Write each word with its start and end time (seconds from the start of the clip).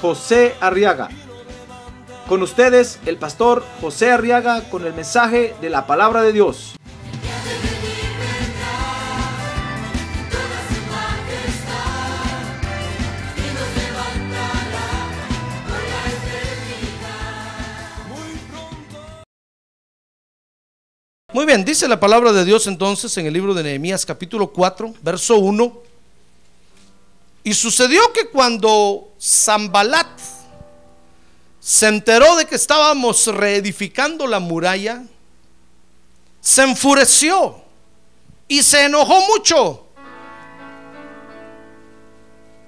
José 0.00 0.54
Arriaga. 0.60 1.08
Con 2.28 2.42
ustedes, 2.42 2.98
el 3.06 3.18
pastor 3.18 3.64
José 3.80 4.10
Arriaga 4.10 4.68
con 4.68 4.84
el 4.84 4.92
mensaje 4.94 5.54
de 5.60 5.70
la 5.70 5.86
palabra 5.86 6.22
de 6.22 6.32
Dios. 6.32 6.76
Muy 21.32 21.44
bien, 21.44 21.66
dice 21.66 21.86
la 21.86 22.00
palabra 22.00 22.32
de 22.32 22.46
Dios 22.46 22.66
entonces 22.66 23.14
en 23.18 23.26
el 23.26 23.34
libro 23.34 23.52
de 23.52 23.62
Nehemías 23.62 24.06
capítulo 24.06 24.52
4, 24.52 24.94
verso 25.02 25.36
1. 25.36 25.82
Y 27.46 27.54
sucedió 27.54 28.12
que 28.12 28.26
cuando 28.26 29.12
Zambalat 29.22 30.18
se 31.60 31.86
enteró 31.86 32.34
de 32.34 32.44
que 32.44 32.56
estábamos 32.56 33.24
reedificando 33.28 34.26
la 34.26 34.40
muralla, 34.40 35.04
se 36.40 36.64
enfureció 36.64 37.62
y 38.48 38.64
se 38.64 38.86
enojó 38.86 39.20
mucho. 39.28 39.86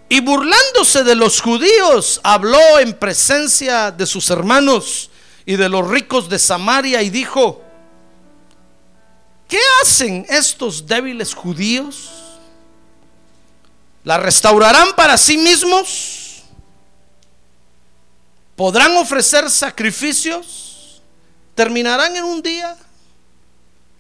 Y 0.09 0.21
burlándose 0.21 1.03
de 1.03 1.17
los 1.17 1.41
judíos, 1.41 2.21
habló 2.23 2.79
en 2.79 2.97
presencia 2.97 3.91
de 3.91 4.07
sus 4.07 4.31
hermanos 4.31 5.11
y 5.45 5.57
de 5.57 5.69
los 5.69 5.89
ricos 5.89 6.29
de 6.29 6.39
Samaria 6.39 7.03
y 7.03 7.11
dijo, 7.11 7.61
¿qué 9.49 9.59
hacen 9.83 10.25
estos 10.29 10.87
débiles 10.87 11.35
judíos? 11.35 12.18
¿La 14.09 14.17
restaurarán 14.17 14.95
para 14.97 15.19
sí 15.19 15.37
mismos? 15.37 16.43
¿Podrán 18.57 18.97
ofrecer 18.97 19.51
sacrificios? 19.51 21.03
¿Terminarán 21.55 22.17
en 22.17 22.25
un 22.25 22.41
día? 22.41 22.75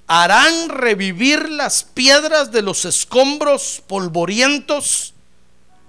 ¿Harán 0.06 0.70
revivir 0.70 1.50
las 1.50 1.84
piedras 1.84 2.50
de 2.50 2.62
los 2.62 2.86
escombros 2.86 3.82
polvorientos, 3.86 5.12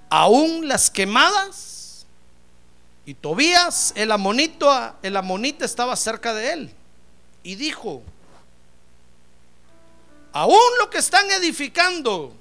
aún 0.09 0.67
las 0.67 0.90
quemadas? 0.90 2.06
Y 3.06 3.14
Tobías, 3.14 3.94
el 3.95 4.12
amonito, 4.12 4.70
el 5.02 5.16
amonita 5.16 5.64
estaba 5.64 5.95
cerca 5.95 6.34
de 6.34 6.52
él 6.52 6.73
y 7.42 7.56
dijo, 7.56 8.03
aún 10.34 10.59
lo 10.78 10.90
que 10.90 10.97
están 10.97 11.31
edificando, 11.31 12.36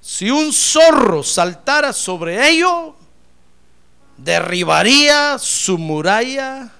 si 0.00 0.30
un 0.30 0.52
zorro 0.52 1.22
saltara 1.22 1.92
sobre 1.92 2.48
ello, 2.48 2.94
derribaría 4.16 5.38
su 5.38 5.78
muralla 5.78 6.70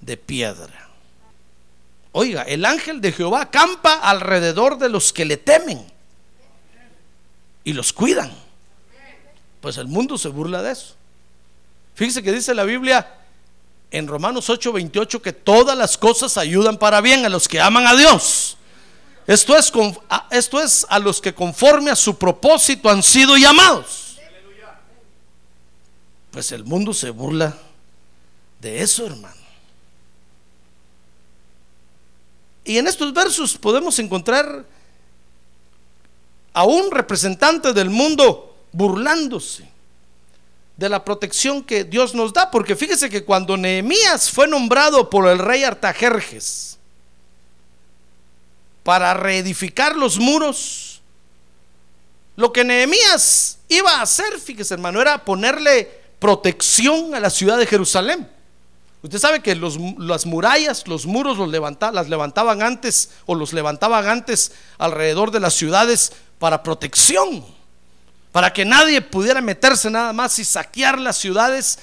de 0.00 0.16
piedra. 0.16 0.88
Oiga, 2.12 2.42
el 2.42 2.64
ángel 2.64 3.00
de 3.00 3.12
Jehová 3.12 3.42
acampa 3.42 3.94
alrededor 3.94 4.78
de 4.78 4.88
los 4.88 5.12
que 5.12 5.24
le 5.24 5.36
temen 5.36 5.84
y 7.64 7.72
los 7.72 7.92
cuidan. 7.92 8.32
Pues 9.60 9.76
el 9.76 9.88
mundo 9.88 10.16
se 10.16 10.28
burla 10.28 10.62
de 10.62 10.72
eso. 10.72 10.94
Fíjese 11.94 12.22
que 12.22 12.32
dice 12.32 12.54
la 12.54 12.64
Biblia 12.64 13.14
en 13.90 14.06
Romanos 14.06 14.48
8:28 14.48 15.20
que 15.20 15.32
todas 15.32 15.76
las 15.76 15.98
cosas 15.98 16.36
ayudan 16.36 16.78
para 16.78 17.00
bien 17.00 17.24
a 17.24 17.28
los 17.28 17.48
que 17.48 17.60
aman 17.60 17.86
a 17.86 17.94
Dios. 17.96 18.56
Esto 19.26 19.56
es, 19.56 20.86
a 20.88 20.98
los 20.98 21.20
que 21.20 21.34
conforme 21.34 21.90
a 21.90 21.96
su 21.96 22.16
propósito 22.16 22.88
han 22.88 23.02
sido 23.02 23.36
llamados. 23.36 24.18
Pues 26.30 26.52
el 26.52 26.64
mundo 26.64 26.94
se 26.94 27.10
burla 27.10 27.56
de 28.60 28.82
eso, 28.82 29.06
hermano. 29.06 29.34
Y 32.64 32.78
en 32.78 32.86
estos 32.86 33.12
versos 33.12 33.56
podemos 33.56 33.98
encontrar 33.98 34.64
a 36.52 36.64
un 36.64 36.90
representante 36.90 37.72
del 37.72 37.90
mundo 37.90 38.56
burlándose 38.72 39.68
de 40.76 40.88
la 40.88 41.04
protección 41.04 41.62
que 41.62 41.84
Dios 41.84 42.14
nos 42.14 42.32
da, 42.32 42.50
porque 42.50 42.76
fíjese 42.76 43.08
que 43.08 43.24
cuando 43.24 43.56
Nehemías 43.56 44.30
fue 44.30 44.46
nombrado 44.46 45.08
por 45.08 45.26
el 45.28 45.38
rey 45.38 45.64
Artajerjes, 45.64 46.78
para 48.86 49.14
reedificar 49.14 49.96
los 49.96 50.16
muros. 50.20 51.02
Lo 52.36 52.52
que 52.52 52.62
Nehemías 52.62 53.58
iba 53.68 53.90
a 53.90 54.02
hacer, 54.02 54.38
fíjese 54.38 54.74
hermano, 54.74 55.00
era 55.00 55.24
ponerle 55.24 55.90
protección 56.20 57.12
a 57.12 57.18
la 57.18 57.30
ciudad 57.30 57.58
de 57.58 57.66
Jerusalén. 57.66 58.30
Usted 59.02 59.18
sabe 59.18 59.42
que 59.42 59.56
los, 59.56 59.76
las 59.98 60.24
murallas, 60.24 60.86
los 60.86 61.04
muros 61.04 61.36
los 61.36 61.50
las 61.50 62.08
levantaban 62.08 62.62
antes 62.62 63.10
o 63.26 63.34
los 63.34 63.52
levantaban 63.52 64.06
antes 64.06 64.52
alrededor 64.78 65.32
de 65.32 65.40
las 65.40 65.54
ciudades 65.54 66.12
para 66.38 66.62
protección, 66.62 67.44
para 68.30 68.52
que 68.52 68.64
nadie 68.64 69.00
pudiera 69.00 69.40
meterse 69.40 69.90
nada 69.90 70.12
más 70.12 70.38
y 70.38 70.44
saquear 70.44 71.00
las 71.00 71.16
ciudades, 71.16 71.80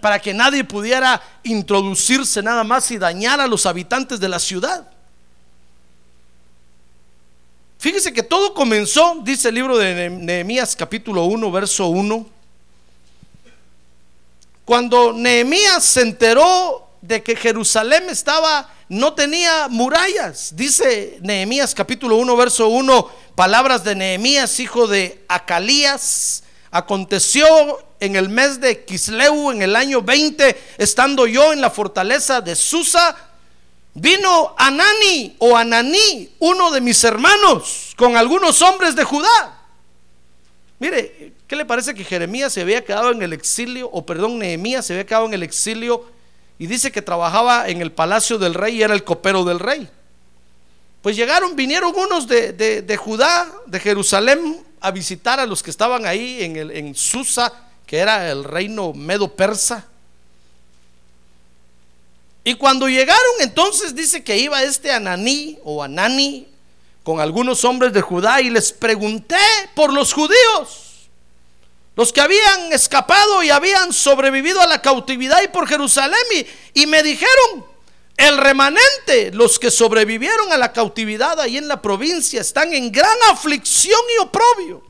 para 0.00 0.18
que 0.18 0.32
nadie 0.32 0.64
pudiera 0.64 1.20
introducirse 1.42 2.42
nada 2.42 2.64
más 2.64 2.90
y 2.90 2.96
dañar 2.96 3.42
a 3.42 3.46
los 3.46 3.66
habitantes 3.66 4.20
de 4.20 4.28
la 4.30 4.38
ciudad. 4.38 4.90
Fíjese 7.80 8.12
que 8.12 8.22
todo 8.22 8.52
comenzó, 8.52 9.20
dice 9.22 9.48
el 9.48 9.54
libro 9.54 9.78
de 9.78 10.10
Nehemías 10.10 10.76
capítulo 10.76 11.24
1, 11.24 11.50
verso 11.50 11.86
1. 11.86 12.26
Cuando 14.66 15.14
Nehemías 15.14 15.82
se 15.82 16.02
enteró 16.02 16.90
de 17.00 17.22
que 17.22 17.34
Jerusalén 17.34 18.10
estaba, 18.10 18.70
no 18.90 19.14
tenía 19.14 19.68
murallas. 19.68 20.54
Dice 20.54 21.16
Nehemías 21.22 21.74
capítulo 21.74 22.16
1, 22.16 22.36
verso 22.36 22.68
1, 22.68 23.10
palabras 23.34 23.82
de 23.82 23.94
Nehemías, 23.94 24.60
hijo 24.60 24.86
de 24.86 25.24
Acalías. 25.26 26.42
Aconteció 26.70 27.46
en 27.98 28.14
el 28.14 28.28
mes 28.28 28.60
de 28.60 28.84
Kisleu, 28.84 29.52
en 29.52 29.62
el 29.62 29.74
año 29.74 30.02
20, 30.02 30.54
estando 30.76 31.26
yo 31.26 31.54
en 31.54 31.62
la 31.62 31.70
fortaleza 31.70 32.42
de 32.42 32.56
Susa, 32.56 33.29
Vino 33.94 34.54
Anani 34.56 35.34
o 35.38 35.56
Ananí, 35.56 36.30
uno 36.38 36.70
de 36.70 36.80
mis 36.80 37.02
hermanos, 37.02 37.94
con 37.96 38.16
algunos 38.16 38.62
hombres 38.62 38.94
de 38.94 39.04
Judá. 39.04 39.58
Mire, 40.78 41.34
¿qué 41.46 41.56
le 41.56 41.64
parece 41.64 41.94
que 41.94 42.04
Jeremías 42.04 42.52
se 42.52 42.60
había 42.60 42.84
quedado 42.84 43.10
en 43.10 43.22
el 43.22 43.32
exilio, 43.32 43.90
o 43.92 44.06
perdón, 44.06 44.38
Nehemías 44.38 44.86
se 44.86 44.94
había 44.94 45.06
quedado 45.06 45.26
en 45.26 45.34
el 45.34 45.42
exilio 45.42 46.06
y 46.58 46.66
dice 46.66 46.92
que 46.92 47.02
trabajaba 47.02 47.68
en 47.68 47.82
el 47.82 47.92
palacio 47.92 48.38
del 48.38 48.54
rey 48.54 48.76
y 48.76 48.82
era 48.82 48.94
el 48.94 49.04
copero 49.04 49.44
del 49.44 49.58
rey? 49.58 49.88
Pues 51.02 51.16
llegaron, 51.16 51.56
vinieron 51.56 51.92
unos 51.96 52.28
de, 52.28 52.96
Judá, 52.98 53.50
de 53.66 53.80
Jerusalén, 53.80 54.64
a 54.80 54.90
visitar 54.90 55.40
a 55.40 55.46
los 55.46 55.62
que 55.62 55.70
estaban 55.70 56.06
ahí 56.06 56.42
en, 56.42 56.56
el, 56.56 56.70
en 56.70 56.94
Susa, 56.94 57.52
que 57.86 57.98
era 57.98 58.30
el 58.30 58.44
reino 58.44 58.92
medo 58.92 59.34
persa. 59.34 59.86
Y 62.50 62.54
cuando 62.54 62.88
llegaron, 62.88 63.32
entonces 63.38 63.94
dice 63.94 64.24
que 64.24 64.36
iba 64.36 64.60
este 64.64 64.90
Ananí 64.90 65.60
o 65.62 65.84
Anani 65.84 66.48
con 67.04 67.20
algunos 67.20 67.64
hombres 67.64 67.92
de 67.92 68.00
Judá 68.00 68.40
y 68.40 68.50
les 68.50 68.72
pregunté 68.72 69.36
por 69.76 69.92
los 69.92 70.12
judíos, 70.12 71.08
los 71.94 72.12
que 72.12 72.20
habían 72.20 72.72
escapado 72.72 73.44
y 73.44 73.50
habían 73.50 73.92
sobrevivido 73.92 74.60
a 74.60 74.66
la 74.66 74.82
cautividad 74.82 75.40
y 75.44 75.46
por 75.46 75.68
Jerusalén, 75.68 76.18
y, 76.74 76.82
y 76.82 76.86
me 76.88 77.04
dijeron, 77.04 77.64
el 78.16 78.36
remanente, 78.36 79.30
los 79.32 79.60
que 79.60 79.70
sobrevivieron 79.70 80.50
a 80.52 80.56
la 80.56 80.72
cautividad 80.72 81.38
ahí 81.38 81.56
en 81.56 81.68
la 81.68 81.80
provincia, 81.80 82.40
están 82.40 82.74
en 82.74 82.90
gran 82.90 83.16
aflicción 83.30 84.00
y 84.16 84.22
oprobio. 84.22 84.82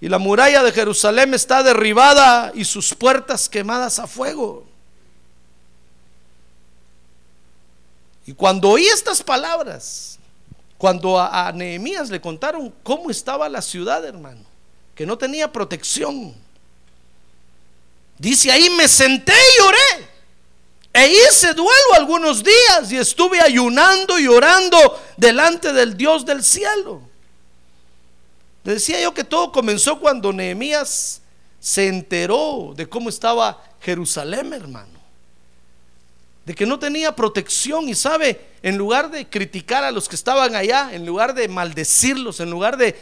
Y 0.00 0.08
la 0.08 0.18
muralla 0.18 0.64
de 0.64 0.72
Jerusalén 0.72 1.34
está 1.34 1.62
derribada 1.62 2.50
y 2.52 2.64
sus 2.64 2.96
puertas 2.96 3.48
quemadas 3.48 4.00
a 4.00 4.08
fuego. 4.08 4.73
Y 8.26 8.32
cuando 8.32 8.70
oí 8.70 8.86
estas 8.86 9.22
palabras, 9.22 10.18
cuando 10.78 11.20
a, 11.20 11.52
Nehemías 11.52 12.10
le 12.10 12.20
contaron 12.20 12.72
cómo 12.82 13.10
estaba 13.10 13.48
la 13.48 13.62
ciudad, 13.62 14.04
hermano, 14.04 14.42
que 14.94 15.06
no 15.06 15.18
tenía 15.18 15.50
protección, 15.50 16.34
Dice 18.18 18.50
ahí, 18.50 18.70
me 18.70 18.88
senté 18.88 19.32
y 19.32 19.62
oré. 19.62 20.08
E 20.92 21.08
hice 21.08 21.52
duelo 21.54 21.94
algunos 21.96 22.44
días 22.44 22.92
y 22.92 22.96
estuve 22.96 23.40
ayunando 23.40 24.18
y 24.18 24.28
orando 24.28 24.78
delante 25.16 25.72
del 25.72 25.96
Dios 25.96 26.24
del 26.24 26.44
cielo. 26.44 27.02
Le 28.62 28.74
decía 28.74 29.00
yo 29.00 29.12
que 29.12 29.24
todo 29.24 29.50
comenzó 29.50 29.98
cuando 29.98 30.32
Nehemías 30.32 31.20
se 31.58 31.88
enteró 31.88 32.72
de 32.76 32.88
cómo 32.88 33.08
estaba 33.08 33.60
Jerusalén, 33.80 34.52
hermano. 34.52 34.93
De 36.44 36.54
que 36.54 36.66
no 36.66 36.78
tenía 36.78 37.16
protección 37.16 37.88
y 37.88 37.94
sabe, 37.94 38.40
en 38.62 38.76
lugar 38.76 39.10
de 39.10 39.26
criticar 39.28 39.82
a 39.84 39.90
los 39.90 40.08
que 40.08 40.16
estaban 40.16 40.54
allá, 40.54 40.90
en 40.92 41.06
lugar 41.06 41.34
de 41.34 41.48
maldecirlos, 41.48 42.40
en 42.40 42.50
lugar 42.50 42.76
de, 42.76 42.96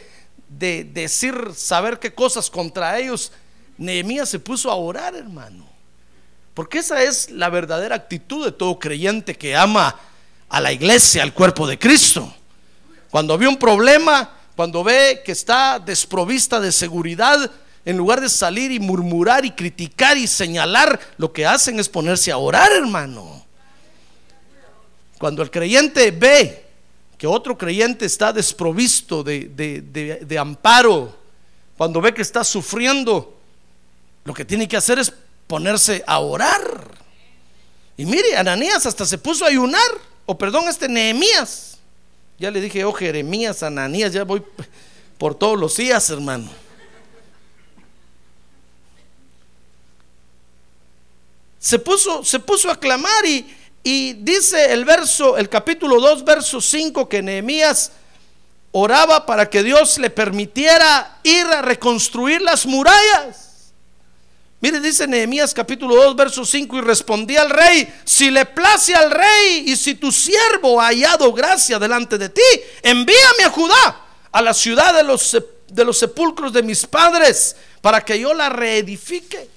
de 0.47 0.83
decir, 0.85 1.35
saber 1.55 1.99
qué 1.99 2.13
cosas 2.13 2.49
contra 2.49 2.97
ellos, 2.99 3.31
Nehemías 3.77 4.29
se 4.29 4.39
puso 4.39 4.71
a 4.71 4.75
orar, 4.75 5.15
hermano. 5.15 5.67
Porque 6.53 6.79
esa 6.79 7.01
es 7.03 7.31
la 7.31 7.49
verdadera 7.49 7.95
actitud 7.95 8.45
de 8.45 8.51
todo 8.51 8.79
creyente 8.79 9.35
que 9.35 9.55
ama 9.55 9.99
a 10.49 10.61
la 10.61 10.71
iglesia, 10.71 11.23
al 11.23 11.33
cuerpo 11.33 11.67
de 11.67 11.79
Cristo. 11.79 12.31
Cuando 13.09 13.37
ve 13.37 13.47
un 13.47 13.57
problema, 13.57 14.29
cuando 14.55 14.83
ve 14.83 15.21
que 15.25 15.31
está 15.31 15.79
desprovista 15.79 16.59
de 16.59 16.71
seguridad, 16.71 17.49
en 17.85 17.97
lugar 17.97 18.21
de 18.21 18.29
salir 18.29 18.71
y 18.71 18.79
murmurar 18.79 19.45
y 19.45 19.51
criticar 19.51 20.17
y 20.17 20.27
señalar, 20.27 20.99
lo 21.17 21.33
que 21.33 21.45
hacen 21.45 21.79
es 21.79 21.89
ponerse 21.89 22.31
a 22.31 22.37
orar, 22.37 22.71
hermano. 22.71 23.43
Cuando 25.17 25.41
el 25.41 25.51
creyente 25.51 26.11
ve 26.11 26.65
que 27.17 27.27
otro 27.27 27.57
creyente 27.57 28.05
está 28.05 28.31
desprovisto 28.31 29.23
de, 29.23 29.49
de 29.49 30.37
amparo, 30.37 31.17
cuando 31.77 31.99
ve 31.99 32.13
que 32.13 32.21
está 32.21 32.43
sufriendo, 32.43 33.37
lo 34.23 34.33
que 34.33 34.45
tiene 34.45 34.67
que 34.67 34.77
hacer 34.77 34.99
es 34.99 35.11
ponerse 35.47 36.03
a 36.07 36.19
orar. 36.19 36.87
Y 37.97 38.05
mire, 38.05 38.37
Ananías 38.37 38.85
hasta 38.85 39.05
se 39.05 39.17
puso 39.17 39.45
a 39.45 39.49
ayunar, 39.49 39.81
o 40.25 40.37
perdón, 40.37 40.67
este 40.67 40.87
Nehemías. 40.87 41.77
Ya 42.39 42.49
le 42.49 42.61
dije, 42.61 42.83
oh 42.85 42.93
Jeremías, 42.93 43.61
Ananías, 43.63 44.13
ya 44.13 44.23
voy 44.23 44.41
por 45.17 45.35
todos 45.35 45.59
los 45.59 45.75
días, 45.77 46.09
hermano. 46.09 46.49
Se 51.63 51.79
puso, 51.79 52.25
se 52.25 52.41
puso 52.41 52.69
a 52.69 52.77
clamar 52.77 53.25
y, 53.25 53.55
y 53.83 54.11
dice 54.15 54.73
el 54.73 54.83
verso, 54.83 55.37
el 55.37 55.47
capítulo 55.47 56.01
2, 56.01 56.25
verso 56.25 56.59
5, 56.59 57.07
que 57.07 57.21
Nehemías 57.21 57.93
oraba 58.73 59.25
para 59.25 59.49
que 59.49 59.63
Dios 59.63 59.97
le 59.97 60.09
permitiera 60.09 61.19
ir 61.23 61.45
a 61.45 61.61
reconstruir 61.61 62.41
las 62.41 62.65
murallas. 62.65 63.71
Mire, 64.59 64.81
dice 64.81 65.07
Nehemías 65.07 65.53
capítulo 65.53 65.95
2, 65.95 66.17
verso 66.17 66.43
5, 66.43 66.79
y 66.79 66.81
respondí 66.81 67.37
al 67.37 67.49
rey, 67.49 67.87
si 68.03 68.29
le 68.29 68.45
place 68.45 68.93
al 68.93 69.09
rey 69.09 69.63
y 69.65 69.77
si 69.77 69.95
tu 69.95 70.11
siervo 70.11 70.81
ha 70.81 70.87
hallado 70.87 71.31
gracia 71.31 71.79
delante 71.79 72.17
de 72.17 72.27
ti, 72.27 72.41
envíame 72.81 73.45
a 73.45 73.49
Judá, 73.49 74.01
a 74.33 74.41
la 74.41 74.53
ciudad 74.53 74.93
de 74.93 75.03
los, 75.03 75.37
de 75.69 75.85
los 75.85 75.97
sepulcros 75.97 76.51
de 76.51 76.61
mis 76.61 76.85
padres, 76.85 77.55
para 77.79 78.03
que 78.03 78.19
yo 78.19 78.33
la 78.33 78.49
reedifique. 78.49 79.52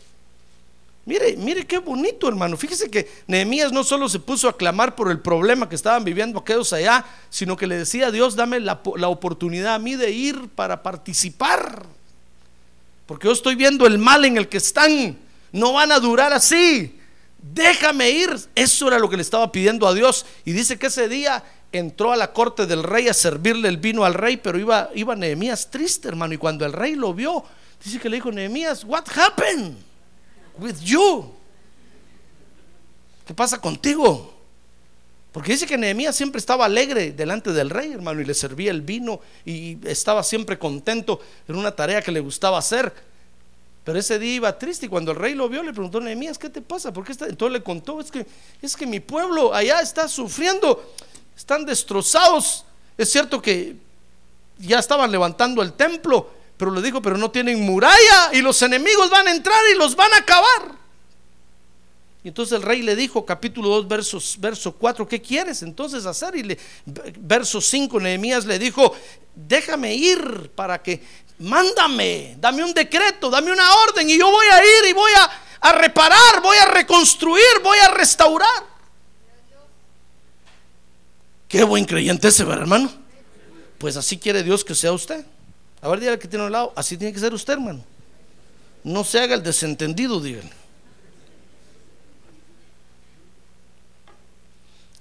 Mire, 1.07 1.37
mire 1.37 1.65
qué 1.65 1.79
bonito, 1.79 2.27
hermano. 2.27 2.57
Fíjese 2.57 2.91
que 2.91 3.09
Nehemías 3.29 3.71
no 3.71 3.85
solo 3.85 4.09
se 4.09 4.19
puso 4.19 4.49
a 4.49 4.57
clamar 4.57 4.97
por 4.97 5.09
el 5.09 5.21
problema 5.21 5.69
que 5.69 5.77
estaban 5.77 6.03
viviendo 6.03 6.41
aquellos 6.41 6.73
allá, 6.73 7.05
sino 7.31 7.57
que 7.57 7.69
le 7.69 7.79
decía 7.79 8.09
a 8.09 8.11
Dios, 8.11 8.35
dame 8.35 8.59
la, 8.59 8.81
oportunidad 9.09 9.77
a 9.77 9.79
mí 9.79 9.95
de 9.95 10.11
ir 10.11 10.49
para 10.49 10.83
participar. 10.83 11.87
Porque 13.07 13.29
yo 13.29 13.33
estoy 13.33 13.55
viendo 13.55 13.87
el 13.87 13.99
mal 13.99 14.25
en 14.25 14.37
el 14.37 14.49
que 14.49 14.57
están. 14.57 15.17
No 15.53 15.75
van 15.75 15.93
a 15.93 16.01
durar 16.01 16.33
así. 16.33 16.99
Déjame 17.41 18.11
ir. 18.11 18.37
Eso 18.57 18.89
era 18.89 18.99
lo 18.99 19.09
que 19.09 19.17
le 19.17 19.23
estaba 19.23 19.53
pidiendo 19.53 19.87
a 19.87 19.95
Dios. 19.95 20.27
Y 20.45 20.55
dice 20.55 20.77
que 20.77 20.89
ese 20.89 21.09
día 21.09 21.45
entró 21.71 22.11
a 22.11 22.17
la 22.17 22.33
corte 22.33 22.67
del 22.67 22.83
rey 22.83 23.07
a 23.07 23.15
servirle 23.15 23.69
el 23.69 23.77
vino 23.77 24.05
al 24.05 24.15
rey, 24.15 24.39
pero 24.39 24.59
iba, 24.59 24.91
iba 24.97 25.15
Nehemías 25.15 25.71
triste, 25.71 26.09
hermano. 26.09 26.35
Y 26.35 26.39
cuando 26.39 26.67
el 26.67 26.73
rey 26.73 26.97
lo 26.97 27.15
vio, 27.15 27.45
dice 27.85 28.01
que 28.01 28.09
le 28.09 28.17
dijo, 28.17 28.33
Nehemías, 28.33 28.83
what 28.83 29.05
happened 29.17 29.77
with 30.59 30.79
you? 30.81 31.33
¿Qué 33.27 33.35
pasa 33.35 33.61
contigo? 33.61 34.33
Porque 35.33 35.53
dice 35.53 35.67
que 35.67 35.77
Nehemías 35.77 36.17
siempre 36.17 36.39
estaba 36.39 36.65
alegre 36.65 37.13
delante 37.13 37.53
del 37.53 37.69
rey, 37.69 37.93
hermano, 37.93 38.21
y 38.21 38.25
le 38.25 38.33
servía 38.33 38.71
el 38.71 38.81
vino 38.81 39.21
y 39.45 39.77
estaba 39.87 40.23
siempre 40.23 40.59
contento 40.59 41.21
en 41.47 41.57
una 41.57 41.73
tarea 41.73 42.01
que 42.01 42.11
le 42.11 42.21
gustaba 42.21 42.57
hacer. 42.57 42.91
Pero 43.85 43.99
ese 43.99 44.19
día 44.19 44.35
iba 44.35 44.59
triste 44.59 44.87
y 44.87 44.89
cuando 44.89 45.13
el 45.13 45.19
rey 45.19 45.35
lo 45.35 45.49
vio 45.49 45.63
le 45.63 45.73
preguntó, 45.73 46.01
Nehemías, 46.01 46.39
¿qué 46.39 46.49
te 46.49 46.63
pasa? 46.63 46.93
Porque 46.93 47.13
entonces 47.13 47.53
le 47.53 47.63
contó, 47.63 48.01
es 48.01 48.11
que, 48.11 48.27
es 48.63 48.75
que 48.75 48.87
mi 48.87 48.99
pueblo 48.99 49.53
allá 49.53 49.81
está 49.81 50.09
sufriendo, 50.09 50.93
están 51.37 51.67
destrozados. 51.67 52.65
Es 52.97 53.11
cierto 53.11 53.43
que 53.43 53.77
ya 54.59 54.79
estaban 54.79 55.13
levantando 55.13 55.63
el 55.63 55.75
templo, 55.75 56.31
pero 56.57 56.71
le 56.71 56.81
dijo, 56.83 57.03
pero 57.03 57.19
no 57.19 57.31
tienen 57.31 57.61
muralla 57.61 58.31
y 58.33 58.41
los 58.41 58.61
enemigos 58.63 59.11
van 59.11 59.29
a 59.29 59.33
entrar 59.33 59.61
y 59.73 59.79
los 59.79 59.95
van 59.95 60.13
a 60.15 60.19
acabar. 60.19 60.77
Y 62.25 62.29
entonces 62.29 62.57
el 62.57 62.63
rey 62.63 62.83
le 62.83 62.97
dijo, 62.97 63.25
capítulo 63.25 63.69
2, 63.69 63.87
versos, 63.87 64.37
verso 64.41 64.73
4, 64.73 65.07
¿qué 65.07 65.23
quieres 65.23 65.63
entonces 65.63 66.07
hacer? 66.07 66.35
Y 66.35 66.43
le, 66.43 66.59
verso 67.21 67.61
5, 67.61 68.01
Nehemías 68.01 68.47
le 68.47 68.59
dijo, 68.59 68.97
déjame 69.35 69.95
ir 69.95 70.51
para 70.55 70.83
que, 70.83 71.01
mándame, 71.39 72.37
dame 72.41 72.65
un 72.65 72.75
decreto, 72.75 73.31
dame 73.31 73.53
una 73.53 73.73
orden 73.85 74.11
y 74.11 74.19
yo 74.19 74.29
voy 74.29 74.47
a 74.47 74.59
ir 74.59 74.91
y 74.91 74.93
voy 74.93 75.13
a, 75.13 75.31
a 75.69 75.73
reparar, 75.75 76.43
voy 76.43 76.57
a 76.57 76.67
reconstruir, 76.67 77.61
voy 77.63 77.79
a 77.79 77.91
restaurar. 77.91 78.65
Qué 81.47 81.63
buen 81.63 81.85
creyente 81.85 82.27
ese, 82.27 82.43
¿verdad, 82.43 82.63
hermano? 82.63 82.91
Pues 83.79 83.97
así 83.97 84.19
quiere 84.19 84.43
Dios 84.43 84.65
que 84.65 84.75
sea 84.75 84.93
usted. 84.93 85.25
A 85.87 85.89
ver, 85.89 86.01
dígale 86.01 86.19
que 86.19 86.27
tiene 86.27 86.45
al 86.45 86.51
lado, 86.51 86.73
así 86.75 86.97
tiene 86.97 87.13
que 87.13 87.21
ser 87.21 87.33
usted, 87.33 87.53
hermano. 87.53 87.85
No 88.83 89.05
se 89.05 89.21
haga 89.21 89.37
el 89.37 89.43
desentendido, 89.45 90.21
dígale. 90.21 90.51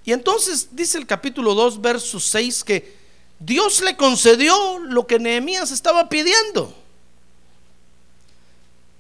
Y 0.06 0.14
entonces 0.14 0.68
dice 0.74 1.00
el 1.00 1.08
capítulo 1.08 1.56
2, 1.56 1.82
verso 1.82 2.20
6 2.20 2.64
que 2.64 2.96
Dios 3.40 3.82
le 3.82 3.98
concedió 3.98 4.78
lo 4.78 5.08
que 5.08 5.18
Nehemías 5.18 5.72
estaba 5.72 6.08
pidiendo. 6.08 6.72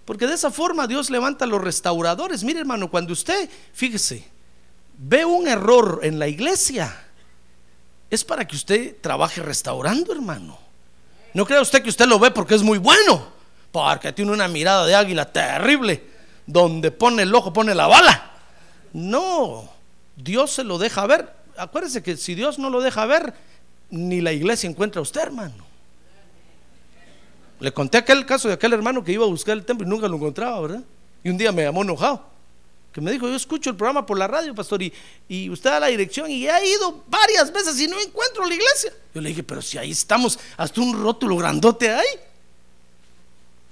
Porque 0.05 0.25
de 0.25 0.33
esa 0.33 0.49
forma 0.49 0.87
Dios 0.87 1.11
levanta 1.11 1.45
a 1.45 1.47
los 1.47 1.61
restauradores. 1.61 2.43
Mire 2.43 2.61
hermano, 2.61 2.89
cuando 2.89 3.13
usted, 3.13 3.47
fíjese, 3.73 4.27
ve 4.97 5.23
un 5.23 5.47
error 5.47 5.99
en 6.01 6.17
la 6.17 6.27
iglesia, 6.27 7.05
es 8.09 8.23
para 8.23 8.47
que 8.47 8.55
usted 8.55 8.95
trabaje 9.01 9.43
restaurando, 9.43 10.11
hermano. 10.11 10.64
No 11.35 11.45
crea 11.45 11.61
usted 11.61 11.83
que 11.83 11.89
usted 11.89 12.07
lo 12.07 12.17
ve 12.17 12.31
porque 12.31 12.55
es 12.55 12.63
muy 12.63 12.77
bueno, 12.77 13.27
porque 13.73 14.13
tiene 14.13 14.31
una 14.31 14.47
mirada 14.47 14.85
de 14.85 14.95
águila 14.95 15.25
terrible, 15.33 16.01
donde 16.45 16.91
pone 16.91 17.23
el 17.23 17.35
ojo, 17.35 17.51
pone 17.51 17.75
la 17.75 17.87
bala. 17.87 18.31
No, 18.93 19.69
Dios 20.15 20.51
se 20.51 20.63
lo 20.63 20.77
deja 20.77 21.05
ver. 21.05 21.29
Acuérdese 21.57 22.01
que 22.01 22.15
si 22.15 22.35
Dios 22.35 22.57
no 22.57 22.69
lo 22.69 22.79
deja 22.79 23.05
ver, 23.05 23.33
ni 23.89 24.21
la 24.21 24.31
iglesia 24.31 24.69
encuentra 24.69 24.99
a 24.99 25.03
usted, 25.03 25.23
hermano. 25.23 25.65
Le 27.59 27.73
conté 27.73 27.97
aquel 27.97 28.25
caso 28.25 28.47
de 28.47 28.53
aquel 28.53 28.71
hermano 28.71 29.03
que 29.03 29.11
iba 29.11 29.25
a 29.25 29.27
buscar 29.27 29.57
el 29.57 29.65
templo 29.65 29.85
y 29.85 29.89
nunca 29.89 30.07
lo 30.07 30.15
encontraba, 30.15 30.61
¿verdad? 30.61 30.83
Y 31.21 31.29
un 31.29 31.37
día 31.37 31.51
me 31.51 31.63
llamó 31.63 31.81
enojado. 31.81 32.25
Que 32.95 33.01
me 33.01 33.11
dijo, 33.11 33.27
yo 33.27 33.35
escucho 33.35 33.71
el 33.71 33.75
programa 33.75 34.05
por 34.05 34.17
la 34.17 34.25
radio, 34.25 34.55
pastor, 34.55 34.81
y, 34.81 34.93
y 35.27 35.49
usted 35.49 35.69
da 35.69 35.81
la 35.81 35.87
dirección 35.87 36.31
y 36.31 36.47
ha 36.47 36.65
ido 36.65 37.03
varias 37.09 37.51
veces 37.51 37.77
y 37.81 37.89
no 37.89 37.99
encuentro 37.99 38.45
la 38.45 38.53
iglesia. 38.53 38.93
Yo 39.13 39.19
le 39.19 39.27
dije, 39.27 39.43
pero 39.43 39.61
si 39.61 39.77
ahí 39.77 39.91
estamos, 39.91 40.39
hasta 40.55 40.79
un 40.79 41.03
rótulo 41.03 41.35
grandote 41.35 41.89
ahí. 41.89 42.05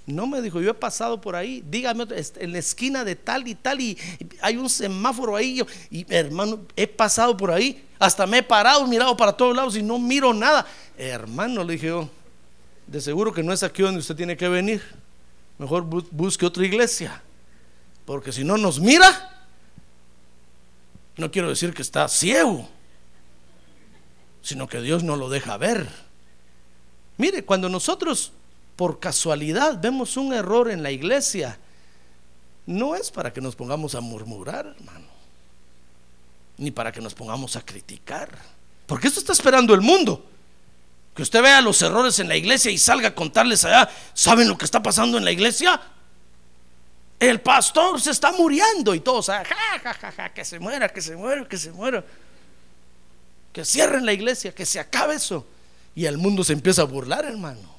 No 0.05 0.27
me 0.27 0.41
dijo, 0.41 0.59
yo 0.59 0.71
he 0.71 0.73
pasado 0.73 1.21
por 1.21 1.37
ahí, 1.37 1.63
dígame 1.69 2.05
en 2.37 2.51
la 2.51 2.59
esquina 2.59 3.05
de 3.05 3.15
tal 3.15 3.47
y 3.47 3.55
tal 3.55 3.79
y 3.79 3.97
hay 4.41 4.57
un 4.57 4.69
semáforo 4.69 5.37
ahí 5.37 5.61
y 5.89 6.05
hermano, 6.13 6.59
he 6.75 6.85
pasado 6.85 7.37
por 7.37 7.49
ahí, 7.49 7.81
hasta 7.99 8.27
me 8.27 8.39
he 8.39 8.43
parado, 8.43 8.85
mirado 8.87 9.15
para 9.15 9.31
todos 9.31 9.55
lados 9.55 9.77
y 9.77 9.81
no 9.81 9.99
miro 9.99 10.33
nada. 10.33 10.67
Hermano, 10.97 11.63
le 11.63 11.75
dije 11.75 11.87
yo, 11.87 12.09
de 12.87 12.99
seguro 12.99 13.31
que 13.33 13.41
no 13.41 13.53
es 13.53 13.63
aquí 13.63 13.83
donde 13.83 14.01
usted 14.01 14.17
tiene 14.17 14.35
que 14.35 14.49
venir. 14.49 14.83
Mejor 15.57 15.83
busque 15.83 16.45
otra 16.45 16.65
iglesia, 16.65 17.23
porque 18.05 18.31
si 18.31 18.43
no 18.43 18.57
nos 18.57 18.79
mira, 18.79 19.47
no 21.17 21.31
quiero 21.31 21.49
decir 21.49 21.73
que 21.73 21.81
está 21.81 22.07
ciego, 22.07 22.67
sino 24.41 24.67
que 24.67 24.81
Dios 24.81 25.03
no 25.03 25.15
lo 25.15 25.29
deja 25.29 25.57
ver. 25.57 25.87
Mire, 27.17 27.45
cuando 27.45 27.69
nosotros 27.69 28.31
por 28.75 28.99
casualidad 28.99 29.79
vemos 29.79 30.17
un 30.17 30.33
error 30.33 30.69
en 30.69 30.83
la 30.83 30.91
iglesia, 30.91 31.59
no 32.65 32.95
es 32.95 33.11
para 33.11 33.31
que 33.31 33.41
nos 33.41 33.55
pongamos 33.55 33.95
a 33.95 34.01
murmurar, 34.01 34.65
hermano, 34.65 35.07
ni 36.57 36.71
para 36.71 36.91
que 36.91 37.01
nos 37.01 37.13
pongamos 37.13 37.55
a 37.55 37.61
criticar, 37.65 38.29
porque 38.87 39.07
esto 39.07 39.19
está 39.19 39.33
esperando 39.33 39.73
el 39.73 39.81
mundo. 39.81 40.29
Que 41.15 41.21
usted 41.21 41.43
vea 41.43 41.61
los 41.61 41.79
errores 41.83 42.17
en 42.17 42.27
la 42.27 42.35
iglesia 42.35 42.71
y 42.71 42.77
salga 42.79 43.09
a 43.09 43.15
contarles 43.15 43.63
allá, 43.65 43.87
¿saben 44.15 44.47
lo 44.47 44.57
que 44.57 44.65
está 44.65 44.81
pasando 44.81 45.19
en 45.19 45.23
la 45.23 45.31
iglesia? 45.31 45.79
El 47.29 47.39
pastor 47.39 48.01
se 48.01 48.11
está 48.11 48.33
muriendo 48.33 48.93
y 48.93 48.99
todos, 48.99 49.29
ah, 49.29 49.43
ja, 49.45 49.79
ja, 49.79 49.93
ja, 49.93 50.11
ja, 50.11 50.33
que 50.33 50.43
se 50.43 50.59
muera, 50.59 50.89
que 50.89 51.01
se 51.01 51.15
muera, 51.15 51.47
que 51.47 51.57
se 51.57 51.71
muera. 51.71 52.03
Que 53.53 53.63
cierren 53.63 54.05
la 54.05 54.11
iglesia, 54.11 54.53
que 54.53 54.65
se 54.65 54.77
acabe 54.77 55.15
eso. 55.15 55.45
Y 55.95 56.05
el 56.05 56.17
mundo 56.17 56.43
se 56.43 56.51
empieza 56.51 56.81
a 56.81 56.85
burlar, 56.85 57.23
hermano. 57.23 57.73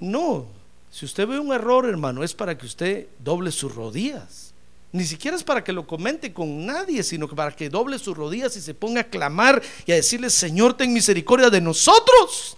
No, 0.00 0.46
si 0.90 1.04
usted 1.04 1.28
ve 1.28 1.38
un 1.38 1.52
error, 1.52 1.88
hermano, 1.88 2.24
es 2.24 2.34
para 2.34 2.58
que 2.58 2.66
usted 2.66 3.06
doble 3.20 3.52
sus 3.52 3.72
rodillas. 3.72 4.52
Ni 4.90 5.04
siquiera 5.04 5.36
es 5.36 5.44
para 5.44 5.62
que 5.62 5.72
lo 5.72 5.86
comente 5.86 6.32
con 6.32 6.66
nadie, 6.66 7.04
sino 7.04 7.28
para 7.28 7.54
que 7.54 7.70
doble 7.70 8.00
sus 8.00 8.16
rodillas 8.16 8.56
y 8.56 8.60
se 8.60 8.74
ponga 8.74 9.02
a 9.02 9.04
clamar 9.04 9.62
y 9.86 9.92
a 9.92 9.94
decirle, 9.94 10.28
Señor, 10.28 10.76
ten 10.76 10.92
misericordia 10.92 11.50
de 11.50 11.60
nosotros. 11.60 12.56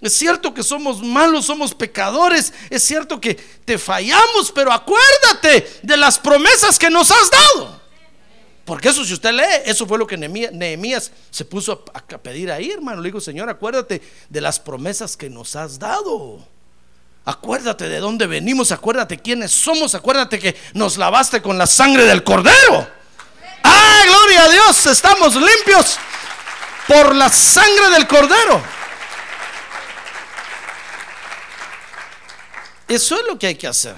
Es 0.00 0.12
cierto 0.12 0.52
que 0.52 0.62
somos 0.62 1.02
malos, 1.02 1.46
somos 1.46 1.74
pecadores, 1.74 2.52
es 2.68 2.82
cierto 2.82 3.20
que 3.20 3.34
te 3.34 3.78
fallamos, 3.78 4.52
pero 4.54 4.70
acuérdate 4.70 5.80
de 5.82 5.96
las 5.96 6.18
promesas 6.18 6.78
que 6.78 6.90
nos 6.90 7.10
has 7.10 7.30
dado. 7.30 7.80
Porque 8.66 8.88
eso, 8.88 9.04
si 9.04 9.14
usted 9.14 9.32
lee, 9.32 9.62
eso 9.64 9.86
fue 9.86 9.96
lo 9.96 10.06
que 10.06 10.18
Nehemías 10.18 11.12
se 11.30 11.44
puso 11.44 11.84
a, 11.94 12.02
pedir 12.18 12.50
ahí, 12.50 12.72
hermano. 12.72 13.00
Le 13.00 13.08
dijo, 13.08 13.20
Señor, 13.20 13.48
acuérdate 13.48 14.02
de 14.28 14.40
las 14.40 14.58
promesas 14.58 15.16
que 15.16 15.30
nos 15.30 15.54
has 15.56 15.78
dado. 15.78 16.46
Acuérdate 17.24 17.88
de 17.88 17.98
dónde 17.98 18.26
venimos, 18.26 18.72
acuérdate 18.72 19.18
quiénes 19.18 19.52
somos, 19.52 19.94
acuérdate 19.94 20.38
que 20.38 20.56
nos 20.74 20.96
lavaste 20.96 21.40
con 21.40 21.56
la 21.56 21.66
sangre 21.66 22.04
del 22.04 22.22
cordero. 22.22 22.88
¡Ah, 23.62 24.02
gloria 24.04 24.44
a 24.44 24.48
Dios! 24.48 24.86
Estamos 24.86 25.34
limpios 25.36 25.96
por 26.86 27.14
la 27.14 27.28
sangre 27.28 27.90
del 27.90 28.06
cordero. 28.06 28.75
Eso 32.88 33.16
es 33.16 33.26
lo 33.26 33.38
que 33.38 33.48
hay 33.48 33.54
que 33.54 33.66
hacer. 33.66 33.96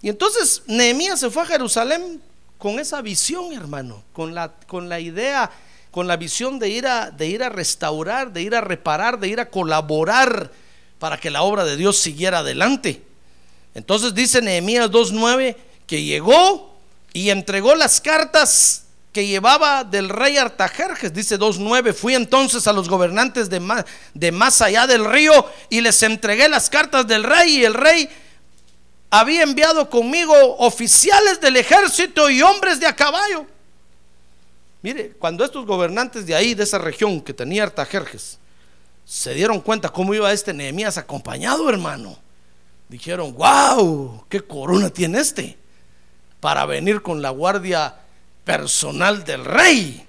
Y 0.00 0.08
entonces 0.08 0.62
Nehemías 0.66 1.20
se 1.20 1.30
fue 1.30 1.42
a 1.42 1.46
Jerusalén 1.46 2.20
con 2.58 2.78
esa 2.78 3.02
visión, 3.02 3.52
hermano, 3.52 4.02
con 4.12 4.34
la, 4.34 4.52
con 4.66 4.88
la 4.88 4.98
idea, 4.98 5.50
con 5.90 6.06
la 6.06 6.16
visión 6.16 6.58
de 6.58 6.68
ir, 6.70 6.86
a, 6.86 7.10
de 7.10 7.26
ir 7.26 7.42
a 7.42 7.48
restaurar, 7.48 8.32
de 8.32 8.42
ir 8.42 8.54
a 8.54 8.60
reparar, 8.60 9.18
de 9.20 9.28
ir 9.28 9.40
a 9.40 9.50
colaborar 9.50 10.50
para 10.98 11.18
que 11.18 11.30
la 11.30 11.42
obra 11.42 11.64
de 11.64 11.76
Dios 11.76 11.98
siguiera 11.98 12.38
adelante. 12.38 13.02
Entonces 13.74 14.14
dice 14.14 14.40
Nehemías 14.40 14.90
2.9 14.90 15.56
que 15.86 16.02
llegó 16.02 16.76
y 17.12 17.30
entregó 17.30 17.74
las 17.74 18.00
cartas 18.00 18.81
que 19.12 19.26
llevaba 19.26 19.84
del 19.84 20.08
rey 20.08 20.38
Artajerjes, 20.38 21.12
dice 21.12 21.38
2.9, 21.38 21.92
fui 21.92 22.14
entonces 22.14 22.66
a 22.66 22.72
los 22.72 22.88
gobernantes 22.88 23.50
de 23.50 23.60
más, 23.60 23.84
de 24.14 24.32
más 24.32 24.62
allá 24.62 24.86
del 24.86 25.04
río 25.04 25.46
y 25.68 25.82
les 25.82 26.02
entregué 26.02 26.48
las 26.48 26.70
cartas 26.70 27.06
del 27.06 27.22
rey 27.22 27.58
y 27.58 27.64
el 27.64 27.74
rey 27.74 28.08
había 29.10 29.42
enviado 29.42 29.90
conmigo 29.90 30.34
oficiales 30.56 31.38
del 31.40 31.56
ejército 31.56 32.30
y 32.30 32.40
hombres 32.40 32.80
de 32.80 32.86
a 32.86 32.96
caballo. 32.96 33.46
Mire, 34.80 35.10
cuando 35.18 35.44
estos 35.44 35.66
gobernantes 35.66 36.24
de 36.24 36.34
ahí, 36.34 36.54
de 36.54 36.64
esa 36.64 36.78
región 36.78 37.20
que 37.20 37.34
tenía 37.34 37.64
Artajerjes, 37.64 38.38
se 39.04 39.34
dieron 39.34 39.60
cuenta 39.60 39.90
cómo 39.90 40.14
iba 40.14 40.32
este 40.32 40.54
Nehemías 40.54 40.96
acompañado, 40.96 41.68
hermano. 41.68 42.18
Dijeron, 42.88 43.34
wow, 43.34 44.24
qué 44.30 44.40
corona 44.40 44.88
tiene 44.88 45.20
este 45.20 45.58
para 46.40 46.64
venir 46.66 47.02
con 47.02 47.20
la 47.22 47.30
guardia 47.30 47.94
personal 48.44 49.24
del 49.24 49.44
rey. 49.44 50.06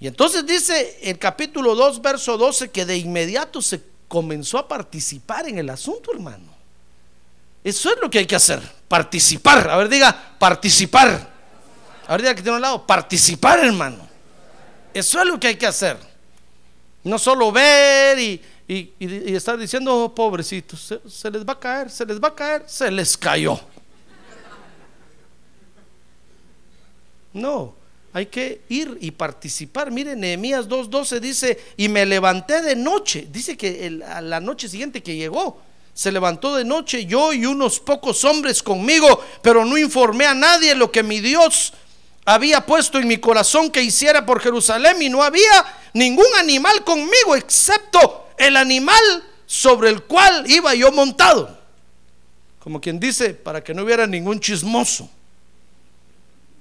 Y 0.00 0.06
entonces 0.06 0.46
dice 0.46 0.98
el 1.02 1.18
capítulo 1.18 1.74
2, 1.74 2.00
verso 2.00 2.38
12, 2.38 2.70
que 2.70 2.86
de 2.86 2.96
inmediato 2.96 3.60
se 3.60 3.82
comenzó 4.08 4.58
a 4.58 4.66
participar 4.66 5.48
en 5.48 5.58
el 5.58 5.68
asunto, 5.70 6.12
hermano. 6.12 6.50
Eso 7.62 7.92
es 7.92 8.00
lo 8.00 8.08
que 8.08 8.18
hay 8.18 8.26
que 8.26 8.36
hacer, 8.36 8.60
participar. 8.88 9.68
A 9.68 9.76
ver, 9.76 9.88
diga, 9.88 10.36
participar. 10.38 11.30
A 12.06 12.12
ver, 12.12 12.22
diga 12.22 12.34
que 12.34 12.42
tiene 12.42 12.56
un 12.56 12.62
lado, 12.62 12.86
participar, 12.86 13.58
hermano. 13.64 14.08
Eso 14.94 15.20
es 15.20 15.26
lo 15.26 15.38
que 15.38 15.48
hay 15.48 15.56
que 15.56 15.66
hacer. 15.66 15.98
No 17.04 17.18
solo 17.18 17.52
ver 17.52 18.18
y, 18.18 18.42
estar 19.34 19.58
diciendo, 19.58 20.04
oh, 20.04 20.14
pobrecitos, 20.14 20.94
se, 21.06 21.30
les 21.30 21.44
va 21.44 21.54
a 21.54 21.60
caer, 21.60 21.90
se 21.90 22.06
les 22.06 22.20
va 22.20 22.28
a 22.28 22.34
caer, 22.34 22.64
se 22.66 22.90
les 22.90 23.16
cayó. 23.16 23.60
No, 27.32 27.74
hay 28.12 28.26
que 28.26 28.62
ir 28.68 28.98
y 29.00 29.12
participar. 29.12 29.90
Miren, 29.90 30.20
Nehemías 30.20 30.68
2.12 30.68 31.20
dice, 31.20 31.58
y 31.76 31.88
me 31.88 32.04
levanté 32.04 32.60
de 32.62 32.74
noche. 32.74 33.28
Dice 33.30 33.56
que 33.56 34.00
a 34.06 34.20
la 34.20 34.40
noche 34.40 34.68
siguiente 34.68 35.02
que 35.02 35.16
llegó, 35.16 35.60
se 35.94 36.10
levantó 36.10 36.56
de 36.56 36.64
noche 36.64 37.06
yo 37.06 37.32
y 37.32 37.46
unos 37.46 37.78
pocos 37.78 38.24
hombres 38.24 38.62
conmigo, 38.62 39.22
pero 39.42 39.64
no 39.64 39.76
informé 39.76 40.26
a 40.26 40.34
nadie 40.34 40.74
lo 40.74 40.90
que 40.90 41.02
mi 41.02 41.20
Dios 41.20 41.72
había 42.24 42.64
puesto 42.64 42.98
en 42.98 43.08
mi 43.08 43.18
corazón 43.18 43.70
que 43.70 43.82
hiciera 43.82 44.24
por 44.24 44.40
Jerusalén 44.40 45.00
y 45.02 45.08
no 45.08 45.22
había 45.22 45.64
ningún 45.94 46.26
animal 46.38 46.84
conmigo 46.84 47.34
excepto 47.34 48.28
el 48.38 48.56
animal 48.56 49.02
sobre 49.46 49.90
el 49.90 50.02
cual 50.04 50.48
iba 50.48 50.74
yo 50.74 50.92
montado. 50.92 51.58
Como 52.60 52.80
quien 52.80 53.00
dice, 53.00 53.34
para 53.34 53.64
que 53.64 53.74
no 53.74 53.82
hubiera 53.82 54.06
ningún 54.06 54.38
chismoso. 54.38 55.08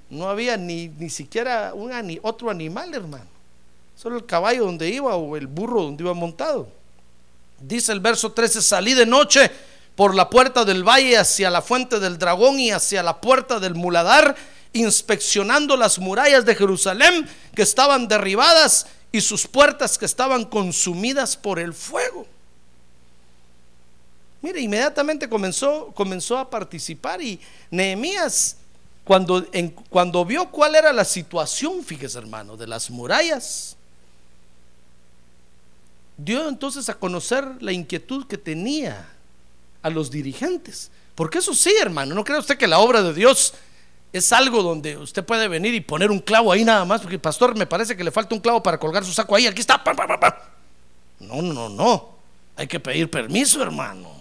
No 0.09 0.29
había 0.29 0.57
ni, 0.57 0.87
ni 0.87 1.09
siquiera 1.09 1.73
un, 1.73 1.91
otro 2.23 2.49
animal, 2.49 2.93
hermano. 2.93 3.27
Solo 3.95 4.17
el 4.17 4.25
caballo 4.25 4.65
donde 4.65 4.89
iba 4.89 5.15
o 5.15 5.35
el 5.35 5.47
burro 5.47 5.83
donde 5.83 6.03
iba 6.03 6.13
montado. 6.13 6.67
Dice 7.59 7.91
el 7.91 7.99
verso 7.99 8.31
13, 8.31 8.61
salí 8.61 8.93
de 8.93 9.05
noche 9.05 9.51
por 9.95 10.15
la 10.15 10.29
puerta 10.29 10.63
del 10.63 10.87
valle 10.87 11.17
hacia 11.17 11.49
la 11.49 11.61
fuente 11.61 11.99
del 11.99 12.17
dragón 12.17 12.59
y 12.59 12.71
hacia 12.71 13.03
la 13.03 13.19
puerta 13.19 13.59
del 13.59 13.75
muladar 13.75 14.35
inspeccionando 14.71 15.75
las 15.75 15.99
murallas 15.99 16.45
de 16.45 16.55
Jerusalén 16.55 17.27
que 17.55 17.63
estaban 17.63 18.07
derribadas 18.07 18.87
y 19.11 19.21
sus 19.21 19.47
puertas 19.47 19.97
que 19.97 20.05
estaban 20.05 20.45
consumidas 20.45 21.35
por 21.35 21.59
el 21.59 21.73
fuego. 21.73 22.25
Mire, 24.41 24.61
inmediatamente 24.61 25.27
comenzó, 25.27 25.91
comenzó 25.93 26.37
a 26.37 26.49
participar 26.49 27.21
y 27.21 27.39
Nehemías, 27.71 28.55
cuando, 29.03 29.45
cuando 29.89 30.23
vio 30.23 30.49
cuál 30.51 30.75
era 30.75 30.93
la 30.93 31.05
situación, 31.05 31.83
fíjese 31.83 32.17
hermano, 32.17 32.55
de 32.55 32.67
las 32.67 32.89
murallas, 32.89 33.75
dio 36.17 36.47
entonces 36.47 36.89
a 36.89 36.95
conocer 36.95 37.45
la 37.61 37.71
inquietud 37.71 38.27
que 38.27 38.37
tenía 38.37 39.09
a 39.81 39.89
los 39.89 40.11
dirigentes. 40.11 40.91
Porque 41.15 41.39
eso 41.39 41.53
sí, 41.53 41.73
hermano, 41.81 42.13
no 42.15 42.23
cree 42.23 42.39
usted 42.39 42.57
que 42.57 42.67
la 42.67 42.79
obra 42.79 43.01
de 43.01 43.13
Dios 43.13 43.53
es 44.11 44.31
algo 44.31 44.63
donde 44.63 44.97
usted 44.97 45.23
puede 45.23 45.47
venir 45.47 45.73
y 45.73 45.81
poner 45.81 46.11
un 46.11 46.19
clavo 46.19 46.51
ahí 46.51 46.63
nada 46.63 46.85
más, 46.85 47.01
porque 47.01 47.19
pastor 47.19 47.55
me 47.57 47.67
parece 47.67 47.95
que 47.95 48.03
le 48.03 48.11
falta 48.11 48.35
un 48.35 48.41
clavo 48.41 48.63
para 48.63 48.79
colgar 48.79 49.05
su 49.05 49.11
saco 49.11 49.35
ahí, 49.35 49.47
aquí 49.47 49.61
está. 49.61 49.81
no, 51.19 51.41
no, 51.41 51.69
no. 51.69 52.19
Hay 52.55 52.67
que 52.67 52.79
pedir 52.79 53.09
permiso, 53.09 53.61
hermano. 53.61 54.18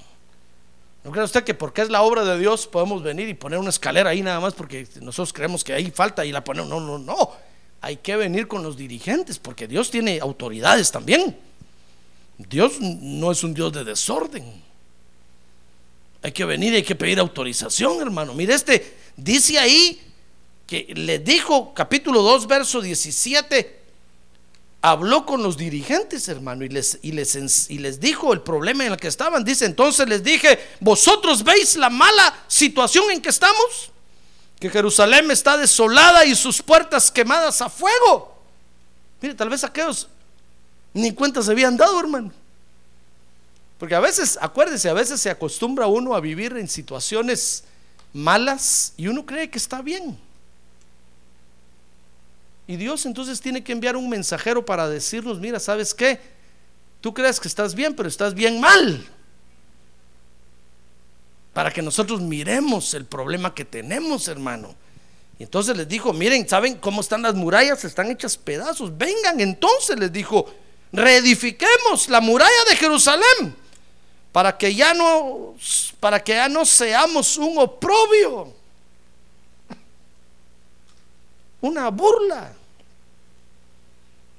¿No 1.09 1.13
cree 1.13 1.25
usted 1.25 1.43
que 1.43 1.55
porque 1.55 1.81
es 1.81 1.89
la 1.89 2.03
obra 2.03 2.23
de 2.23 2.39
Dios 2.39 2.67
podemos 2.67 3.03
venir 3.03 3.31
y 3.31 3.33
poner 3.33 3.59
una 3.59 3.71
escalera 3.71 4.11
ahí 4.11 4.21
nada 4.21 4.41
más 4.41 4.53
porque 4.53 4.87
nosotros 5.01 5.33
creemos 5.33 5.65
que 5.65 5.73
ahí 5.73 5.91
falta 5.91 6.23
y 6.27 6.33
la 6.33 6.45
ponemos? 6.45 6.69
No, 6.69 6.81
no, 6.81 6.99
no. 6.99 7.33
Hay 7.81 7.97
que 7.97 8.15
venir 8.15 8.47
con 8.47 8.63
los 8.63 8.77
dirigentes 8.77 9.39
porque 9.39 9.67
Dios 9.67 9.91
tiene 9.91 10.21
autoridades 10.21 10.93
también. 10.93 11.35
Dios 12.37 12.79
no 12.83 13.33
es 13.33 13.43
un 13.43 13.55
Dios 13.55 13.73
de 13.73 13.85
desorden. 13.85 14.63
Hay 16.21 16.33
que 16.33 16.45
venir 16.45 16.75
y 16.75 16.77
hay 16.77 16.83
que 16.83 16.95
pedir 16.95 17.19
autorización, 17.21 18.03
hermano. 18.03 18.35
Mire, 18.35 18.53
este 18.53 18.99
dice 19.17 19.59
ahí 19.59 19.99
que 20.67 20.93
le 20.95 21.21
dijo, 21.21 21.73
capítulo 21.73 22.21
2, 22.21 22.47
verso 22.47 22.83
17, 22.83 23.78
habló 24.81 25.27
con 25.27 25.43
los 25.43 25.57
dirigentes, 25.57 26.29
hermano, 26.29 26.65
y 26.65 26.69
les, 26.69 26.99
y, 27.03 27.13
les, 27.13 27.71
y 27.71 27.79
les 27.79 28.01
dijo 28.01 28.33
el 28.33 28.41
problema 28.43 28.85
en 28.85 28.93
el 28.93 28.99
que 28.99 29.09
estaban. 29.09 29.45
Dice, 29.45 29.65
entonces 29.65 30.09
les 30.09 30.23
dije, 30.23 30.59
¿vosotros 30.81 31.43
veis 31.43 31.77
la 31.77 31.91
mala 31.91 32.35
situación 32.47 33.11
en 33.11 33.21
que 33.21 33.31
estamos? 33.31 33.91
Que 34.61 34.71
Jerusalén 34.71 35.31
está 35.31 35.57
desolada 35.57 36.25
y 36.25 36.35
sus 36.35 36.63
puertas 36.63 37.11
quemadas 37.11 37.61
a 37.61 37.69
fuego. 37.69 38.37
Mire, 39.21 39.35
tal 39.35 39.49
vez 39.49 39.65
aquellos 39.65 40.09
ni 40.95 41.13
cuenta 41.13 41.43
se 41.43 41.51
habían 41.51 41.77
dado, 41.77 41.99
hermano. 42.01 42.33
Porque 43.79 43.95
a 43.95 44.01
veces, 44.01 44.39
acuérdese, 44.41 44.89
a 44.89 44.95
veces 44.95 45.21
se 45.21 45.31
acostumbra 45.31 45.87
uno 45.87 46.15
a 46.15 46.21
vivir 46.21 46.57
en 46.57 46.69
situaciones 46.69 47.65
malas 48.13 48.93
y 48.97 49.07
uno 49.07 49.25
cree 49.25 49.51
que 49.51 49.59
está 49.59 49.83
bien. 49.83 50.19
Y 52.69 52.77
Dios 52.77 53.07
entonces 53.07 53.41
tiene 53.41 53.65
que 53.65 53.73
enviar 53.73 53.97
un 53.97 54.11
mensajero 54.11 54.65
para 54.65 54.87
decirnos, 54.91 55.41
mira, 55.41 55.59
¿sabes 55.59 55.95
qué? 55.95 56.21
Tú 57.01 57.15
crees 57.15 57.41
que 57.41 57.49
estás 57.49 57.75
bien, 57.75 57.97
pero 57.97 58.11
estás 58.11 58.35
bien 58.35 58.61
mal. 58.61 59.09
Para 61.55 61.73
que 61.73 61.81
nosotros 61.81 62.21
miremos 62.21 62.93
el 62.93 63.07
problema 63.07 63.55
que 63.55 63.65
tenemos, 63.65 64.29
hermano. 64.29 64.75
Y 65.39 65.45
entonces 65.45 65.75
les 65.79 65.89
dijo, 65.89 66.13
miren, 66.13 66.47
¿saben 66.47 66.77
cómo 66.77 67.01
están 67.01 67.23
las 67.23 67.35
murallas? 67.35 67.87
Están 67.87 68.11
hechas 68.11 68.37
pedazos. 68.37 68.97
Vengan 68.99 69.41
entonces, 69.41 69.99
les 69.99 70.13
dijo, 70.13 70.53
reedifiquemos 70.93 72.11
la 72.11 72.21
muralla 72.21 72.65
de 72.69 72.77
Jerusalén 72.77 73.57
para 74.31 74.59
que 74.59 74.75
ya 74.75 74.93
no 74.93 75.55
para 76.01 76.23
que 76.23 76.33
ya 76.35 76.51
no 76.51 76.67
seamos 76.67 77.39
un 77.39 77.57
oprobio, 77.57 78.53
una 81.63 81.89
burla. 81.89 82.58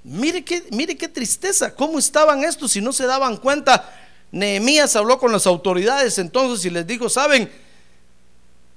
Mire 0.03 0.43
qué, 0.43 0.63
mire 0.71 0.95
qué 0.97 1.07
tristeza, 1.07 1.75
cómo 1.75 1.99
estaban 1.99 2.43
estos 2.43 2.71
si 2.71 2.81
no 2.81 2.93
se 2.93 3.05
daban 3.05 3.37
cuenta. 3.37 3.93
Nehemías 4.31 4.95
habló 4.95 5.19
con 5.19 5.31
las 5.31 5.45
autoridades 5.47 6.17
entonces 6.19 6.65
y 6.65 6.69
les 6.69 6.85
dijo, 6.85 7.09
saben, 7.09 7.51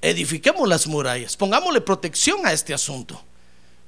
edifiquemos 0.00 0.68
las 0.68 0.86
murallas, 0.86 1.36
pongámosle 1.36 1.80
protección 1.80 2.44
a 2.44 2.52
este 2.52 2.74
asunto, 2.74 3.22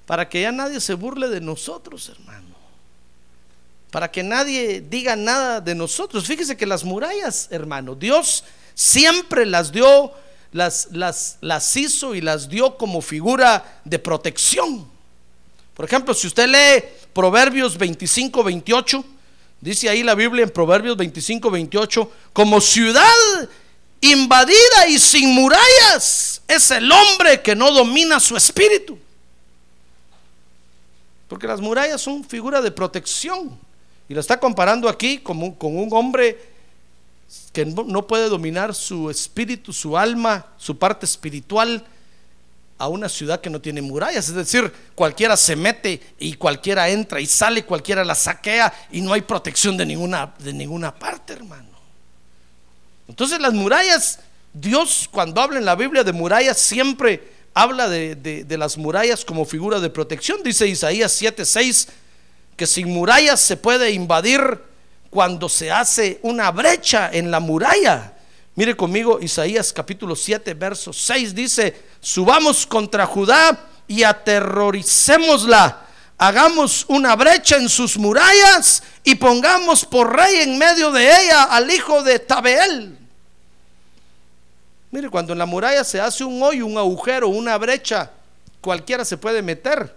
para 0.07 0.29
que 0.29 0.43
ya 0.43 0.53
nadie 0.53 0.81
se 0.81 0.95
burle 0.95 1.29
de 1.29 1.41
nosotros, 1.41 2.09
hermano. 2.09 2.55
Para 3.91 4.11
que 4.11 4.23
nadie 4.23 4.81
diga 4.81 5.15
nada 5.15 5.61
de 5.61 5.75
nosotros. 5.75 6.27
Fíjese 6.27 6.57
que 6.57 6.67
las 6.67 6.83
murallas, 6.83 7.47
hermano, 7.51 7.95
Dios 7.95 8.43
siempre 8.75 9.47
las 9.47 9.71
dio, 9.71 10.13
las, 10.51 10.89
las, 10.91 11.39
las 11.41 11.77
hizo 11.77 12.15
y 12.15 12.21
las 12.21 12.49
dio 12.49 12.77
como 12.77 13.01
figura 13.01 13.81
de 13.85 14.01
protección. 14.01 14.94
Por 15.75 15.85
ejemplo, 15.85 16.15
si 16.15 16.29
usted 16.29 16.47
lee 16.47 16.85
Proverbios 17.13 17.77
25, 17.77 18.45
28, 18.45 19.05
dice 19.61 19.89
ahí 19.89 20.03
la 20.03 20.15
Biblia 20.15 20.45
en 20.45 20.51
Proverbios 20.51 20.97
25, 20.97 21.51
28, 21.51 22.13
como 22.33 22.61
ciudad 22.61 23.05
invadida 24.01 24.89
y 24.89 24.99
sin 24.99 25.35
murallas 25.35 26.43
es 26.47 26.71
el 26.71 26.91
hombre 26.91 27.43
que 27.43 27.57
no 27.57 27.73
domina 27.73 28.21
su 28.21 28.37
espíritu. 28.37 28.99
Porque 31.29 31.47
las 31.47 31.61
murallas 31.61 32.01
son 32.01 32.23
figura 32.23 32.61
de 32.61 32.71
protección. 32.71 33.59
Y 34.09 34.15
lo 34.15 34.21
está 34.21 34.39
comparando 34.39 34.89
aquí 34.89 35.19
con 35.19 35.43
un, 35.43 35.53
con 35.53 35.77
un 35.77 35.89
hombre 35.93 36.39
que 37.53 37.65
no 37.65 38.07
puede 38.07 38.29
dominar 38.29 38.75
su 38.75 39.11
espíritu, 39.11 39.73
su 39.73 39.97
alma, 39.97 40.47
su 40.59 40.79
parte 40.79 41.07
espiritual 41.07 41.85
a 42.79 42.89
una 42.89 43.09
ciudad 43.09 43.41
que 43.41 43.51
no 43.51 43.61
tiene 43.61 43.81
murallas. 43.83 44.29
Es 44.29 44.35
decir, 44.35 44.73
cualquiera 44.95 45.37
se 45.37 45.55
mete 45.57 46.01
y 46.19 46.35
cualquiera 46.35 46.89
entra 46.89 47.21
y 47.21 47.27
sale, 47.27 47.65
cualquiera 47.65 48.05
la 48.05 48.15
saquea 48.15 48.73
y 48.91 49.01
no 49.01 49.13
hay 49.13 49.23
protección 49.23 49.77
de 49.77 49.87
ninguna, 49.87 50.35
de 50.39 50.53
ninguna 50.53 50.95
parte, 50.95 51.33
hermano. 51.35 51.69
Entonces 53.09 53.41
las 53.41 53.53
murallas, 53.53 54.21
Dios 54.53 55.09
cuando 55.11 55.41
habla 55.41 55.59
en 55.59 55.65
la 55.65 55.77
Biblia 55.77 56.05
de 56.05 56.13
murallas 56.13 56.59
siempre 56.59 57.33
habla 57.53 57.89
de, 57.89 58.17
de- 58.17 58.59
las 58.59 58.77
murallas 58.77 59.25
como 59.25 59.45
figura 59.45 59.79
de 59.79 59.91
protección. 59.91 60.43
Dice 60.43 60.67
Isaías 60.67 61.21
7:6 61.21 61.89
que 62.57 62.67
sin 62.67 62.89
murallas 62.89 63.41
se 63.41 63.57
puede 63.57 63.91
invadir 63.93 64.61
cuando 65.11 65.49
se 65.49 65.71
hace 65.71 66.19
una 66.23 66.51
brecha 66.51 67.11
en 67.13 67.31
la 67.31 67.41
muralla. 67.41 68.14
Mire 68.57 68.77
conmigo 68.77 69.19
Isaías 69.21 69.73
capítulo 69.73 70.15
7, 70.15 70.55
verso 70.55 70.93
6 70.93 71.35
dice, 71.35 71.83
subamos 72.01 72.67
contra 72.67 73.05
Judá 73.05 73.69
y 73.89 74.05
aterroricémosla. 74.05 75.81
Hagamos 76.17 76.85
una 76.87 77.17
brecha 77.17 77.57
en 77.57 77.69
sus 77.69 77.99
murallas 77.99 78.85
y 79.03 79.17
pongamos 79.17 79.85
por 79.85 80.15
rey 80.15 80.43
en 80.43 80.57
medio 80.57 80.93
de 80.93 81.05
ella 81.05 81.45
al 81.45 81.69
hijo 81.69 82.05
de 82.05 82.21
Tabeel. 82.21 82.97
Mire, 84.93 85.11
cuando 85.11 85.33
en 85.33 85.41
la 85.41 85.47
muralla 85.47 85.83
se 85.83 86.01
hace 86.01 86.23
un 86.23 86.41
hoyo, 86.41 86.65
un 86.65 86.79
agujero, 86.79 87.27
una 87.27 87.59
brecha, 87.59 88.13
cualquiera 88.61 89.05
se 89.05 89.17
puede 89.17 89.43
meter 89.43 89.93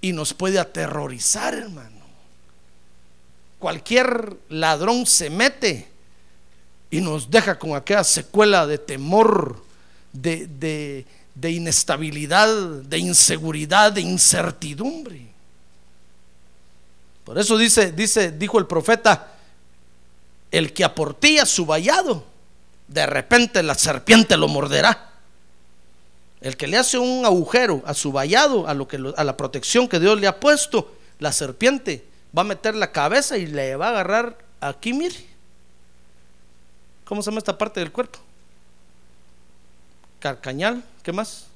y 0.00 0.12
nos 0.12 0.34
puede 0.34 0.58
aterrorizar, 0.58 1.54
hermano. 1.54 2.02
Cualquier 3.60 4.36
ladrón 4.48 5.06
se 5.06 5.30
mete 5.30 5.93
y 6.90 7.00
nos 7.00 7.30
deja 7.30 7.58
con 7.58 7.74
aquella 7.74 8.04
secuela 8.04 8.66
de 8.66 8.78
temor, 8.78 9.62
de, 10.12 10.46
de- 11.34 11.50
inestabilidad, 11.50 12.48
de 12.82 12.98
inseguridad, 12.98 13.92
de 13.92 14.00
incertidumbre. 14.00 15.26
Por 17.24 17.38
eso 17.38 17.56
dice, 17.58 17.90
dice, 17.92 18.30
dijo 18.30 18.58
el 18.58 18.66
profeta, 18.66 19.32
el 20.50 20.72
que 20.72 20.84
aportía 20.84 21.44
su 21.46 21.66
vallado, 21.66 22.24
de 22.86 23.06
repente 23.06 23.62
la 23.62 23.74
serpiente 23.74 24.36
lo 24.36 24.46
morderá. 24.46 25.10
El 26.40 26.56
que 26.56 26.66
le 26.66 26.76
hace 26.76 26.98
un 26.98 27.24
agujero 27.24 27.82
a 27.86 27.94
su 27.94 28.12
vallado, 28.12 28.68
a, 28.68 28.74
lo 28.74 28.86
que 28.86 28.98
a 29.16 29.24
la 29.24 29.36
protección 29.36 29.88
que 29.88 29.98
Dios 29.98 30.20
le 30.20 30.26
ha 30.26 30.38
puesto, 30.38 30.94
la 31.18 31.32
serpiente 31.32 32.04
va 32.36 32.42
a 32.42 32.44
meter 32.44 32.74
la 32.74 32.92
cabeza 32.92 33.38
y 33.38 33.46
le 33.46 33.74
va 33.76 33.86
a 33.86 33.90
agarrar 33.90 34.38
aquí, 34.60 34.92
mire. 34.92 35.33
¿Cómo 37.04 37.22
se 37.22 37.30
llama 37.30 37.38
esta 37.38 37.56
parte 37.58 37.80
del 37.80 37.92
cuerpo? 37.92 38.18
Carcañal, 40.20 40.82
¿qué 41.02 41.12
más? 41.12 41.46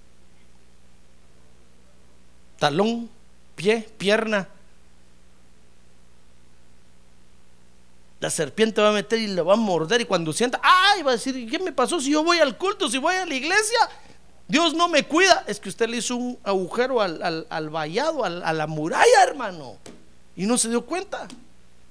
Talón, 2.59 3.09
pie, 3.57 3.89
pierna. 3.97 4.49
La 8.21 8.31
serpiente 8.31 8.81
va 8.83 8.89
a 8.89 8.93
meter 8.93 9.19
y 9.21 9.29
le 9.29 9.43
va 9.43 9.55
a 9.55 9.57
morder 9.57 10.01
y 10.01 10.05
cuando 10.05 10.33
sienta, 10.33 10.61
ay, 10.63 11.03
va 11.03 11.13
a 11.13 11.15
decir, 11.15 11.49
¿qué 11.49 11.59
me 11.61 11.71
pasó 11.73 12.01
si 12.01 12.11
yo 12.11 12.25
voy 12.25 12.39
al 12.41 12.59
culto, 12.59 12.89
si 12.91 12.99
voy 12.99 13.15
a 13.15 13.25
la 13.25 13.35
iglesia? 13.35 13.79
Dios 14.49 14.75
no 14.75 14.89
me 14.89 15.05
cuida. 15.05 15.45
Es 15.47 15.61
que 15.61 15.69
usted 15.69 15.89
le 15.89 15.99
hizo 15.99 16.17
un 16.17 16.39
agujero 16.43 17.01
al, 17.01 17.23
al, 17.23 17.47
al 17.49 17.71
vallado, 17.71 18.25
al- 18.25 18.43
a 18.43 18.53
la 18.53 18.67
muralla, 18.67 19.23
hermano. 19.23 19.77
Y 20.35 20.47
no 20.47 20.59
se 20.59 20.69
dio 20.69 20.85
cuenta. 20.85 21.29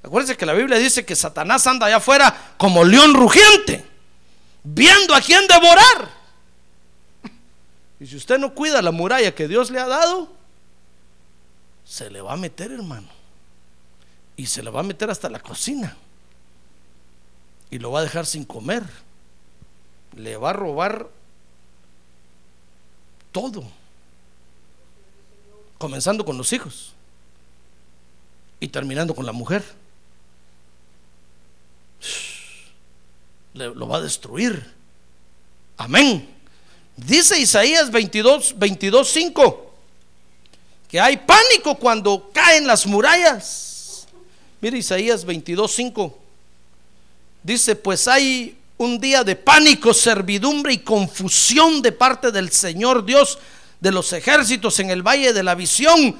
Acuérdense 0.07 0.37
que 0.37 0.45
la 0.45 0.53
Biblia 0.53 0.77
dice 0.77 1.05
que 1.05 1.17
Satanás 1.17 1.67
anda 1.67 1.87
allá 1.87 1.97
afuera 1.97 2.53
como 2.57 2.85
león 2.85 3.13
rugiente, 3.13 3.85
viendo 4.63 5.13
a 5.13 5.19
quién 5.19 5.45
devorar. 5.47 6.09
Y 7.99 8.07
si 8.07 8.15
usted 8.15 8.39
no 8.39 8.53
cuida 8.53 8.81
la 8.81 8.91
muralla 8.91 9.35
que 9.35 9.49
Dios 9.49 9.69
le 9.69 9.81
ha 9.81 9.85
dado, 9.85 10.31
se 11.83 12.09
le 12.09 12.21
va 12.21 12.33
a 12.33 12.37
meter, 12.37 12.71
hermano. 12.71 13.09
Y 14.37 14.45
se 14.45 14.63
le 14.63 14.69
va 14.69 14.79
a 14.79 14.83
meter 14.83 15.09
hasta 15.09 15.29
la 15.29 15.41
cocina. 15.41 15.97
Y 17.69 17.79
lo 17.79 17.91
va 17.91 17.99
a 17.99 18.03
dejar 18.03 18.25
sin 18.25 18.45
comer. 18.45 18.83
Le 20.15 20.37
va 20.37 20.51
a 20.51 20.53
robar 20.53 21.09
todo. 23.33 23.65
Comenzando 25.77 26.23
con 26.23 26.37
los 26.37 26.53
hijos. 26.53 26.93
Y 28.61 28.69
terminando 28.69 29.13
con 29.13 29.25
la 29.25 29.33
mujer. 29.33 29.65
Lo 33.53 33.87
va 33.87 33.97
a 33.97 34.01
destruir. 34.01 34.73
Amén. 35.77 36.29
Dice 36.95 37.39
Isaías 37.39 37.91
22, 37.91 38.57
22, 38.57 39.07
5 39.09 39.63
que 40.89 40.99
hay 41.01 41.17
pánico 41.17 41.75
cuando 41.75 42.31
caen 42.33 42.65
las 42.65 42.85
murallas. 42.87 44.07
Mire 44.61 44.77
Isaías 44.77 45.25
22, 45.25 45.71
5. 45.71 46.17
Dice, 47.43 47.75
pues 47.75 48.07
hay 48.07 48.57
un 48.77 48.99
día 48.99 49.23
de 49.23 49.35
pánico, 49.35 49.93
servidumbre 49.93 50.73
y 50.73 50.77
confusión 50.79 51.81
de 51.81 51.91
parte 51.91 52.31
del 52.31 52.51
Señor 52.51 53.05
Dios 53.05 53.37
de 53.81 53.91
los 53.91 54.13
ejércitos 54.13 54.79
en 54.79 54.89
el 54.89 55.03
valle 55.05 55.33
de 55.33 55.43
la 55.43 55.55
visión, 55.55 56.15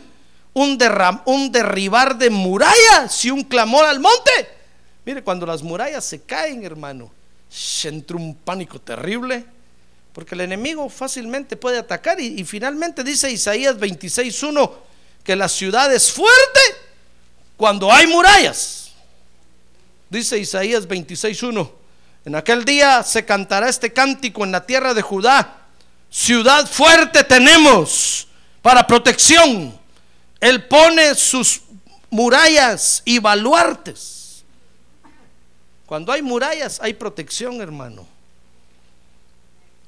un, 0.54 0.78
derram- 0.78 1.22
un 1.26 1.52
derribar 1.52 2.18
de 2.18 2.30
murallas 2.30 3.24
y 3.26 3.32
un 3.32 3.44
clamor 3.44 3.86
al 3.86 4.00
monte. 4.00 4.57
Mire, 5.08 5.24
cuando 5.24 5.46
las 5.46 5.64
murallas 5.64 6.04
se 6.04 6.24
caen, 6.24 6.66
hermano, 6.66 7.10
se 7.50 7.88
entra 7.88 8.18
un 8.18 8.36
pánico 8.36 8.78
terrible, 8.82 9.46
porque 10.12 10.36
el 10.36 10.42
enemigo 10.42 10.90
fácilmente 10.90 11.56
puede 11.56 11.78
atacar 11.78 12.20
y, 12.20 12.42
y 12.42 12.44
finalmente 12.44 13.06
dice 13.06 13.32
Isaías 13.32 13.78
26.1 13.78 14.70
que 15.24 15.34
la 15.38 15.48
ciudad 15.48 15.94
es 15.94 16.12
fuerte 16.12 16.60
cuando 17.56 17.90
hay 17.90 18.06
murallas. 18.08 18.92
Dice 20.10 20.40
Isaías 20.40 20.86
26.1, 20.86 21.72
en 22.26 22.36
aquel 22.36 22.66
día 22.66 23.02
se 23.02 23.24
cantará 23.24 23.70
este 23.70 23.94
cántico 23.94 24.44
en 24.44 24.52
la 24.52 24.66
tierra 24.66 24.94
de 24.94 25.04
Judá. 25.04 25.68
Ciudad 26.12 26.68
fuerte 26.68 27.24
tenemos 27.24 28.28
para 28.62 28.86
protección. 28.86 29.74
Él 30.42 30.66
pone 30.66 31.16
sus 31.16 31.62
murallas 32.10 33.04
y 33.06 33.20
baluartes. 33.20 34.17
Cuando 35.88 36.12
hay 36.12 36.22
murallas 36.22 36.80
hay 36.82 36.94
protección, 36.94 37.62
hermano. 37.62 38.06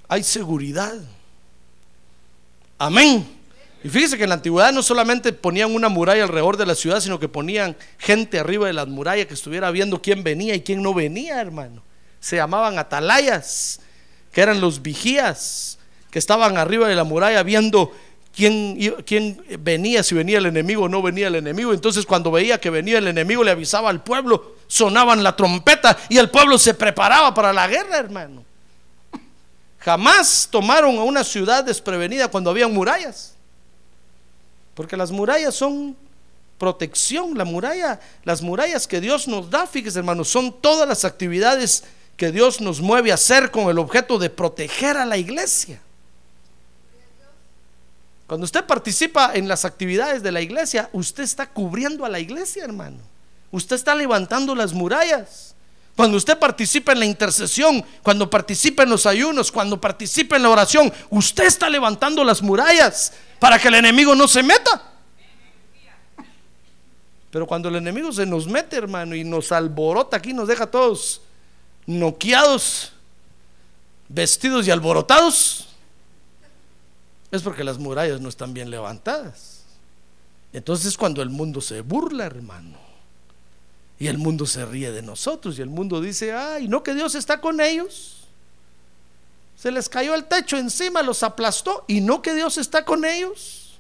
Hay 0.07 0.23
seguridad. 0.23 0.95
Amén. 2.79 3.27
Y 3.83 3.89
fíjese 3.89 4.17
que 4.17 4.23
en 4.23 4.29
la 4.29 4.35
antigüedad 4.35 4.71
no 4.71 4.81
solamente 4.81 5.31
ponían 5.33 5.75
una 5.75 5.89
muralla 5.89 6.23
alrededor 6.23 6.57
de 6.57 6.65
la 6.65 6.73
ciudad, 6.73 7.01
sino 7.01 7.19
que 7.19 7.27
ponían 7.27 7.75
gente 7.97 8.39
arriba 8.39 8.67
de 8.67 8.73
las 8.73 8.87
murallas 8.87 9.27
que 9.27 9.33
estuviera 9.33 9.69
viendo 9.71 10.01
quién 10.01 10.23
venía 10.23 10.55
y 10.55 10.61
quién 10.61 10.81
no 10.81 10.93
venía, 10.93 11.39
hermano. 11.39 11.83
Se 12.21 12.37
llamaban 12.37 12.79
atalayas, 12.79 13.81
que 14.31 14.41
eran 14.41 14.61
los 14.61 14.81
vigías, 14.81 15.79
que 16.11 16.19
estaban 16.19 16.57
arriba 16.57 16.87
de 16.87 16.95
la 16.95 17.03
muralla 17.03 17.43
viendo 17.43 17.93
quién, 18.33 18.77
quién 19.05 19.43
venía, 19.59 20.01
si 20.03 20.15
venía 20.15 20.37
el 20.37 20.45
enemigo 20.45 20.83
o 20.83 20.89
no 20.89 21.01
venía 21.01 21.27
el 21.27 21.35
enemigo. 21.35 21.73
Entonces 21.73 22.05
cuando 22.05 22.31
veía 22.31 22.59
que 22.59 22.69
venía 22.69 22.97
el 22.97 23.07
enemigo 23.07 23.43
le 23.43 23.51
avisaba 23.51 23.89
al 23.89 24.01
pueblo, 24.01 24.58
sonaban 24.69 25.23
la 25.23 25.35
trompeta 25.35 25.97
y 26.07 26.17
el 26.17 26.29
pueblo 26.29 26.57
se 26.57 26.73
preparaba 26.73 27.33
para 27.33 27.51
la 27.51 27.67
guerra, 27.67 27.97
hermano. 27.97 28.45
Jamás 29.79 30.47
tomaron 30.49 30.97
a 30.97 31.03
una 31.03 31.23
ciudad 31.23 31.63
desprevenida 31.63 32.29
cuando 32.29 32.51
había 32.51 32.67
murallas. 32.67 33.33
Porque 34.75 34.95
las 34.95 35.11
murallas 35.11 35.55
son 35.55 35.97
protección, 36.59 37.37
la 37.37 37.45
muralla, 37.45 37.99
las 38.23 38.41
murallas 38.41 38.87
que 38.87 39.01
Dios 39.01 39.27
nos 39.27 39.49
da, 39.49 39.65
fíjese 39.65 39.99
hermano, 39.99 40.23
son 40.23 40.61
todas 40.61 40.87
las 40.87 41.03
actividades 41.03 41.83
que 42.15 42.31
Dios 42.31 42.61
nos 42.61 42.79
mueve 42.79 43.11
a 43.11 43.15
hacer 43.15 43.49
con 43.49 43.69
el 43.69 43.79
objeto 43.79 44.19
de 44.19 44.29
proteger 44.29 44.97
a 44.97 45.05
la 45.05 45.17
iglesia. 45.17 45.81
Cuando 48.27 48.45
usted 48.45 48.65
participa 48.65 49.31
en 49.33 49.47
las 49.47 49.65
actividades 49.65 50.21
de 50.21 50.31
la 50.31 50.41
iglesia, 50.41 50.89
usted 50.93 51.23
está 51.23 51.49
cubriendo 51.49 52.05
a 52.05 52.09
la 52.09 52.19
iglesia, 52.19 52.63
hermano. 52.63 52.99
Usted 53.51 53.75
está 53.75 53.95
levantando 53.95 54.55
las 54.55 54.73
murallas. 54.73 55.55
Cuando 55.95 56.17
usted 56.17 56.39
participa 56.39 56.93
en 56.93 56.99
la 56.99 57.05
intercesión, 57.05 57.83
cuando 58.03 58.29
participa 58.29 58.83
en 58.83 58.89
los 58.89 59.05
ayunos, 59.05 59.51
cuando 59.51 59.81
participa 59.81 60.37
en 60.37 60.43
la 60.43 60.49
oración, 60.49 60.93
usted 61.09 61.43
está 61.43 61.69
levantando 61.69 62.23
las 62.23 62.41
murallas 62.41 63.11
para 63.39 63.59
que 63.59 63.67
el 63.67 63.75
enemigo 63.75 64.15
no 64.15 64.27
se 64.27 64.41
meta. 64.41 64.81
Pero 67.31 67.45
cuando 67.45 67.69
el 67.69 67.75
enemigo 67.75 68.11
se 68.11 68.25
nos 68.25 68.47
mete, 68.47 68.77
hermano, 68.77 69.13
y 69.13 69.23
nos 69.23 69.51
alborota 69.51 70.17
aquí, 70.17 70.33
nos 70.33 70.47
deja 70.47 70.67
todos 70.67 71.21
noqueados, 71.85 72.93
vestidos 74.07 74.67
y 74.67 74.71
alborotados, 74.71 75.67
es 77.31 77.41
porque 77.41 77.63
las 77.63 77.77
murallas 77.77 78.21
no 78.21 78.29
están 78.29 78.53
bien 78.53 78.69
levantadas. 78.69 79.63
Entonces 80.53 80.97
cuando 80.97 81.21
el 81.21 81.29
mundo 81.29 81.61
se 81.61 81.81
burla, 81.81 82.25
hermano, 82.25 82.88
y 83.99 84.07
el 84.07 84.17
mundo 84.17 84.45
se 84.45 84.65
ríe 84.65 84.91
de 84.91 85.01
nosotros, 85.01 85.59
y 85.59 85.61
el 85.61 85.69
mundo 85.69 86.01
dice, 86.01 86.33
ay, 86.33 86.67
no 86.67 86.81
que 86.81 86.95
Dios 86.95 87.15
está 87.15 87.41
con 87.41 87.61
ellos. 87.61 88.27
Se 89.55 89.71
les 89.71 89.89
cayó 89.89 90.15
el 90.15 90.23
techo 90.23 90.57
encima, 90.57 91.03
los 91.03 91.21
aplastó, 91.21 91.83
y 91.87 92.01
no 92.01 92.21
que 92.21 92.33
Dios 92.33 92.57
está 92.57 92.85
con 92.85 93.03
ellos. 93.03 93.77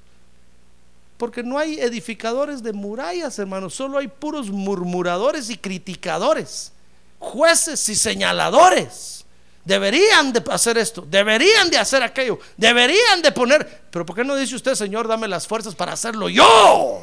Porque 1.17 1.41
no 1.41 1.57
hay 1.57 1.79
edificadores 1.79 2.61
de 2.61 2.73
murallas, 2.73 3.39
hermano, 3.39 3.69
solo 3.69 3.97
hay 3.97 4.07
puros 4.07 4.49
murmuradores 4.49 5.49
y 5.49 5.57
criticadores 5.57 6.73
jueces 7.19 7.87
y 7.89 7.95
señaladores. 7.95 9.25
Deberían 9.65 10.33
de 10.33 10.41
hacer 10.49 10.77
esto, 10.77 11.05
deberían 11.07 11.69
de 11.69 11.77
hacer 11.77 12.01
aquello, 12.01 12.39
deberían 12.57 13.21
de 13.21 13.31
poner, 13.31 13.83
pero 13.91 14.05
¿por 14.05 14.15
qué 14.15 14.23
no 14.23 14.35
dice 14.35 14.55
usted, 14.55 14.73
Señor, 14.73 15.07
dame 15.07 15.27
las 15.27 15.45
fuerzas 15.45 15.75
para 15.75 15.93
hacerlo 15.93 16.29
yo? 16.29 17.01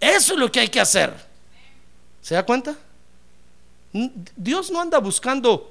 Eso 0.00 0.32
es 0.32 0.38
lo 0.38 0.50
que 0.50 0.60
hay 0.60 0.68
que 0.68 0.80
hacer. 0.80 1.14
¿Se 2.24 2.34
da 2.34 2.42
cuenta? 2.42 2.74
Dios 4.34 4.70
no 4.70 4.80
anda 4.80 4.98
buscando 4.98 5.70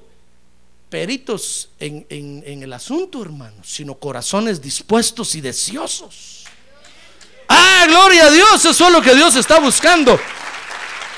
peritos 0.88 1.70
en, 1.80 2.06
en, 2.10 2.62
el 2.62 2.72
asunto, 2.72 3.24
hermano, 3.24 3.64
sino 3.64 3.96
corazones 3.96 4.62
dispuestos 4.62 5.34
y 5.34 5.42
deseosos. 5.42 6.44
Ah, 7.50 7.86
gloria 7.88 8.28
a 8.28 8.30
Dios, 8.30 8.64
eso 8.64 8.86
es 8.86 8.94
lo 8.94 9.02
que 9.02 9.16
Dios 9.16 9.36
está 9.36 9.60
buscando 9.60 10.20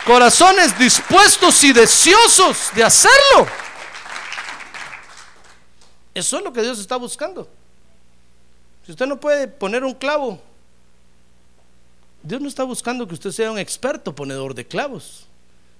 corazones 0.05 0.77
dispuestos 0.79 1.61
y 1.65 1.73
deseosos 1.73 2.69
de 2.73 2.83
hacerlo. 2.83 3.47
Eso 6.13 6.37
es 6.37 6.43
lo 6.43 6.53
que 6.53 6.61
Dios 6.61 6.79
está 6.79 6.95
buscando. 6.95 7.49
Si 8.85 8.91
usted 8.91 9.05
no 9.05 9.19
puede 9.19 9.49
poner 9.49 9.83
un 9.83 9.95
clavo, 9.95 10.41
Dios 12.25 12.41
no 12.41 12.47
está 12.47 12.63
buscando 12.63 13.07
que 13.07 13.13
usted 13.13 13.31
sea 13.31 13.51
un 13.51 13.59
experto 13.59 14.13
ponedor 14.15 14.55
de 14.55 14.65
clavos. 14.65 15.27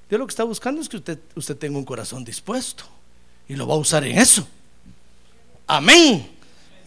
Dios 0.08 0.20
lo 0.20 0.28
que 0.28 0.32
está 0.32 0.44
buscando 0.44 0.80
es 0.80 0.88
que 0.88 0.98
usted, 0.98 1.18
usted 1.34 1.58
tenga 1.58 1.80
un 1.80 1.84
corazón 1.84 2.24
dispuesto 2.24 2.84
y 3.50 3.56
lo 3.56 3.66
va 3.68 3.74
a 3.74 3.78
usar 3.78 4.04
en 4.04 4.20
eso. 4.20 4.48
Amén. 5.66 6.30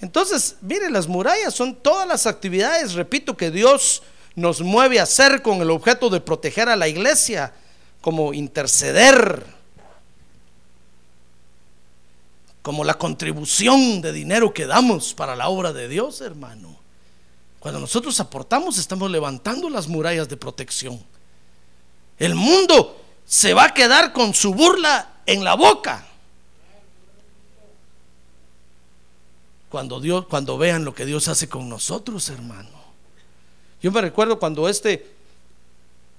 Entonces, 0.01 0.57
mire, 0.61 0.88
las 0.90 1.09
murallas 1.09 1.53
son 1.55 1.75
todas 1.75 2.07
las 2.07 2.27
actividades, 2.29 2.92
repito, 2.92 3.37
que 3.37 3.51
Dios 3.51 4.03
nos 4.37 4.61
mueve 4.61 5.01
a 5.01 5.03
hacer 5.03 5.42
con 5.42 5.61
el 5.61 5.71
objeto 5.73 6.09
de 6.09 6.21
proteger 6.21 6.68
a 6.68 6.77
la 6.77 6.87
iglesia, 6.87 7.53
como 8.01 8.33
interceder, 8.33 9.44
como 12.62 12.85
la 12.85 12.94
contribución 12.94 14.01
de 14.01 14.12
dinero 14.12 14.55
que 14.55 14.66
damos 14.66 15.14
para 15.14 15.35
la 15.35 15.49
obra 15.49 15.73
de 15.73 15.88
Dios, 15.88 16.21
hermano. 16.21 16.79
Cuando 17.61 17.81
nosotros 17.81 18.18
aportamos, 18.21 18.79
estamos 18.79 19.11
levantando 19.11 19.68
las 19.68 19.88
murallas 19.88 20.29
de 20.29 20.37
protección. 20.37 21.03
El 22.18 22.35
mundo 22.35 23.01
se 23.27 23.55
va 23.55 23.64
a 23.64 23.75
quedar 23.75 24.12
con 24.12 24.35
su 24.35 24.55
burla 24.55 25.21
en 25.27 25.44
la 25.44 25.55
boca. 25.55 26.07
Cuando 29.68 30.01
Dios, 30.01 30.27
cuando 30.27 30.57
vean 30.57 30.85
lo 30.85 30.94
que 30.94 31.05
Dios 31.05 31.29
hace 31.29 31.49
con 31.49 31.68
nosotros, 31.68 32.29
hermano. 32.31 32.71
Yo 33.83 33.92
me 33.92 34.01
recuerdo 34.01 34.38
cuando 34.38 34.68
este, 34.68 35.07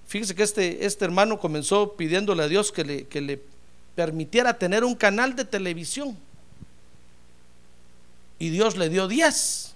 fíjese 0.08 0.36
que 0.36 0.43
este, 0.43 0.86
este 0.86 1.06
hermano 1.06 1.39
comenzó 1.39 1.93
pidiéndole 1.93 2.43
a 2.43 2.47
Dios 2.47 2.71
que 2.71 2.84
le, 2.84 3.08
que 3.08 3.21
le 3.21 3.41
permitiera 3.95 4.58
tener 4.58 4.84
un 4.84 4.95
canal 4.95 5.36
de 5.36 5.45
televisión. 5.45 6.17
Y 8.38 8.49
Dios 8.49 8.78
le 8.78 8.89
dio 8.89 9.08
10. 9.08 9.73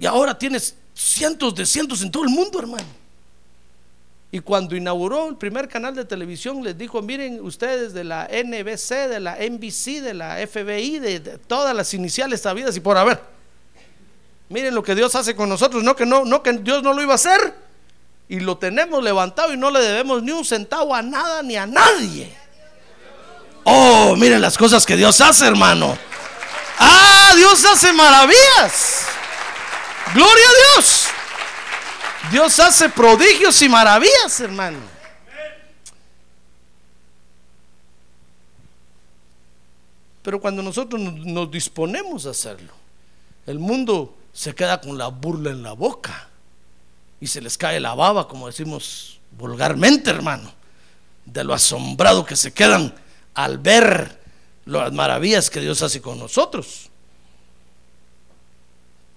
Y 0.00 0.06
ahora 0.06 0.36
tienes 0.36 0.74
cientos 0.94 1.54
de 1.54 1.66
cientos 1.66 2.00
en 2.00 2.10
todo 2.10 2.24
el 2.24 2.30
mundo, 2.30 2.58
hermano. 2.58 2.86
Y 4.32 4.40
cuando 4.40 4.74
inauguró 4.74 5.28
el 5.28 5.36
primer 5.36 5.68
canal 5.68 5.94
de 5.94 6.06
televisión, 6.06 6.64
les 6.64 6.78
dijo, 6.78 7.02
miren 7.02 7.38
ustedes 7.44 7.92
de 7.92 8.04
la 8.04 8.26
NBC, 8.26 9.08
de 9.08 9.20
la 9.20 9.36
NBC, 9.36 10.00
de 10.00 10.14
la 10.14 10.36
FBI, 10.46 11.00
de, 11.00 11.20
todas 11.46 11.76
las 11.76 11.92
iniciales 11.92 12.40
sabidas 12.40 12.74
y 12.76 12.80
por 12.80 12.96
haber. 12.96 13.20
Miren 14.48 14.74
lo 14.74 14.82
que 14.82 14.94
Dios 14.94 15.14
hace 15.16 15.36
con 15.36 15.50
nosotros, 15.50 15.82
no 15.84 15.94
que 15.94 16.06
no, 16.06 16.24
no 16.24 16.42
que 16.42 16.54
Dios 16.54 16.82
no 16.82 16.94
lo 16.94 17.02
iba 17.02 17.12
a 17.12 17.16
hacer. 17.16 17.54
Y 18.26 18.40
lo 18.40 18.56
tenemos 18.56 19.02
levantado 19.04 19.52
y 19.52 19.58
no 19.58 19.70
le 19.70 19.80
debemos 19.80 20.22
ni 20.22 20.30
un 20.30 20.46
centavo 20.46 20.94
a 20.94 21.02
nada 21.02 21.42
ni 21.42 21.56
a 21.56 21.66
nadie. 21.66 22.34
Oh, 23.64 24.16
miren 24.16 24.40
las 24.40 24.56
cosas 24.56 24.86
que 24.86 24.96
Dios 24.96 25.20
hace, 25.20 25.46
hermano. 25.46 25.98
Ah, 26.78 27.34
Dios 27.36 27.62
hace 27.66 27.92
maravillas. 27.92 29.19
Gloria 30.14 30.44
a 30.44 30.74
Dios. 30.74 31.06
Dios 32.30 32.60
hace 32.60 32.88
prodigios 32.88 33.60
y 33.62 33.68
maravillas, 33.68 34.40
hermano. 34.40 34.78
Pero 40.22 40.40
cuando 40.40 40.62
nosotros 40.62 41.00
nos 41.00 41.50
disponemos 41.50 42.26
a 42.26 42.30
hacerlo, 42.30 42.72
el 43.46 43.58
mundo 43.58 44.16
se 44.32 44.54
queda 44.54 44.80
con 44.80 44.98
la 44.98 45.08
burla 45.08 45.50
en 45.50 45.62
la 45.62 45.72
boca 45.72 46.28
y 47.20 47.26
se 47.26 47.40
les 47.40 47.56
cae 47.56 47.80
la 47.80 47.94
baba, 47.94 48.28
como 48.28 48.46
decimos 48.46 49.18
vulgarmente, 49.30 50.10
hermano, 50.10 50.52
de 51.24 51.44
lo 51.44 51.54
asombrado 51.54 52.24
que 52.24 52.36
se 52.36 52.52
quedan 52.52 52.94
al 53.34 53.58
ver 53.58 54.20
las 54.66 54.92
maravillas 54.92 55.48
que 55.48 55.60
Dios 55.60 55.82
hace 55.82 56.02
con 56.02 56.18
nosotros. 56.18 56.89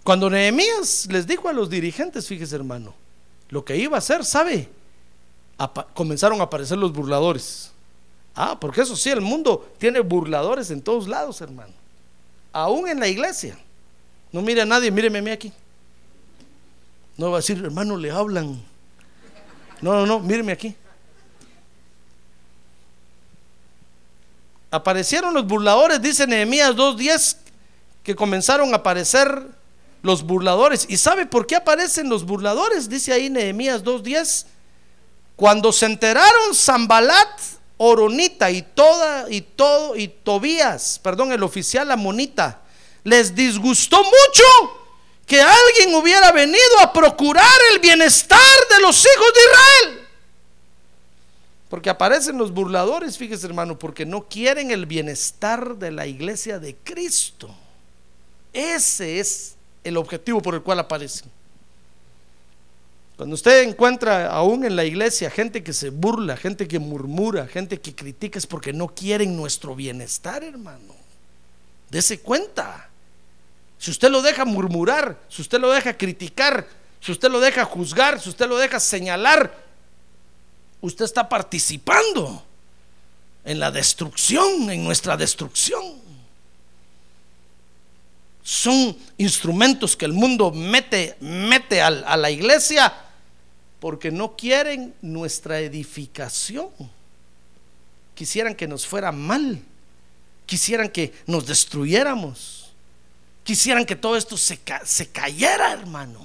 Cuando 0.03 0.29
Nehemías 0.29 1.07
les 1.09 1.25
dijo 1.25 1.47
a 1.47 1.53
los 1.53 1.69
dirigentes, 1.69 2.27
fíjese 2.27 2.55
hermano, 2.55 2.93
lo 3.49 3.63
que 3.63 3.77
iba 3.77 3.95
a 3.95 3.99
hacer, 3.99 4.25
¿sabe? 4.25 4.69
comenzaron 5.93 6.41
a 6.41 6.45
aparecer 6.45 6.77
los 6.77 6.91
burladores. 6.91 7.71
Ah, 8.35 8.59
porque 8.59 8.81
eso 8.81 8.95
sí, 8.95 9.09
el 9.09 9.21
mundo 9.21 9.71
tiene 9.77 10.01
burladores 10.01 10.71
en 10.71 10.81
todos 10.81 11.07
lados, 11.07 11.39
hermano. 11.39 11.71
Aún 12.51 12.89
en 12.89 12.99
la 12.99 13.07
iglesia. 13.07 13.57
No 14.31 14.41
mire 14.41 14.61
a 14.61 14.65
nadie, 14.65 14.91
míreme 14.91 15.19
a 15.19 15.21
mí 15.21 15.31
aquí. 15.31 15.53
No 17.15 17.29
va 17.29 17.37
a 17.37 17.39
decir, 17.39 17.63
hermano, 17.63 17.95
le 17.95 18.11
hablan. 18.11 18.61
No, 19.81 19.93
no, 19.93 20.05
no, 20.05 20.19
míreme 20.19 20.51
aquí. 20.51 20.75
Aparecieron 24.71 25.33
los 25.35 25.45
burladores, 25.45 26.01
dice 26.01 26.25
Nehemías 26.25 26.75
2.10, 26.75 27.37
que 28.01 28.15
comenzaron 28.15 28.73
a 28.73 28.77
aparecer 28.77 29.47
los 30.03 30.23
burladores. 30.23 30.85
¿Y 30.87 30.97
sabe 30.97 31.25
por 31.25 31.47
qué 31.47 31.55
aparecen 31.55 32.09
los 32.09 32.25
burladores? 32.25 32.87
Dice 32.87 33.11
ahí 33.11 33.29
Nehemías 33.29 33.83
2.10. 33.83 34.45
Cuando 35.35 35.71
se 35.71 35.87
enteraron 35.87 36.53
Zambalat, 36.53 37.41
Oronita 37.77 38.51
y 38.51 38.61
toda 38.61 39.31
y 39.31 39.41
todo 39.41 39.95
y 39.95 40.07
Tobías, 40.07 40.99
perdón, 41.01 41.31
el 41.31 41.41
oficial 41.41 41.89
amonita, 41.89 42.61
les 43.03 43.33
disgustó 43.33 43.97
mucho 43.97 44.43
que 45.25 45.41
alguien 45.41 45.95
hubiera 45.95 46.31
venido 46.31 46.79
a 46.81 46.93
procurar 46.93 47.59
el 47.71 47.79
bienestar 47.79 48.39
de 48.69 48.81
los 48.81 48.99
hijos 48.99 49.33
de 49.33 49.39
Israel. 49.41 50.07
Porque 51.69 51.89
aparecen 51.89 52.37
los 52.37 52.53
burladores, 52.53 53.17
fíjese 53.17 53.47
hermano, 53.47 53.79
porque 53.79 54.05
no 54.05 54.27
quieren 54.27 54.69
el 54.69 54.85
bienestar 54.85 55.77
de 55.77 55.91
la 55.91 56.05
iglesia 56.05 56.59
de 56.59 56.75
Cristo. 56.75 57.53
Ese 58.53 59.19
es 59.19 59.55
el 59.83 59.97
objetivo 59.97 60.41
por 60.41 60.55
el 60.55 60.61
cual 60.61 60.79
aparecen. 60.79 61.29
Cuando 63.15 63.35
usted 63.35 63.63
encuentra 63.63 64.31
aún 64.31 64.65
en 64.65 64.75
la 64.75 64.85
iglesia 64.85 65.29
gente 65.29 65.63
que 65.63 65.73
se 65.73 65.89
burla, 65.89 66.35
gente 66.35 66.67
que 66.67 66.79
murmura, 66.79 67.47
gente 67.47 67.79
que 67.79 67.93
critica, 67.93 68.39
es 68.39 68.47
porque 68.47 68.73
no 68.73 68.87
quieren 68.87 69.35
nuestro 69.37 69.75
bienestar, 69.75 70.43
hermano. 70.43 70.95
Dese 71.89 72.19
cuenta. 72.19 72.89
Si 73.77 73.91
usted 73.91 74.09
lo 74.09 74.21
deja 74.21 74.45
murmurar, 74.45 75.19
si 75.29 75.41
usted 75.41 75.59
lo 75.59 75.71
deja 75.71 75.95
criticar, 75.95 76.65
si 76.99 77.11
usted 77.11 77.29
lo 77.29 77.39
deja 77.39 77.65
juzgar, 77.65 78.19
si 78.19 78.29
usted 78.29 78.47
lo 78.47 78.57
deja 78.57 78.79
señalar, 78.79 79.53
usted 80.81 81.05
está 81.05 81.27
participando 81.29 82.43
en 83.45 83.59
la 83.59 83.71
destrucción, 83.71 84.69
en 84.71 84.83
nuestra 84.83 85.17
destrucción. 85.17 86.02
Son 88.43 88.95
instrumentos 89.17 89.95
que 89.95 90.03
el 90.03 90.11
mundo 90.11 90.51
mete, 90.51 91.15
mete 91.21 91.81
a, 91.81 91.89
la 91.89 92.29
iglesia 92.29 92.93
porque 93.79 94.11
no 94.11 94.35
quieren 94.35 94.93
nuestra 95.01 95.61
edificación. 95.61 96.67
Quisieran 98.13 98.53
que 98.53 98.67
nos 98.67 98.85
fuera 98.85 99.13
mal, 99.13 99.61
quisieran 100.45 100.89
que 100.89 101.13
nos 101.25 101.47
destruyéramos, 101.47 102.71
quisieran 103.45 103.85
que 103.85 103.95
todo 103.95 104.17
esto 104.17 104.35
se, 104.35 104.59
se 104.83 105.07
cayera, 105.07 105.71
hermano. 105.71 106.19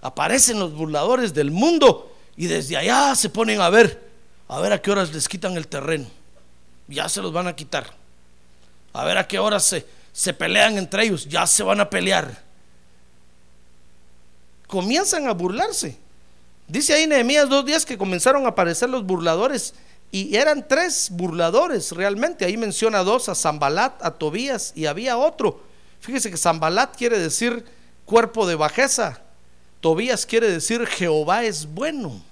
Aparecen 0.00 0.60
los 0.60 0.72
burladores 0.72 1.34
del 1.34 1.50
mundo 1.50 2.16
y 2.36 2.46
desde 2.46 2.76
allá 2.76 3.12
se 3.16 3.28
ponen 3.28 3.60
a 3.60 3.70
ver, 3.70 4.08
a 4.46 4.60
ver 4.60 4.72
a 4.72 4.80
qué 4.80 4.92
horas 4.92 5.12
les 5.12 5.28
quitan 5.28 5.56
el 5.56 5.66
terreno. 5.66 6.06
Ya 6.86 7.08
se 7.08 7.20
los 7.20 7.32
van 7.32 7.48
a 7.48 7.56
quitar. 7.56 8.05
A 8.96 9.04
ver 9.04 9.18
a 9.18 9.28
qué 9.28 9.38
horas 9.38 9.62
se, 9.64 9.86
se 10.12 10.32
pelean 10.32 10.78
entre 10.78 11.04
ellos, 11.04 11.26
ya 11.28 11.46
se 11.46 11.62
van 11.62 11.80
a 11.80 11.90
pelear. 11.90 12.42
Comienzan 14.66 15.28
a 15.28 15.32
burlarse. 15.32 15.98
Dice 16.66 16.94
ahí 16.94 17.06
Nehemías 17.06 17.48
dos 17.48 17.64
días 17.64 17.84
que 17.84 17.98
comenzaron 17.98 18.44
a 18.46 18.48
aparecer 18.48 18.88
los 18.88 19.04
burladores 19.04 19.74
y 20.10 20.34
eran 20.34 20.66
tres 20.66 21.08
burladores 21.10 21.92
realmente. 21.92 22.44
Ahí 22.44 22.56
menciona 22.56 23.04
dos, 23.04 23.28
a 23.28 23.34
Zambalat, 23.34 24.02
a 24.02 24.12
Tobías 24.12 24.72
y 24.74 24.86
había 24.86 25.16
otro. 25.16 25.60
Fíjese 26.00 26.30
que 26.30 26.36
Zambalat 26.36 26.96
quiere 26.96 27.18
decir 27.18 27.64
cuerpo 28.04 28.46
de 28.46 28.54
bajeza. 28.54 29.20
Tobías 29.80 30.26
quiere 30.26 30.50
decir 30.50 30.86
Jehová 30.86 31.44
es 31.44 31.66
bueno. 31.66 32.22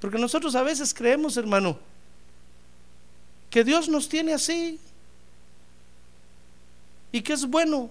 Porque 0.00 0.18
nosotros 0.18 0.54
a 0.54 0.62
veces 0.62 0.92
creemos, 0.92 1.36
hermano, 1.36 1.78
que 3.56 3.64
Dios 3.64 3.88
nos 3.88 4.06
tiene 4.06 4.34
así 4.34 4.78
y 7.10 7.22
que 7.22 7.32
es 7.32 7.46
bueno 7.46 7.88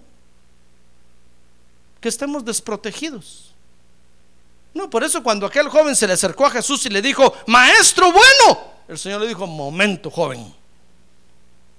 que 1.99 2.07
estemos 2.07 2.45
desprotegidos. 2.45 3.51
No, 4.75 4.91
por 4.91 5.03
eso 5.03 5.23
cuando 5.23 5.47
aquel 5.47 5.67
joven 5.69 5.95
se 5.95 6.05
le 6.05 6.13
acercó 6.13 6.45
a 6.45 6.51
Jesús 6.51 6.85
y 6.85 6.89
le 6.89 7.01
dijo, 7.01 7.33
maestro 7.47 8.11
bueno, 8.11 8.61
el 8.87 8.99
Señor 8.99 9.21
le 9.21 9.27
dijo, 9.27 9.47
momento 9.47 10.11
joven, 10.11 10.53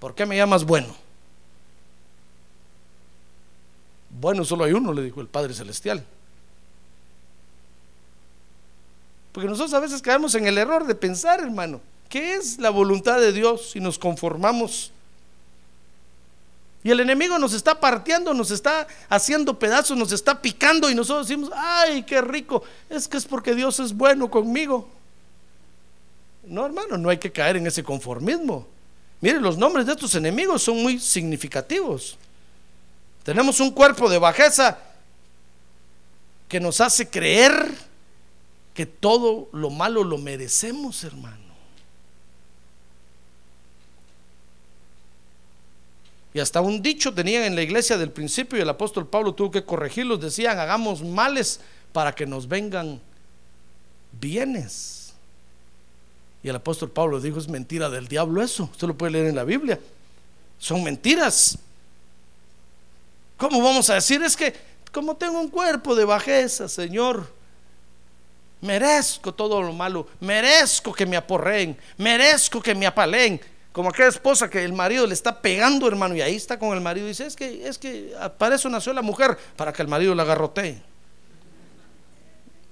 ¿por 0.00 0.16
qué 0.16 0.26
me 0.26 0.36
llamas 0.36 0.64
bueno? 0.64 0.92
Bueno, 4.18 4.44
solo 4.44 4.64
hay 4.64 4.72
uno, 4.72 4.92
le 4.92 5.02
dijo 5.02 5.20
el 5.20 5.28
Padre 5.28 5.54
Celestial. 5.54 6.04
Porque 9.30 9.48
nosotros 9.48 9.74
a 9.74 9.78
veces 9.78 10.02
caemos 10.02 10.34
en 10.34 10.48
el 10.48 10.58
error 10.58 10.88
de 10.88 10.96
pensar, 10.96 11.38
hermano, 11.38 11.80
¿Qué 12.08 12.34
es 12.34 12.58
la 12.58 12.70
voluntad 12.70 13.20
de 13.20 13.32
Dios 13.32 13.70
si 13.72 13.80
nos 13.80 13.98
conformamos? 13.98 14.92
Y 16.84 16.90
el 16.90 17.00
enemigo 17.00 17.36
nos 17.38 17.52
está 17.52 17.80
partiendo, 17.80 18.32
nos 18.32 18.52
está 18.52 18.86
haciendo 19.08 19.58
pedazos, 19.58 19.96
nos 19.96 20.12
está 20.12 20.40
picando 20.40 20.88
y 20.88 20.94
nosotros 20.94 21.26
decimos, 21.26 21.50
ay, 21.52 22.04
qué 22.04 22.20
rico, 22.20 22.62
es 22.88 23.08
que 23.08 23.16
es 23.16 23.24
porque 23.24 23.56
Dios 23.56 23.80
es 23.80 23.92
bueno 23.92 24.30
conmigo. 24.30 24.88
No, 26.44 26.64
hermano, 26.64 26.96
no 26.96 27.08
hay 27.08 27.18
que 27.18 27.32
caer 27.32 27.56
en 27.56 27.66
ese 27.66 27.82
conformismo. 27.82 28.68
Miren, 29.20 29.42
los 29.42 29.58
nombres 29.58 29.86
de 29.86 29.92
estos 29.94 30.14
enemigos 30.14 30.62
son 30.62 30.80
muy 30.80 31.00
significativos. 31.00 32.16
Tenemos 33.24 33.58
un 33.58 33.72
cuerpo 33.72 34.08
de 34.08 34.18
bajeza 34.18 34.78
que 36.46 36.60
nos 36.60 36.80
hace 36.80 37.08
creer 37.10 37.74
que 38.74 38.86
todo 38.86 39.48
lo 39.52 39.70
malo 39.70 40.04
lo 40.04 40.18
merecemos, 40.18 41.02
hermano. 41.02 41.45
Y 46.36 46.40
hasta 46.40 46.60
un 46.60 46.82
dicho 46.82 47.14
tenían 47.14 47.44
en 47.44 47.56
la 47.56 47.62
iglesia 47.62 47.96
del 47.96 48.10
principio 48.10 48.58
y 48.58 48.60
el 48.60 48.68
apóstol 48.68 49.08
Pablo 49.08 49.32
tuvo 49.32 49.50
que 49.50 49.64
corregirlos. 49.64 50.20
Decían, 50.20 50.58
hagamos 50.58 51.02
males 51.02 51.60
para 51.94 52.14
que 52.14 52.26
nos 52.26 52.46
vengan 52.46 53.00
bienes. 54.20 55.14
Y 56.42 56.50
el 56.50 56.56
apóstol 56.56 56.90
Pablo 56.90 57.22
dijo, 57.22 57.38
es 57.38 57.48
mentira 57.48 57.88
del 57.88 58.06
diablo 58.06 58.42
eso. 58.42 58.64
Usted 58.64 58.86
lo 58.86 58.98
puede 58.98 59.12
leer 59.12 59.26
en 59.28 59.36
la 59.36 59.44
Biblia. 59.44 59.80
Son 60.58 60.84
mentiras. 60.84 61.58
¿Cómo 63.38 63.62
vamos 63.62 63.88
a 63.88 63.94
decir? 63.94 64.22
Es 64.22 64.36
que 64.36 64.54
como 64.92 65.16
tengo 65.16 65.40
un 65.40 65.48
cuerpo 65.48 65.94
de 65.94 66.04
bajeza, 66.04 66.68
Señor, 66.68 67.32
merezco 68.60 69.32
todo 69.32 69.62
lo 69.62 69.72
malo, 69.72 70.06
merezco 70.20 70.92
que 70.92 71.06
me 71.06 71.16
aporreen, 71.16 71.78
merezco 71.96 72.60
que 72.60 72.74
me 72.74 72.84
apalen, 72.84 73.40
como 73.76 73.90
aquella 73.90 74.08
esposa 74.08 74.48
que 74.48 74.64
el 74.64 74.72
marido 74.72 75.06
le 75.06 75.12
está 75.12 75.42
pegando, 75.42 75.86
hermano, 75.86 76.16
y 76.16 76.22
ahí 76.22 76.34
está 76.34 76.58
con 76.58 76.74
el 76.74 76.80
marido. 76.80 77.04
Y 77.04 77.10
dice, 77.10 77.26
es 77.26 77.36
que, 77.36 77.68
es 77.68 77.76
que 77.76 78.16
para 78.38 78.54
eso 78.54 78.70
nació 78.70 78.94
la 78.94 79.02
mujer, 79.02 79.36
para 79.54 79.70
que 79.70 79.82
el 79.82 79.88
marido 79.88 80.14
la 80.14 80.22
agarrotee. 80.22 80.82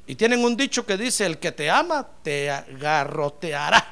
Y 0.06 0.14
tienen 0.14 0.42
un 0.42 0.56
dicho 0.56 0.86
que 0.86 0.96
dice, 0.96 1.26
el 1.26 1.36
que 1.36 1.52
te 1.52 1.68
ama, 1.68 2.08
te 2.22 2.50
agarroteará. 2.50 3.86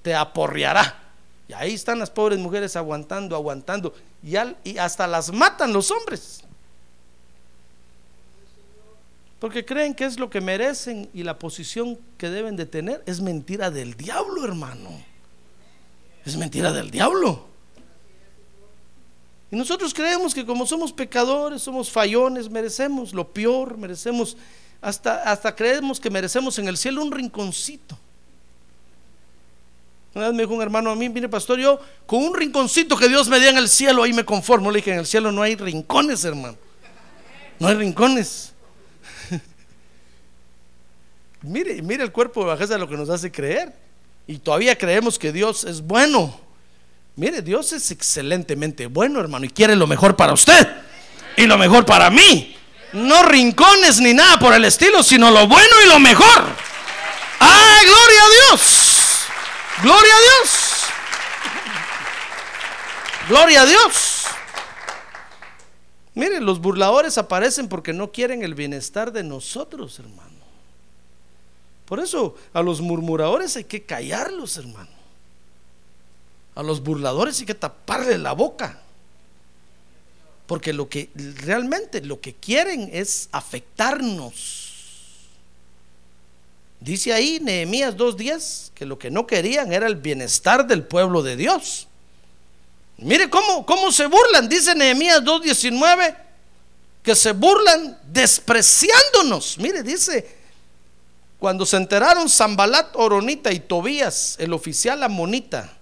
Te 0.00 0.14
aporreará. 0.14 0.98
Y 1.48 1.52
ahí 1.52 1.74
están 1.74 1.98
las 1.98 2.08
pobres 2.08 2.38
mujeres 2.38 2.74
aguantando, 2.74 3.36
aguantando. 3.36 3.94
Y, 4.22 4.36
y 4.64 4.78
hasta 4.78 5.06
las 5.06 5.30
matan 5.30 5.74
los 5.74 5.90
hombres. 5.90 6.44
Porque 9.38 9.66
creen 9.66 9.92
que 9.92 10.06
es 10.06 10.18
lo 10.18 10.30
que 10.30 10.40
merecen 10.40 11.10
y 11.12 11.24
la 11.24 11.38
posición 11.38 11.98
que 12.16 12.30
deben 12.30 12.56
de 12.56 12.64
tener. 12.64 13.02
Es 13.04 13.20
mentira 13.20 13.70
del 13.70 13.98
diablo, 13.98 14.46
hermano. 14.46 15.09
Es 16.24 16.36
mentira 16.36 16.72
del 16.72 16.90
diablo. 16.90 17.46
Y 19.50 19.56
nosotros 19.56 19.92
creemos 19.92 20.32
que 20.32 20.46
como 20.46 20.66
somos 20.66 20.92
pecadores, 20.92 21.62
somos 21.62 21.90
fallones, 21.90 22.48
merecemos 22.48 23.12
lo 23.12 23.32
peor, 23.32 23.76
merecemos, 23.76 24.36
hasta, 24.80 25.22
hasta 25.24 25.54
creemos 25.56 25.98
que 25.98 26.10
merecemos 26.10 26.58
en 26.58 26.68
el 26.68 26.76
cielo 26.76 27.02
un 27.02 27.10
rinconcito. 27.10 27.98
Una 30.14 30.26
vez 30.26 30.34
me 30.34 30.42
dijo 30.42 30.54
un 30.54 30.62
hermano 30.62 30.90
a 30.90 30.96
mí, 30.96 31.08
mire 31.08 31.28
pastor, 31.28 31.58
yo 31.58 31.80
con 32.06 32.22
un 32.22 32.34
rinconcito 32.34 32.96
que 32.96 33.08
Dios 33.08 33.28
me 33.28 33.40
dé 33.40 33.48
en 33.48 33.56
el 33.56 33.68
cielo, 33.68 34.02
ahí 34.02 34.12
me 34.12 34.24
conformo. 34.24 34.70
Le 34.70 34.78
dije, 34.78 34.92
en 34.92 34.98
el 35.00 35.06
cielo 35.06 35.32
no 35.32 35.42
hay 35.42 35.56
rincones, 35.56 36.24
hermano. 36.24 36.56
No 37.58 37.68
hay 37.68 37.74
rincones. 37.74 38.52
mire, 41.42 41.82
mire 41.82 42.04
el 42.04 42.12
cuerpo 42.12 42.40
de 42.40 42.46
bajeza 42.46 42.78
lo 42.78 42.88
que 42.88 42.96
nos 42.96 43.08
hace 43.10 43.30
creer 43.30 43.89
y 44.26 44.38
todavía 44.38 44.76
creemos 44.76 45.18
que 45.18 45.32
Dios 45.32 45.64
es 45.64 45.80
bueno. 45.82 46.40
Mire, 47.16 47.42
Dios 47.42 47.72
es 47.72 47.90
excelentemente 47.90 48.86
bueno, 48.86 49.20
hermano, 49.20 49.44
y 49.44 49.50
quiere 49.50 49.76
lo 49.76 49.86
mejor 49.86 50.16
para 50.16 50.32
usted 50.32 50.66
y 51.36 51.46
lo 51.46 51.58
mejor 51.58 51.84
para 51.84 52.10
mí. 52.10 52.56
No 52.92 53.22
rincones 53.22 54.00
ni 54.00 54.14
nada 54.14 54.38
por 54.38 54.54
el 54.54 54.64
estilo, 54.64 55.02
sino 55.02 55.30
lo 55.30 55.46
bueno 55.46 55.74
y 55.84 55.88
lo 55.88 55.98
mejor. 55.98 56.44
¡Ay, 57.38 57.86
gloria 57.86 58.22
a 58.22 58.28
Dios! 58.30 59.26
¡Gloria 59.82 60.12
a 60.14 60.20
Dios! 60.20 60.50
¡Gloria 63.28 63.62
a 63.62 63.66
Dios! 63.66 64.24
Mire, 66.14 66.40
los 66.40 66.60
burladores 66.60 67.16
aparecen 67.18 67.68
porque 67.68 67.92
no 67.92 68.10
quieren 68.10 68.42
el 68.42 68.54
bienestar 68.54 69.12
de 69.12 69.22
nosotros, 69.22 69.98
hermano. 69.98 70.29
Por 71.90 71.98
eso 71.98 72.36
a 72.52 72.62
los 72.62 72.80
murmuradores 72.80 73.56
hay 73.56 73.64
que 73.64 73.82
callarlos, 73.82 74.56
hermano. 74.56 74.88
A 76.54 76.62
los 76.62 76.80
burladores 76.84 77.40
hay 77.40 77.46
que 77.46 77.54
taparle 77.56 78.16
la 78.16 78.30
boca. 78.30 78.80
Porque 80.46 80.72
lo 80.72 80.88
que 80.88 81.10
realmente 81.38 82.00
lo 82.00 82.20
que 82.20 82.32
quieren 82.32 82.88
es 82.92 83.28
afectarnos. 83.32 84.68
Dice 86.78 87.12
ahí 87.12 87.40
Nehemías 87.40 87.96
dos 87.96 88.16
días 88.16 88.70
que 88.76 88.86
lo 88.86 88.96
que 88.96 89.10
no 89.10 89.26
querían 89.26 89.72
era 89.72 89.88
el 89.88 89.96
bienestar 89.96 90.68
del 90.68 90.84
pueblo 90.84 91.24
de 91.24 91.34
Dios. 91.34 91.88
Mire 92.98 93.28
cómo, 93.28 93.66
cómo 93.66 93.90
se 93.90 94.06
burlan. 94.06 94.48
Dice 94.48 94.76
Nehemías 94.76 95.24
2.19 95.24 96.16
que 97.02 97.16
se 97.16 97.32
burlan 97.32 97.98
despreciándonos. 98.04 99.58
Mire, 99.58 99.82
dice 99.82 100.38
cuando 101.40 101.64
se 101.64 101.78
enteraron 101.78 102.28
Zambalat, 102.28 102.94
Oronita 102.94 103.50
y 103.50 103.60
Tobías, 103.60 104.36
el 104.38 104.52
oficial 104.52 105.02
amonita, 105.02 105.72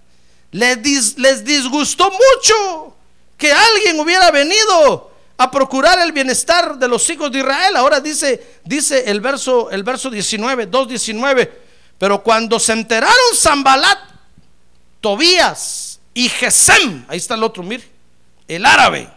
les, 0.51 1.17
les 1.17 1.43
disgustó 1.43 2.09
mucho 2.09 2.95
que 3.37 3.51
alguien 3.51 3.99
hubiera 3.99 4.31
venido 4.31 5.11
a 5.37 5.51
procurar 5.51 5.99
el 5.99 6.13
bienestar 6.13 6.79
de 6.79 6.87
los 6.87 7.09
hijos 7.09 7.29
de 7.29 7.39
Israel. 7.39 7.75
Ahora 7.75 7.99
dice, 7.99 8.59
dice 8.63 9.03
el 9.11 9.19
verso, 9.19 9.69
el 9.69 9.83
verso 9.83 10.09
19, 10.09 10.71
2.19, 10.71 11.49
pero 11.97 12.23
cuando 12.23 12.57
se 12.57 12.71
enteraron 12.71 13.35
Zambalat, 13.35 13.99
Tobías 15.01 15.99
y 16.13 16.29
Gesem, 16.29 17.03
ahí 17.09 17.17
está 17.17 17.35
el 17.35 17.43
otro, 17.43 17.63
mire, 17.63 17.83
el 18.47 18.65
árabe, 18.65 19.09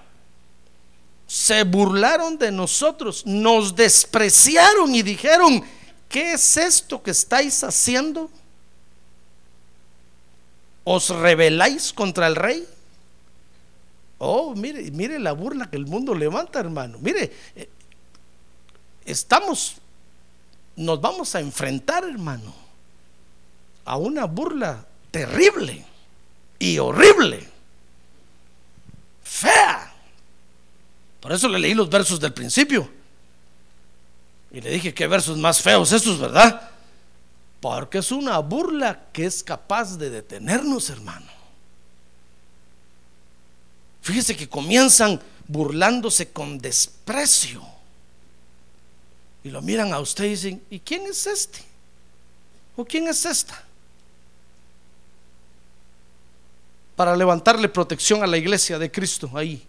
se 1.29 1.63
burlaron 1.63 2.37
de 2.37 2.51
nosotros, 2.51 3.25
nos 3.27 3.77
despreciaron 3.77 4.93
y 4.93 5.03
dijeron, 5.03 5.65
¿qué 6.13 6.35
es 6.35 6.59
esto 6.59 7.03
que 7.03 7.11
estáis 7.11 7.65
haciendo? 7.65 8.31
¿Os 10.85 11.09
rebeláis 11.09 11.93
contra 11.93 12.27
el 12.27 12.37
rey? 12.37 12.69
Oh, 14.19 14.55
mire, 14.55 14.89
mire 14.91 15.19
la 15.19 15.33
burla 15.33 15.71
que 15.71 15.77
el 15.77 15.87
mundo 15.87 16.15
levanta, 16.15 16.61
hermano. 16.61 16.99
Mire, 17.01 17.33
eh, 17.57 17.69
estamos, 19.07 19.77
nos 20.77 21.01
vamos 21.01 21.35
a 21.35 21.41
enfrentar, 21.41 22.05
hermano, 22.05 22.55
a 23.87 23.97
una 23.97 24.27
burla 24.27 24.85
terrible 25.11 25.85
y 26.59 26.79
horrible, 26.79 27.49
fea. 29.25 29.93
Por 31.21 31.33
eso 31.33 31.49
le 31.49 31.59
leí 31.59 31.75
los 31.75 31.89
versos 31.89 32.21
del 32.21 32.35
principio. 32.35 33.02
Y 34.53 34.61
le 34.61 34.71
dije, 34.71 34.93
qué 34.93 35.07
versos 35.07 35.39
más 35.39 35.63
feos 35.63 35.93
estos, 35.93 36.21
¿verdad? 36.21 36.71
Porque 37.61 37.99
es 37.99 38.13
una 38.13 38.39
burla 38.39 39.07
que 39.13 39.25
es 39.25 39.43
capaz 39.43 39.97
de 39.97 40.11
detenernos, 40.11 40.91
hermano. 40.91 41.31
Fíjese 44.03 44.37
que 44.37 44.49
comienzan 44.49 45.21
burlándose 45.49 46.31
con 46.33 46.59
desprecio. 46.59 47.63
Y 49.43 49.51
lo 49.51 49.63
miran 49.63 49.93
a 49.93 50.01
usted 50.01 50.25
y 50.25 50.31
dicen, 50.31 50.63
¿y 50.71 50.81
quién 50.81 51.07
es 51.07 51.27
este? 51.27 51.61
¿O 52.77 52.85
quién 52.85 53.09
es 53.09 53.25
esta? 53.25 53.65
Para 56.95 57.17
levantarle 57.17 57.69
protección 57.69 58.23
a 58.23 58.27
la 58.27 58.37
iglesia 58.37 58.79
de 58.79 58.91
Cristo 58.91 59.31
ahí. 59.35 59.67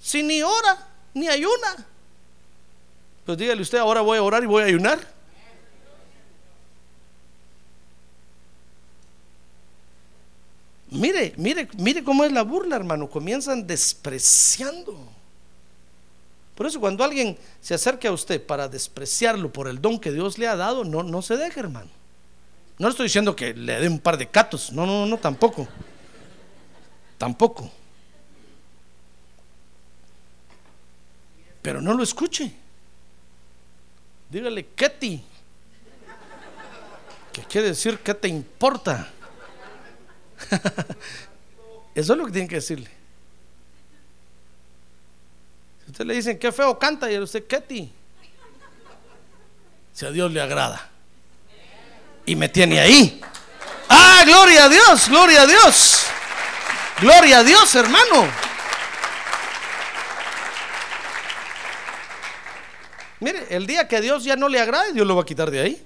Si 0.00 0.22
ni 0.22 0.42
ora, 0.42 0.87
ni 1.18 1.28
ayuna. 1.28 1.86
Pues 3.26 3.36
dígale 3.36 3.60
usted, 3.60 3.78
ahora 3.78 4.00
voy 4.00 4.18
a 4.18 4.22
orar 4.22 4.42
y 4.42 4.46
voy 4.46 4.62
a 4.62 4.66
ayunar. 4.66 4.98
Mire, 10.90 11.34
mire, 11.36 11.68
mire 11.76 12.02
cómo 12.02 12.24
es 12.24 12.32
la 12.32 12.42
burla, 12.42 12.76
hermano. 12.76 13.10
Comienzan 13.10 13.66
despreciando. 13.66 14.96
Por 16.54 16.66
eso 16.66 16.80
cuando 16.80 17.04
alguien 17.04 17.38
se 17.60 17.74
acerque 17.74 18.08
a 18.08 18.12
usted 18.12 18.44
para 18.44 18.68
despreciarlo 18.68 19.52
por 19.52 19.68
el 19.68 19.80
don 19.80 19.98
que 19.98 20.10
Dios 20.10 20.38
le 20.38 20.48
ha 20.48 20.56
dado, 20.56 20.84
no, 20.84 21.02
no 21.02 21.22
se 21.22 21.36
deje, 21.36 21.60
hermano. 21.60 21.90
No 22.78 22.88
estoy 22.88 23.04
diciendo 23.04 23.36
que 23.36 23.54
le 23.54 23.78
dé 23.80 23.88
un 23.88 23.98
par 23.98 24.16
de 24.16 24.28
catos. 24.28 24.72
No, 24.72 24.86
no, 24.86 25.04
no, 25.06 25.18
tampoco. 25.18 25.68
Tampoco. 27.18 27.70
Pero 31.68 31.82
no 31.82 31.92
lo 31.92 32.02
escuche. 32.02 32.50
Dígale, 34.30 34.68
Ketty. 34.68 35.22
¿Qué 37.30 37.42
quiere 37.42 37.66
decir? 37.66 37.98
¿Qué 37.98 38.14
te 38.14 38.26
importa? 38.26 39.10
Eso 41.94 42.12
es 42.14 42.18
lo 42.18 42.24
que 42.24 42.32
tienen 42.32 42.48
que 42.48 42.54
decirle. 42.54 42.90
Si 45.84 45.90
usted 45.90 46.06
le 46.06 46.14
dicen 46.14 46.38
qué 46.38 46.52
feo 46.52 46.78
canta, 46.78 47.12
y 47.12 47.18
usted, 47.18 47.46
Ketty. 47.46 47.92
Si 49.92 50.06
a 50.06 50.10
Dios 50.10 50.32
le 50.32 50.40
agrada. 50.40 50.88
Y 52.24 52.34
me 52.34 52.48
tiene 52.48 52.80
ahí. 52.80 53.20
Ah, 53.90 54.22
gloria 54.24 54.64
a 54.64 54.68
Dios, 54.70 55.06
gloria 55.10 55.42
a 55.42 55.46
Dios. 55.46 56.06
Gloria 57.02 57.40
a 57.40 57.44
Dios, 57.44 57.74
hermano. 57.74 58.47
Mire, 63.20 63.46
el 63.50 63.66
día 63.66 63.88
que 63.88 64.00
Dios 64.00 64.24
ya 64.24 64.36
no 64.36 64.48
le 64.48 64.60
agrade, 64.60 64.92
Dios 64.92 65.06
lo 65.06 65.16
va 65.16 65.22
a 65.22 65.26
quitar 65.26 65.50
de 65.50 65.60
ahí. 65.60 65.82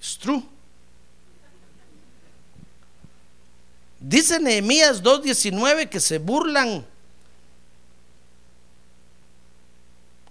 Es 0.00 0.18
true. 0.18 0.42
Dice 4.00 4.38
Nehemías 4.38 5.02
2.19 5.02 5.88
que 5.88 5.98
se 6.00 6.18
burlan 6.18 6.86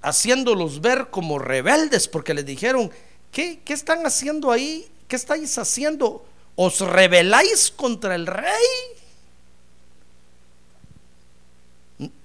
haciéndolos 0.03 0.81
ver 0.81 1.07
como 1.09 1.39
rebeldes 1.39 2.07
porque 2.07 2.35
les 2.35 2.45
dijeron, 2.45 2.91
¿qué, 3.31 3.61
¿qué 3.65 3.73
están 3.73 4.05
haciendo 4.05 4.51
ahí? 4.51 4.87
¿Qué 5.07 5.15
estáis 5.15 5.57
haciendo? 5.57 6.23
¿Os 6.55 6.81
rebeláis 6.81 7.71
contra 7.75 8.13
el 8.13 8.27
rey? 8.27 8.92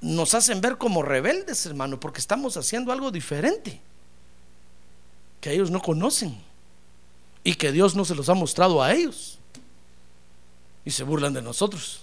Nos 0.00 0.34
hacen 0.34 0.60
ver 0.60 0.78
como 0.78 1.02
rebeldes, 1.02 1.66
hermano, 1.66 2.00
porque 2.00 2.20
estamos 2.20 2.56
haciendo 2.56 2.92
algo 2.92 3.10
diferente 3.10 3.80
que 5.40 5.52
ellos 5.52 5.70
no 5.70 5.80
conocen 5.80 6.40
y 7.44 7.54
que 7.54 7.72
Dios 7.72 7.94
no 7.94 8.04
se 8.04 8.14
los 8.14 8.28
ha 8.28 8.34
mostrado 8.34 8.82
a 8.82 8.92
ellos. 8.92 9.38
Y 10.84 10.90
se 10.90 11.04
burlan 11.04 11.32
de 11.32 11.42
nosotros. 11.42 12.00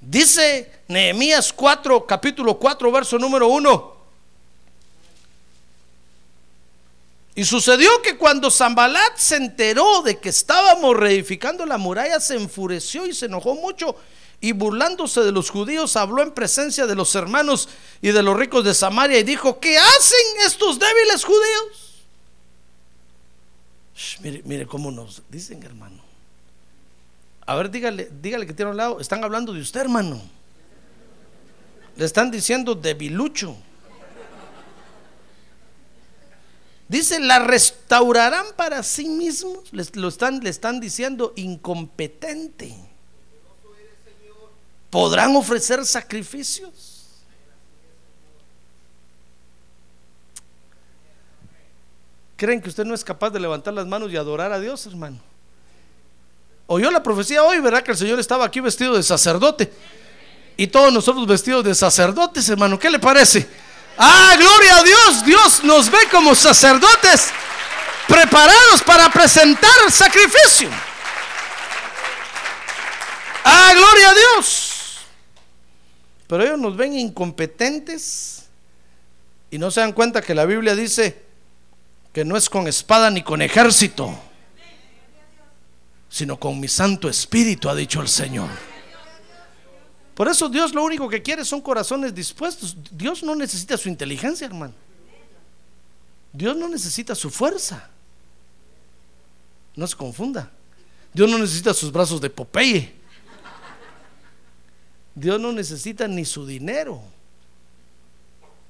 Dice 0.00 0.70
Nehemías 0.88 1.52
4, 1.52 2.06
capítulo 2.06 2.58
4, 2.58 2.92
verso 2.92 3.18
número 3.18 3.48
1. 3.48 3.94
Y 7.36 7.44
sucedió 7.44 7.90
que 8.02 8.16
cuando 8.16 8.50
Zambalat 8.50 9.16
se 9.16 9.36
enteró 9.36 10.02
de 10.02 10.18
que 10.20 10.28
estábamos 10.28 10.96
reedificando 10.96 11.66
la 11.66 11.78
muralla, 11.78 12.20
se 12.20 12.36
enfureció 12.36 13.06
y 13.06 13.14
se 13.14 13.26
enojó 13.26 13.54
mucho. 13.54 13.96
Y 14.44 14.52
burlándose 14.52 15.22
de 15.22 15.32
los 15.32 15.48
judíos, 15.48 15.96
habló 15.96 16.22
en 16.22 16.30
presencia 16.30 16.84
de 16.84 16.94
los 16.94 17.14
hermanos 17.14 17.66
y 18.02 18.10
de 18.10 18.22
los 18.22 18.36
ricos 18.36 18.62
de 18.62 18.74
Samaria 18.74 19.18
y 19.18 19.22
dijo: 19.22 19.58
¿Qué 19.58 19.78
hacen 19.78 20.26
estos 20.44 20.78
débiles 20.78 21.24
judíos? 21.24 22.04
mire, 24.20 24.42
mire 24.44 24.66
cómo 24.66 24.90
nos 24.90 25.22
dicen, 25.30 25.62
hermano. 25.62 26.02
A 27.46 27.54
ver, 27.54 27.70
dígale, 27.70 28.10
dígale 28.20 28.46
que 28.46 28.52
tiene 28.52 28.72
un 28.72 28.76
lado. 28.76 29.00
Están 29.00 29.24
hablando 29.24 29.50
de 29.54 29.62
usted, 29.62 29.80
hermano. 29.80 30.20
Le 31.96 32.04
están 32.04 32.30
diciendo 32.30 32.74
debilucho. 32.74 33.56
Dice, 36.86 37.18
la 37.18 37.38
restaurarán 37.38 38.44
para 38.56 38.82
sí 38.82 39.08
mismos. 39.08 39.72
Les, 39.72 39.96
lo 39.96 40.08
están, 40.08 40.40
le 40.40 40.50
están 40.50 40.80
diciendo 40.80 41.32
incompetente. 41.34 42.93
¿Podrán 44.94 45.34
ofrecer 45.34 45.84
sacrificios? 45.84 46.70
¿Creen 52.36 52.62
que 52.62 52.68
usted 52.68 52.84
no 52.84 52.94
es 52.94 53.02
capaz 53.02 53.30
de 53.30 53.40
levantar 53.40 53.74
las 53.74 53.88
manos 53.88 54.12
y 54.12 54.16
adorar 54.16 54.52
a 54.52 54.60
Dios, 54.60 54.86
hermano? 54.86 55.18
Oyó 56.68 56.92
la 56.92 57.02
profecía 57.02 57.42
hoy, 57.42 57.58
¿verdad? 57.58 57.82
Que 57.82 57.90
el 57.90 57.96
Señor 57.96 58.20
estaba 58.20 58.44
aquí 58.44 58.60
vestido 58.60 58.94
de 58.94 59.02
sacerdote. 59.02 59.72
Y 60.56 60.68
todos 60.68 60.92
nosotros 60.92 61.26
vestidos 61.26 61.64
de 61.64 61.74
sacerdotes, 61.74 62.48
hermano. 62.48 62.78
¿Qué 62.78 62.88
le 62.88 63.00
parece? 63.00 63.48
Ah, 63.98 64.36
gloria 64.38 64.76
a 64.76 64.82
Dios. 64.84 65.24
Dios 65.24 65.64
nos 65.64 65.90
ve 65.90 66.08
como 66.08 66.36
sacerdotes 66.36 67.32
preparados 68.06 68.80
para 68.86 69.10
presentar 69.10 69.74
el 69.84 69.92
sacrificio. 69.92 70.70
Ah, 73.42 73.72
gloria 73.74 74.10
a 74.10 74.14
Dios. 74.14 74.73
Pero 76.26 76.44
ellos 76.44 76.58
nos 76.58 76.76
ven 76.76 76.98
incompetentes 76.98 78.46
y 79.50 79.58
no 79.58 79.70
se 79.70 79.80
dan 79.80 79.92
cuenta 79.92 80.22
que 80.22 80.34
la 80.34 80.46
Biblia 80.46 80.74
dice, 80.74 81.22
que 82.12 82.24
no 82.24 82.36
es 82.36 82.48
con 82.48 82.68
espada 82.68 83.10
ni 83.10 83.22
con 83.22 83.42
ejército, 83.42 84.16
sino 86.08 86.38
con 86.38 86.60
mi 86.60 86.68
Santo 86.68 87.08
Espíritu, 87.08 87.68
ha 87.68 87.74
dicho 87.74 88.00
el 88.00 88.08
Señor. 88.08 88.48
Por 90.14 90.28
eso 90.28 90.48
Dios 90.48 90.72
lo 90.72 90.84
único 90.84 91.08
que 91.08 91.22
quiere 91.22 91.44
son 91.44 91.60
corazones 91.60 92.14
dispuestos. 92.14 92.76
Dios 92.92 93.24
no 93.24 93.34
necesita 93.34 93.76
su 93.76 93.88
inteligencia, 93.88 94.46
hermano. 94.46 94.74
Dios 96.32 96.56
no 96.56 96.68
necesita 96.68 97.16
su 97.16 97.30
fuerza. 97.30 97.90
No 99.74 99.86
se 99.88 99.96
confunda. 99.96 100.50
Dios 101.12 101.28
no 101.28 101.36
necesita 101.38 101.74
sus 101.74 101.90
brazos 101.90 102.20
de 102.20 102.30
Popeye. 102.30 102.94
Dios 105.14 105.40
no 105.40 105.52
necesita 105.52 106.08
ni 106.08 106.24
su 106.24 106.46
dinero. 106.46 107.00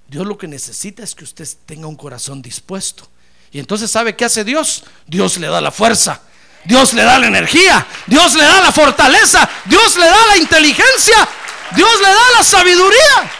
Dios 0.09 0.27
lo 0.27 0.37
que 0.37 0.47
necesita 0.47 1.03
es 1.03 1.15
que 1.15 1.25
usted 1.25 1.49
tenga 1.65 1.87
un 1.87 1.97
corazón 1.97 2.43
dispuesto 2.43 3.09
Y 3.51 3.59
entonces 3.59 3.91
sabe 3.91 4.15
qué 4.15 4.25
hace 4.27 4.45
Dios. 4.45 4.85
Dios 5.07 5.39
le 5.39 5.47
da 5.47 5.61
la 5.61 5.71
fuerza. 5.71 6.21
Dios 6.65 6.93
le 6.93 7.03
da 7.03 7.19
la 7.19 7.27
energía. 7.27 7.87
Dios 8.07 8.35
le 8.35 8.45
da 8.45 8.61
la 8.61 8.73
fortaleza. 8.73 9.49
Dios 9.65 9.97
le 9.97 10.07
da 10.07 10.27
la 10.27 10.37
inteligencia. 10.37 11.29
Dios 11.75 12.01
le 12.01 12.09
da 12.09 12.31
la 12.37 12.43
sabiduría. 12.43 13.31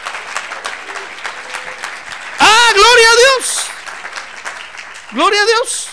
Ah, 2.39 2.69
gloria 2.73 3.07
a 3.09 3.15
Dios. 3.15 3.59
Gloria 5.11 5.41
a 5.41 5.45
Dios. 5.45 5.87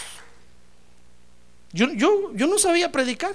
Yo, 1.72 1.92
yo, 1.92 2.32
yo 2.34 2.46
no 2.46 2.58
sabía 2.58 2.90
predicar. 2.92 3.34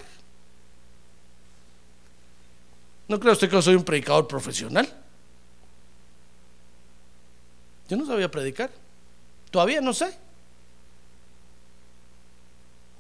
¿No 3.07 3.19
cree 3.19 3.33
usted 3.33 3.49
que 3.49 3.55
yo 3.55 3.61
soy 3.61 3.75
un 3.75 3.83
predicador 3.83 4.27
profesional? 4.27 4.87
Yo 7.87 7.95
no 7.95 8.05
sabía 8.05 8.29
predicar. 8.29 8.69
Todavía 9.49 9.79
no 9.79 9.93
sé. 9.93 10.17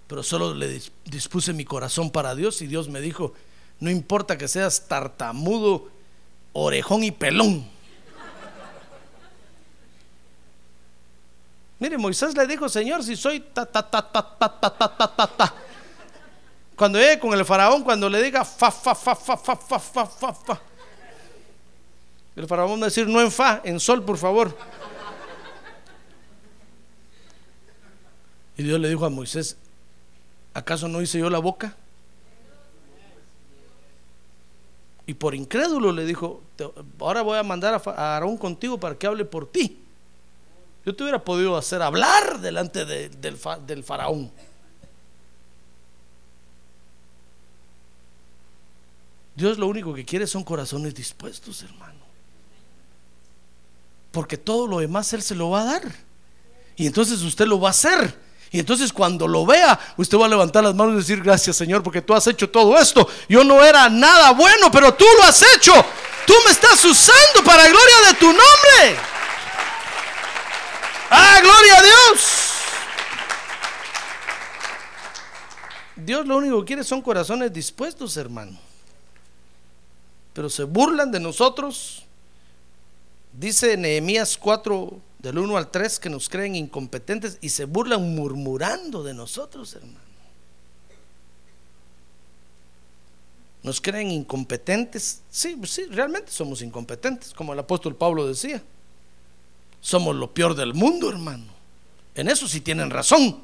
Pero 0.07 0.23
solo 0.23 0.53
le 0.53 0.81
dispuse 1.05 1.51
mi 1.51 1.65
corazón 1.65 2.09
para 2.09 2.33
Dios 2.33 2.61
y 2.61 2.67
Dios 2.67 2.87
me 2.87 3.01
dijo, 3.01 3.33
no 3.81 3.89
importa 3.89 4.37
que 4.37 4.47
seas 4.47 4.87
tartamudo, 4.87 5.89
orejón 6.53 7.03
y 7.03 7.11
pelón. 7.11 7.67
Mire, 11.79 11.97
Moisés 11.97 12.35
le 12.35 12.47
dijo, 12.47 12.69
Señor, 12.69 13.03
si 13.03 13.15
soy 13.15 13.39
ta, 13.39 13.65
ta, 13.65 13.83
ta, 13.87 14.01
ta, 14.01 14.37
ta, 14.39 14.59
ta, 14.59 14.77
ta, 14.77 14.97
ta, 14.97 15.15
ta, 15.15 15.27
ta. 15.27 15.55
Cuando 16.77 16.99
llegue 16.99 17.19
con 17.19 17.33
el 17.33 17.43
faraón, 17.43 17.83
cuando 17.83 18.07
le 18.07 18.21
diga 18.21 18.45
fa, 18.45 18.69
fa, 18.69 18.93
fa, 18.93 19.15
fa, 19.15 19.35
fa, 19.35 19.55
fa, 19.55 19.79
fa, 19.79 20.05
fa, 20.05 20.33
fa. 20.33 20.61
El 22.35 22.45
faraón 22.45 22.79
va 22.79 22.83
a 22.83 22.89
decir, 22.89 23.07
no 23.07 23.19
en 23.19 23.31
fa, 23.31 23.61
en 23.63 23.79
sol, 23.79 24.05
por 24.05 24.15
favor. 24.15 24.55
Y 28.57 28.63
Dios 28.63 28.79
le 28.79 28.89
dijo 28.89 29.05
a 29.05 29.09
Moisés, 29.09 29.57
¿acaso 30.53 30.87
no 30.87 31.01
hice 31.01 31.17
yo 31.17 31.31
la 31.31 31.39
boca? 31.39 31.75
Y 35.07 35.15
por 35.15 35.33
incrédulo 35.33 35.91
le 35.91 36.05
dijo, 36.05 36.43
ahora 36.99 37.23
voy 37.23 37.39
a 37.39 37.43
mandar 37.43 37.73
a 37.73 38.15
Aarón 38.15 38.37
contigo 38.37 38.79
para 38.79 38.95
que 38.95 39.07
hable 39.07 39.25
por 39.25 39.49
ti. 39.51 39.79
Yo 40.85 40.95
te 40.95 41.01
hubiera 41.01 41.23
podido 41.23 41.57
hacer 41.57 41.81
hablar 41.81 42.39
delante 42.39 42.85
del, 42.85 43.19
del 43.65 43.83
faraón. 43.83 44.31
Dios 49.37 49.59
lo 49.59 49.67
único 49.67 49.93
que 49.93 50.03
quiere 50.03 50.25
son 50.25 50.43
corazones 50.43 50.95
dispuestos, 50.95 51.61
hermano. 51.61 51.99
Porque 54.11 54.35
todo 54.35 54.65
lo 54.65 54.79
demás 54.79 55.13
Él 55.13 55.21
se 55.21 55.35
lo 55.35 55.51
va 55.51 55.61
a 55.61 55.65
dar. 55.65 55.83
Y 56.75 56.87
entonces 56.87 57.21
usted 57.21 57.45
lo 57.45 57.59
va 57.59 57.67
a 57.67 57.69
hacer. 57.69 58.19
Y 58.49 58.57
entonces 58.57 58.91
cuando 58.91 59.27
lo 59.27 59.45
vea, 59.45 59.79
usted 59.95 60.17
va 60.17 60.25
a 60.25 60.29
levantar 60.29 60.63
las 60.63 60.73
manos 60.73 60.95
y 60.95 60.97
decir, 60.97 61.21
gracias 61.21 61.55
Señor, 61.55 61.83
porque 61.83 62.01
tú 62.01 62.15
has 62.15 62.25
hecho 62.25 62.49
todo 62.49 62.75
esto. 62.79 63.07
Yo 63.29 63.43
no 63.43 63.63
era 63.63 63.87
nada 63.89 64.31
bueno, 64.31 64.71
pero 64.71 64.95
tú 64.95 65.05
lo 65.19 65.25
has 65.25 65.43
hecho. 65.55 65.71
Tú 66.25 66.33
me 66.43 66.49
estás 66.49 66.83
usando 66.83 67.43
para 67.45 67.67
gloria 67.67 68.07
de 68.07 68.13
tu 68.15 68.25
nombre. 68.25 68.99
Ah, 71.11 71.39
gloria 71.43 71.77
a 71.77 71.81
Dios. 71.83 72.41
Dios 75.95 76.25
lo 76.25 76.37
único 76.37 76.61
que 76.61 76.65
quiere 76.65 76.83
son 76.83 77.03
corazones 77.03 77.53
dispuestos, 77.53 78.17
hermano 78.17 78.66
pero 80.37 80.51
se 80.51 80.65
burlan 80.65 81.09
de 81.11 81.19
nosotros. 81.19 82.03
Dice 83.33 83.75
Nehemías 83.75 84.37
4, 84.37 85.01
del 85.17 85.39
1 85.39 85.57
al 85.57 85.71
3, 85.71 85.97
que 85.97 86.11
nos 86.11 86.29
creen 86.29 86.55
incompetentes 86.55 87.39
y 87.41 87.49
se 87.49 87.65
burlan 87.65 88.13
murmurando 88.13 89.01
de 89.01 89.15
nosotros, 89.15 89.73
hermano. 89.73 89.97
Nos 93.63 93.81
creen 93.81 94.11
incompetentes. 94.11 95.23
Sí, 95.31 95.55
pues 95.55 95.71
sí, 95.71 95.85
realmente 95.85 96.31
somos 96.31 96.61
incompetentes, 96.61 97.33
como 97.33 97.53
el 97.53 97.57
apóstol 97.57 97.95
Pablo 97.95 98.27
decía. 98.27 98.61
Somos 99.81 100.15
lo 100.15 100.31
peor 100.31 100.53
del 100.53 100.75
mundo, 100.75 101.09
hermano. 101.09 101.51
En 102.13 102.29
eso 102.29 102.47
sí 102.47 102.61
tienen 102.61 102.91
razón. 102.91 103.41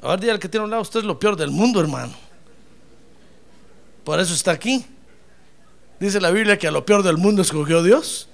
A 0.00 0.08
ver, 0.08 0.20
día 0.20 0.32
al 0.32 0.38
que 0.38 0.48
tiene 0.48 0.64
un 0.64 0.70
lado, 0.70 0.80
usted 0.80 1.00
es 1.00 1.06
lo 1.06 1.18
peor 1.18 1.36
del 1.36 1.50
mundo, 1.50 1.82
hermano. 1.82 2.14
Por 4.04 4.18
eso 4.20 4.32
está 4.32 4.52
aquí. 4.52 4.86
Dice 6.00 6.18
la 6.18 6.30
Biblia 6.30 6.58
que 6.58 6.66
a 6.66 6.70
lo 6.70 6.84
peor 6.86 7.02
del 7.02 7.18
mundo 7.18 7.42
escogió 7.42 7.82
Dios. 7.82 8.26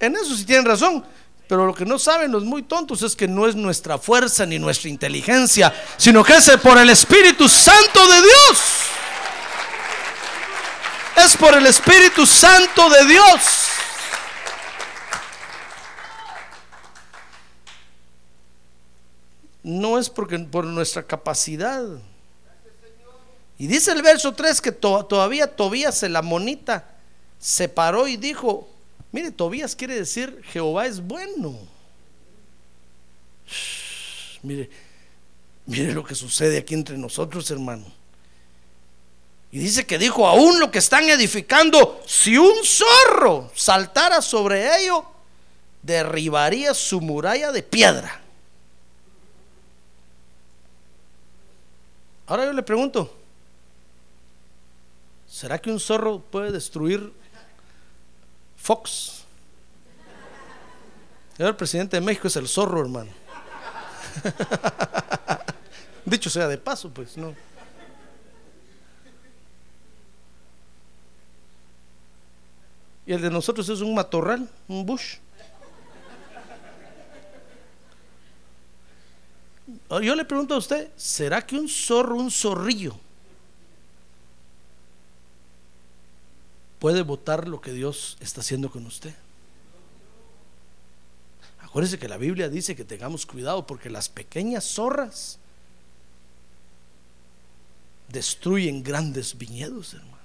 En 0.00 0.16
eso 0.16 0.34
sí 0.34 0.44
tienen 0.46 0.64
razón. 0.64 1.04
Pero 1.46 1.66
lo 1.66 1.74
que 1.74 1.84
no 1.84 1.98
saben 1.98 2.32
los 2.32 2.44
muy 2.44 2.62
tontos 2.62 3.02
es 3.02 3.14
que 3.14 3.28
no 3.28 3.46
es 3.46 3.54
nuestra 3.54 3.98
fuerza 3.98 4.46
ni 4.46 4.58
nuestra 4.58 4.88
inteligencia, 4.88 5.74
sino 5.98 6.24
que 6.24 6.34
es 6.36 6.50
por 6.62 6.78
el 6.78 6.88
Espíritu 6.88 7.46
Santo 7.46 8.08
de 8.08 8.22
Dios. 8.22 8.58
Es 11.16 11.36
por 11.36 11.54
el 11.54 11.66
Espíritu 11.66 12.24
Santo 12.24 12.88
de 12.88 13.04
Dios. 13.04 13.40
No 19.62 19.98
es 19.98 20.08
porque 20.08 20.38
por 20.38 20.64
nuestra 20.64 21.02
capacidad. 21.02 21.84
Y 23.58 23.66
dice 23.66 23.92
el 23.92 24.02
verso 24.02 24.34
3 24.34 24.60
que 24.60 24.72
todavía 24.72 25.46
Tobías, 25.46 26.02
la 26.02 26.22
monita, 26.22 26.90
se 27.38 27.68
paró 27.68 28.08
y 28.08 28.16
dijo, 28.16 28.68
mire, 29.12 29.30
Tobías 29.30 29.76
quiere 29.76 29.94
decir 29.94 30.40
Jehová 30.50 30.86
es 30.86 31.00
bueno. 31.00 31.56
mire, 34.42 34.68
mire 35.66 35.92
lo 35.92 36.02
que 36.04 36.14
sucede 36.14 36.58
aquí 36.58 36.74
entre 36.74 36.98
nosotros, 36.98 37.50
hermano. 37.50 37.84
Y 39.52 39.58
dice 39.58 39.86
que 39.86 39.98
dijo, 39.98 40.26
aún 40.26 40.58
lo 40.58 40.72
que 40.72 40.80
están 40.80 41.08
edificando, 41.08 42.02
si 42.06 42.36
un 42.36 42.64
zorro 42.64 43.52
saltara 43.54 44.20
sobre 44.20 44.80
ello, 44.80 45.04
derribaría 45.80 46.74
su 46.74 47.00
muralla 47.00 47.52
de 47.52 47.62
piedra. 47.62 48.20
Ahora 52.26 52.46
yo 52.46 52.52
le 52.52 52.62
pregunto, 52.64 53.14
¿Será 55.34 55.58
que 55.58 55.68
un 55.68 55.80
zorro 55.80 56.20
puede 56.20 56.52
destruir 56.52 57.12
Fox? 58.56 59.24
El 61.36 61.56
presidente 61.56 61.96
de 61.96 62.00
México 62.00 62.28
es 62.28 62.36
el 62.36 62.46
zorro, 62.46 62.80
hermano. 62.80 63.10
Dicho 66.04 66.30
sea 66.30 66.46
de 66.46 66.56
paso, 66.56 66.88
pues 66.88 67.16
no. 67.16 67.34
Y 73.04 73.12
el 73.12 73.20
de 73.20 73.30
nosotros 73.30 73.68
es 73.68 73.80
un 73.80 73.92
matorral, 73.92 74.48
un 74.68 74.86
bush. 74.86 75.16
Yo 80.00 80.14
le 80.14 80.24
pregunto 80.24 80.54
a 80.54 80.58
usted, 80.58 80.92
¿será 80.96 81.44
que 81.44 81.56
un 81.56 81.68
zorro, 81.68 82.14
un 82.14 82.30
zorrillo, 82.30 82.96
puede 86.84 87.00
votar 87.00 87.48
lo 87.48 87.62
que 87.62 87.72
Dios 87.72 88.18
está 88.20 88.42
haciendo 88.42 88.70
con 88.70 88.84
usted. 88.84 89.14
Acuérdese 91.60 91.98
que 91.98 92.10
la 92.10 92.18
Biblia 92.18 92.50
dice 92.50 92.76
que 92.76 92.84
tengamos 92.84 93.24
cuidado 93.24 93.66
porque 93.66 93.88
las 93.88 94.10
pequeñas 94.10 94.64
zorras 94.64 95.38
destruyen 98.10 98.82
grandes 98.82 99.38
viñedos, 99.38 99.94
hermano. 99.94 100.18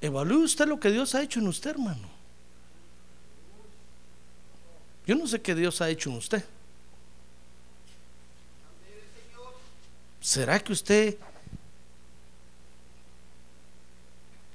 Evalúe 0.00 0.44
usted 0.44 0.66
lo 0.66 0.80
que 0.80 0.90
Dios 0.90 1.14
ha 1.14 1.22
hecho 1.22 1.40
en 1.40 1.48
usted, 1.48 1.72
hermano. 1.72 2.08
Yo 5.06 5.14
no 5.14 5.26
sé 5.26 5.42
qué 5.42 5.54
Dios 5.54 5.82
ha 5.82 5.90
hecho 5.90 6.08
en 6.08 6.16
usted. 6.16 6.42
¿Será 10.22 10.58
que 10.58 10.72
usted 10.72 11.18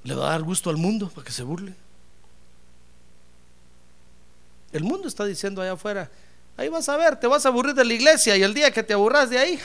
le 0.02 0.14
va 0.14 0.28
a 0.28 0.30
dar 0.30 0.42
gusto 0.42 0.70
al 0.70 0.76
mundo 0.76 1.08
para 1.08 1.24
que 1.24 1.32
se 1.32 1.42
burle. 1.42 1.74
El 4.72 4.84
mundo 4.84 5.08
está 5.08 5.24
diciendo 5.24 5.60
allá 5.60 5.72
afuera, 5.72 6.10
ahí 6.56 6.68
vas 6.68 6.88
a 6.88 6.96
ver, 6.96 7.18
te 7.18 7.26
vas 7.26 7.44
a 7.44 7.48
aburrir 7.48 7.74
de 7.74 7.84
la 7.84 7.92
iglesia 7.92 8.36
y 8.36 8.42
el 8.42 8.54
día 8.54 8.70
que 8.70 8.82
te 8.82 8.92
aburras 8.92 9.28
de 9.28 9.38
ahí, 9.38 9.58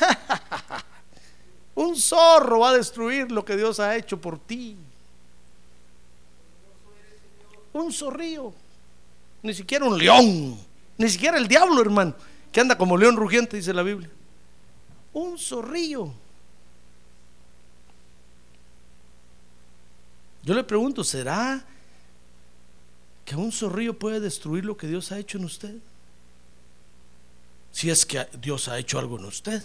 un 1.75 1.95
zorro 1.95 2.59
va 2.59 2.69
a 2.69 2.77
destruir 2.77 3.31
lo 3.31 3.45
que 3.45 3.55
Dios 3.55 3.79
ha 3.79 3.95
hecho 3.95 4.19
por 4.19 4.39
ti. 4.39 4.75
Un 7.73 7.91
zorrillo, 7.91 8.53
ni 9.43 9.53
siquiera 9.53 9.85
un 9.85 9.97
león, 9.97 10.57
ni 10.97 11.09
siquiera 11.09 11.37
el 11.37 11.47
diablo, 11.47 11.81
hermano, 11.81 12.15
que 12.51 12.61
anda 12.61 12.77
como 12.77 12.97
león 12.97 13.15
rugiente, 13.15 13.57
dice 13.57 13.73
la 13.73 13.83
Biblia. 13.83 14.09
Un 15.13 15.37
zorrillo. 15.37 16.11
Yo 20.45 20.53
le 20.53 20.63
pregunto, 20.63 21.03
¿será 21.03 21.65
que 23.25 23.35
un 23.35 23.51
zorrillo 23.51 23.97
puede 23.97 24.19
destruir 24.19 24.63
lo 24.63 24.77
que 24.77 24.87
Dios 24.87 25.11
ha 25.11 25.17
hecho 25.17 25.39
en 25.39 25.45
usted. 25.45 25.75
Si 27.71 27.89
es 27.89 28.05
que 28.05 28.25
Dios 28.39 28.69
ha 28.69 28.77
hecho 28.77 28.99
algo 28.99 29.17
en 29.17 29.25
usted. 29.25 29.63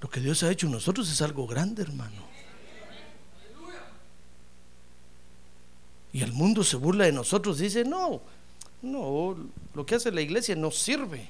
Lo 0.00 0.10
que 0.10 0.20
Dios 0.20 0.42
ha 0.42 0.50
hecho 0.50 0.66
en 0.66 0.72
nosotros 0.72 1.10
es 1.10 1.22
algo 1.22 1.46
grande, 1.46 1.82
hermano. 1.82 2.26
Y 6.12 6.22
el 6.22 6.32
mundo 6.32 6.64
se 6.64 6.76
burla 6.76 7.04
de 7.04 7.12
nosotros, 7.12 7.58
dice, 7.58 7.84
no, 7.84 8.20
no, 8.82 9.36
lo 9.74 9.86
que 9.86 9.94
hace 9.94 10.12
la 10.12 10.20
iglesia 10.20 10.54
no 10.54 10.70
sirve. 10.70 11.28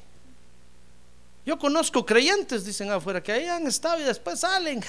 Yo 1.44 1.58
conozco 1.58 2.04
creyentes, 2.04 2.64
dicen 2.64 2.90
afuera, 2.90 3.22
que 3.22 3.32
ahí 3.32 3.46
han 3.46 3.66
estado 3.66 4.00
y 4.00 4.04
después 4.04 4.40
salen, 4.40 4.82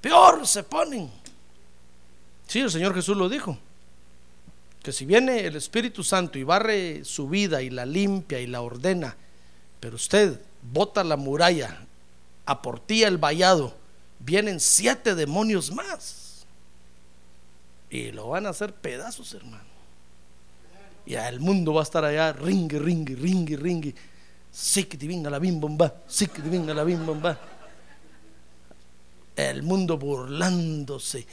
peor 0.00 0.46
se 0.46 0.62
ponen. 0.62 1.10
Sí, 2.46 2.60
el 2.60 2.70
Señor 2.70 2.94
Jesús 2.94 3.16
lo 3.16 3.28
dijo, 3.28 3.58
que 4.82 4.92
si 4.92 5.04
viene 5.04 5.40
el 5.40 5.56
Espíritu 5.56 6.04
Santo 6.04 6.38
y 6.38 6.44
barre 6.44 7.04
su 7.04 7.28
vida 7.28 7.62
y 7.62 7.70
la 7.70 7.84
limpia 7.84 8.40
y 8.40 8.46
la 8.46 8.62
ordena, 8.62 9.16
pero 9.80 9.96
usted 9.96 10.40
bota 10.62 11.02
la 11.02 11.16
muralla 11.16 11.80
aportía 12.48 13.08
el 13.08 13.18
vallado, 13.18 13.76
vienen 14.18 14.58
siete 14.58 15.14
demonios 15.14 15.70
más. 15.70 16.46
Y 17.90 18.10
lo 18.10 18.28
van 18.28 18.46
a 18.46 18.50
hacer 18.50 18.72
pedazos, 18.74 19.34
hermano. 19.34 19.77
Y 21.08 21.14
el 21.14 21.40
mundo 21.40 21.72
va 21.72 21.80
a 21.80 21.84
estar 21.84 22.04
allá, 22.04 22.34
ringue, 22.34 22.78
ringue, 22.78 23.16
ringue, 23.16 23.56
ringue. 23.56 23.94
Sí 24.52 24.84
que 24.84 24.98
te 24.98 25.06
la 25.06 25.38
bim 25.38 25.58
bomba, 25.58 26.02
sí 26.06 26.26
que 26.26 26.42
te 26.42 26.74
la 26.74 26.84
bim 26.84 27.06
bomba. 27.06 27.40
El 29.34 29.62
mundo 29.62 29.96
burlándose 29.96 31.26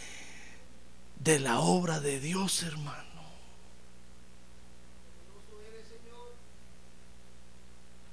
de 1.20 1.40
la 1.42 1.60
obra 1.60 2.00
de 2.00 2.22
Dios, 2.22 2.64
hermano. 2.64 3.04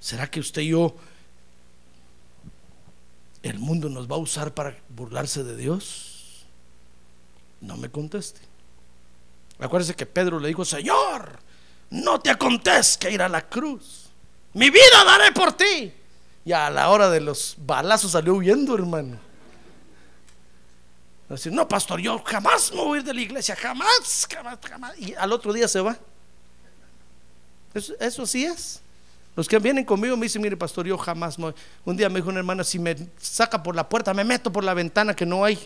¿Será 0.01 0.29
que 0.29 0.41
usted 0.41 0.63
y 0.63 0.71
yo 0.71 0.97
¿El 3.45 3.61
mundo 3.61 3.89
nos 3.89 4.11
va 4.11 4.17
a 4.17 4.19
usar 4.19 4.53
para 4.53 4.77
burlarse 4.89 5.45
de 5.45 5.57
Dios? 5.57 6.45
No 7.61 7.77
me 7.77 7.89
conteste. 7.89 8.41
Acuérdese 9.61 9.95
que 9.95 10.07
Pedro 10.07 10.41
le 10.41 10.49
dijo, 10.49 10.65
Señor, 10.65 11.39
no 11.93 12.19
te 12.19 12.31
acontezca 12.31 13.11
ir 13.11 13.21
a 13.21 13.29
la 13.29 13.47
cruz. 13.49 14.09
Mi 14.55 14.71
vida 14.71 15.05
daré 15.05 15.31
por 15.33 15.53
ti. 15.53 15.93
Y 16.45 16.53
a 16.53 16.71
la 16.71 16.89
hora 16.89 17.11
de 17.11 17.21
los 17.21 17.55
balazos 17.59 18.13
salió 18.13 18.35
huyendo, 18.35 18.75
hermano. 18.75 19.19
Decir, 21.29 21.53
no, 21.53 21.67
pastor, 21.67 22.01
yo 22.01 22.23
jamás 22.25 22.71
me 22.73 22.79
voy 22.79 22.99
a 22.99 23.01
ir 23.01 23.07
de 23.07 23.15
la 23.15 23.21
iglesia, 23.21 23.57
jamás, 23.57 24.27
jamás, 24.31 24.59
jamás. 24.69 24.99
Y 24.99 25.15
al 25.15 25.33
otro 25.33 25.53
día 25.53 25.67
se 25.67 25.81
va. 25.81 25.97
Eso, 27.73 27.95
eso 28.01 28.27
sí 28.27 28.45
es. 28.45 28.81
Los 29.35 29.49
que 29.49 29.59
vienen 29.59 29.85
conmigo 29.85 30.15
me 30.17 30.27
dicen, 30.27 30.43
mire 30.43 30.59
pastor, 30.59 30.87
yo 30.87 30.99
jamás, 30.99 31.39
un 31.85 31.97
día 31.97 32.11
me 32.11 32.17
dijo 32.17 32.29
una 32.29 32.41
hermana, 32.41 32.65
si 32.65 32.79
me 32.79 32.97
saca 33.19 33.63
por 33.63 33.75
la 33.75 33.89
puerta, 33.89 34.13
me 34.13 34.25
meto 34.25 34.53
por 34.53 34.63
la 34.63 34.75
ventana 34.75 35.15
que 35.15 35.25
no 35.25 35.43
hay. 35.43 35.59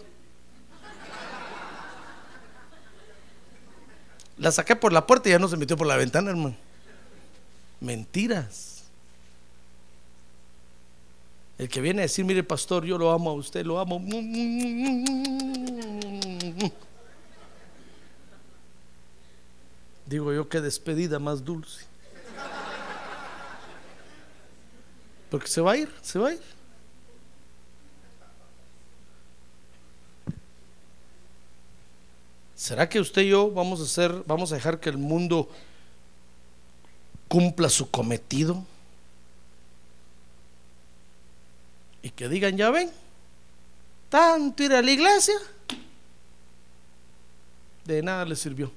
La 4.38 4.52
saqué 4.52 4.76
por 4.76 4.92
la 4.92 5.06
puerta 5.06 5.28
y 5.28 5.32
ya 5.32 5.38
no 5.38 5.48
se 5.48 5.56
metió 5.56 5.76
por 5.76 5.86
la 5.86 5.96
ventana, 5.96 6.30
hermano. 6.30 6.56
Mentiras. 7.80 8.84
El 11.58 11.68
que 11.68 11.80
viene 11.80 12.00
a 12.00 12.02
decir, 12.02 12.24
mire 12.24 12.42
pastor, 12.42 12.84
yo 12.84 12.98
lo 12.98 13.10
amo 13.10 13.30
a 13.30 13.34
usted, 13.34 13.64
lo 13.64 13.78
amo. 13.78 13.98
Digo 20.04 20.32
yo, 20.32 20.48
qué 20.48 20.60
despedida 20.60 21.18
más 21.18 21.44
dulce. 21.44 21.86
Porque 25.30 25.48
se 25.48 25.60
va 25.60 25.72
a 25.72 25.76
ir, 25.78 25.90
se 26.02 26.18
va 26.18 26.28
a 26.28 26.32
ir. 26.34 26.55
¿Será 32.56 32.88
que 32.88 32.98
usted 32.98 33.20
y 33.20 33.28
yo 33.28 33.50
vamos 33.50 33.80
a 33.80 33.82
hacer, 33.84 34.10
vamos 34.26 34.50
a 34.50 34.54
dejar 34.54 34.80
que 34.80 34.88
el 34.88 34.96
mundo 34.96 35.50
cumpla 37.28 37.68
su 37.68 37.90
cometido? 37.90 38.64
Y 42.02 42.08
que 42.10 42.28
digan, 42.28 42.56
ya 42.56 42.70
ven, 42.70 42.90
tanto 44.08 44.62
ir 44.62 44.72
a 44.72 44.80
la 44.80 44.90
iglesia, 44.90 45.34
de 47.84 48.02
nada 48.02 48.24
le 48.24 48.34
sirvió. 48.36 48.72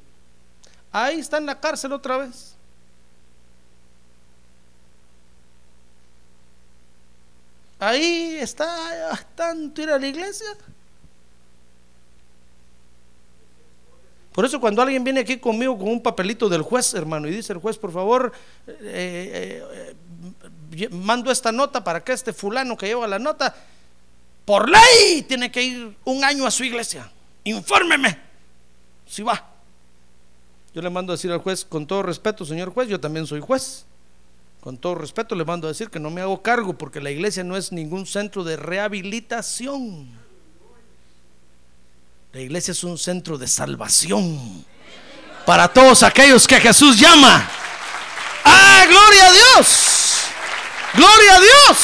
Ahí 0.92 1.20
está 1.20 1.38
en 1.38 1.46
la 1.46 1.58
cárcel 1.60 1.94
otra 1.94 2.18
vez. 2.18 2.56
Ahí 7.80 8.36
está 8.42 9.26
tanto 9.36 9.82
ir 9.82 9.90
a 9.90 9.98
la 9.98 10.08
iglesia. 10.08 10.58
Por 14.40 14.46
eso 14.46 14.62
cuando 14.62 14.82
alguien 14.82 15.04
viene 15.04 15.20
aquí 15.20 15.36
conmigo 15.36 15.78
con 15.78 15.90
un 15.90 16.02
papelito 16.02 16.48
del 16.48 16.62
juez, 16.62 16.94
hermano, 16.94 17.28
y 17.28 17.32
dice 17.32 17.52
el 17.52 17.60
juez, 17.60 17.78
por 17.78 17.92
favor, 17.92 18.32
eh, 18.70 19.60
eh, 19.74 19.96
eh, 20.72 20.90
mando 20.92 21.30
esta 21.30 21.52
nota 21.52 21.84
para 21.84 22.02
que 22.02 22.14
este 22.14 22.32
fulano 22.32 22.78
que 22.78 22.86
lleva 22.86 23.06
la 23.06 23.20
nota, 23.20 23.54
por 24.46 24.70
ley 24.70 25.24
tiene 25.24 25.52
que 25.52 25.62
ir 25.62 25.94
un 26.06 26.24
año 26.24 26.46
a 26.46 26.52
su 26.52 26.64
iglesia. 26.64 27.12
Infórmeme 27.44 28.18
si 29.06 29.24
va. 29.24 29.46
Yo 30.74 30.82
le 30.82 30.90
mando 30.90 31.12
a 31.12 31.18
decir 31.18 31.34
al 31.34 31.40
juez, 31.40 31.66
con 31.66 31.86
todo 31.86 32.02
respeto, 32.02 32.46
señor 32.46 32.70
juez, 32.70 32.88
yo 32.88 32.98
también 32.98 33.28
soy 33.28 33.42
juez. 33.42 33.86
Con 34.62 34.78
todo 34.78 34.96
respeto 34.96 35.36
le 35.36 35.44
mando 35.44 35.68
a 35.68 35.72
decir 35.72 35.90
que 35.90 36.00
no 36.00 36.12
me 36.12 36.22
hago 36.22 36.42
cargo 36.42 36.78
porque 36.78 37.02
la 37.02 37.12
iglesia 37.12 37.44
no 37.44 37.58
es 37.58 37.74
ningún 37.74 38.06
centro 38.06 38.46
de 38.46 38.56
rehabilitación. 38.56 40.29
La 42.32 42.42
iglesia 42.42 42.74
es 42.74 42.84
un 42.84 42.96
centro 42.96 43.40
de 43.40 43.48
salvación 43.48 44.64
para 45.48 45.68
todos 45.68 46.04
aquellos 46.04 46.48
que 46.48 46.60
Jesús 46.60 47.00
llama. 47.00 47.50
¡Ah, 48.46 48.86
gloria 48.88 49.28
a 49.28 49.32
Dios! 49.32 50.20
¡Gloria 50.94 51.36
a 51.36 51.40
Dios! 51.40 51.78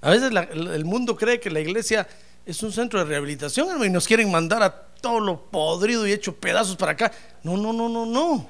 A 0.00 0.10
veces 0.10 0.30
el 0.52 0.84
mundo 0.86 1.14
cree 1.14 1.40
que 1.40 1.50
la 1.50 1.60
iglesia 1.60 2.08
es 2.46 2.62
un 2.62 2.72
centro 2.72 2.98
de 3.00 3.04
rehabilitación 3.04 3.84
y 3.84 3.90
nos 3.90 4.06
quieren 4.06 4.30
mandar 4.30 4.62
a 4.62 4.70
todo 4.72 5.20
lo 5.20 5.42
podrido 5.50 6.06
y 6.06 6.12
hecho 6.12 6.34
pedazos 6.34 6.76
para 6.76 6.92
acá. 6.92 7.12
No, 7.42 7.58
no, 7.58 7.74
no, 7.74 7.90
no, 7.90 8.06
no. 8.06 8.48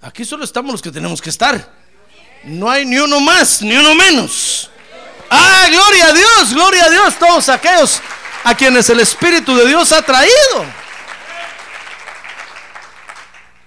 Aquí 0.00 0.24
solo 0.24 0.44
estamos 0.44 0.72
los 0.72 0.80
que 0.80 0.90
tenemos 0.90 1.20
que 1.20 1.28
estar. 1.28 1.70
No 2.44 2.70
hay 2.70 2.86
ni 2.86 2.96
uno 2.96 3.20
más, 3.20 3.60
ni 3.60 3.76
uno 3.76 3.94
menos. 3.94 4.70
Ah, 5.30 5.66
gloria 5.70 6.06
a 6.08 6.12
Dios, 6.12 6.54
gloria 6.54 6.84
a 6.84 6.90
Dios, 6.90 7.18
todos 7.18 7.48
aquellos 7.48 8.00
a 8.44 8.54
quienes 8.54 8.88
el 8.88 9.00
Espíritu 9.00 9.54
de 9.56 9.66
Dios 9.66 9.92
ha 9.92 10.02
traído. 10.02 10.64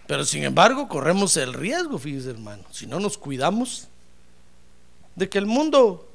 Pero 0.07 0.25
sin 0.25 0.43
embargo, 0.43 0.87
corremos 0.87 1.37
el 1.37 1.53
riesgo, 1.53 1.97
fíjese 1.97 2.31
hermano, 2.31 2.63
si 2.71 2.85
no 2.85 2.99
nos 2.99 3.17
cuidamos, 3.17 3.87
de 5.15 5.29
que 5.29 5.37
el 5.37 5.45
mundo 5.45 6.07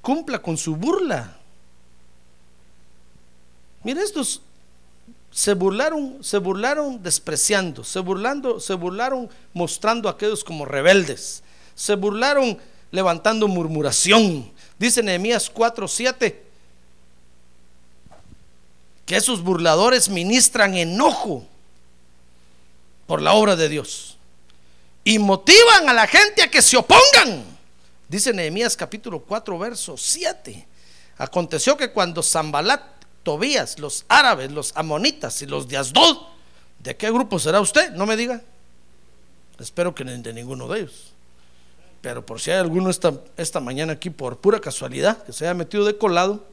cumpla 0.00 0.40
con 0.40 0.56
su 0.56 0.74
burla. 0.74 1.36
Mira, 3.84 4.02
estos 4.02 4.42
se 5.30 5.54
burlaron, 5.54 6.18
se 6.24 6.38
burlaron 6.38 7.02
despreciando, 7.02 7.84
se 7.84 8.00
burlando, 8.00 8.58
se 8.58 8.74
burlaron 8.74 9.28
mostrando 9.52 10.08
a 10.08 10.12
aquellos 10.12 10.42
como 10.42 10.64
rebeldes, 10.64 11.42
se 11.74 11.94
burlaron 11.94 12.58
levantando 12.90 13.48
murmuración. 13.48 14.50
Dice 14.78 15.02
Nehemías 15.02 15.52
4:7 15.52 16.42
que 19.04 19.16
esos 19.16 19.42
burladores 19.42 20.08
ministran 20.10 20.76
enojo 20.76 21.46
por 23.06 23.22
la 23.22 23.32
obra 23.32 23.56
de 23.56 23.70
Dios 23.70 24.18
y 25.02 25.18
motivan 25.18 25.88
a 25.88 25.94
la 25.94 26.06
gente 26.06 26.42
a 26.42 26.50
que 26.50 26.60
se 26.60 26.76
opongan. 26.76 27.44
Dice 28.08 28.32
Nehemías 28.32 28.76
capítulo 28.76 29.20
4 29.20 29.58
verso 29.58 29.96
7. 29.96 30.66
Aconteció 31.16 31.76
que 31.76 31.90
cuando 31.90 32.22
Zambalat 32.22 32.98
Tobías, 33.22 33.78
los 33.78 34.04
árabes, 34.08 34.50
los 34.52 34.72
amonitas 34.74 35.42
y 35.42 35.46
los 35.46 35.68
de 35.68 35.76
Asdod. 35.76 36.16
¿De 36.78 36.96
qué 36.96 37.10
grupo 37.10 37.38
será 37.38 37.60
usted? 37.60 37.90
No 37.90 38.06
me 38.06 38.16
diga. 38.16 38.42
Espero 39.58 39.94
que 39.94 40.04
de 40.04 40.32
ninguno 40.32 40.68
de 40.68 40.80
ellos. 40.80 41.12
Pero 42.00 42.24
por 42.24 42.40
si 42.40 42.50
hay 42.50 42.58
alguno 42.58 42.90
esta, 42.90 43.12
esta 43.36 43.60
mañana 43.60 43.94
aquí 43.94 44.10
por 44.10 44.38
pura 44.38 44.60
casualidad 44.60 45.22
que 45.24 45.32
se 45.32 45.44
haya 45.44 45.54
metido 45.54 45.84
de 45.84 45.98
colado, 45.98 46.44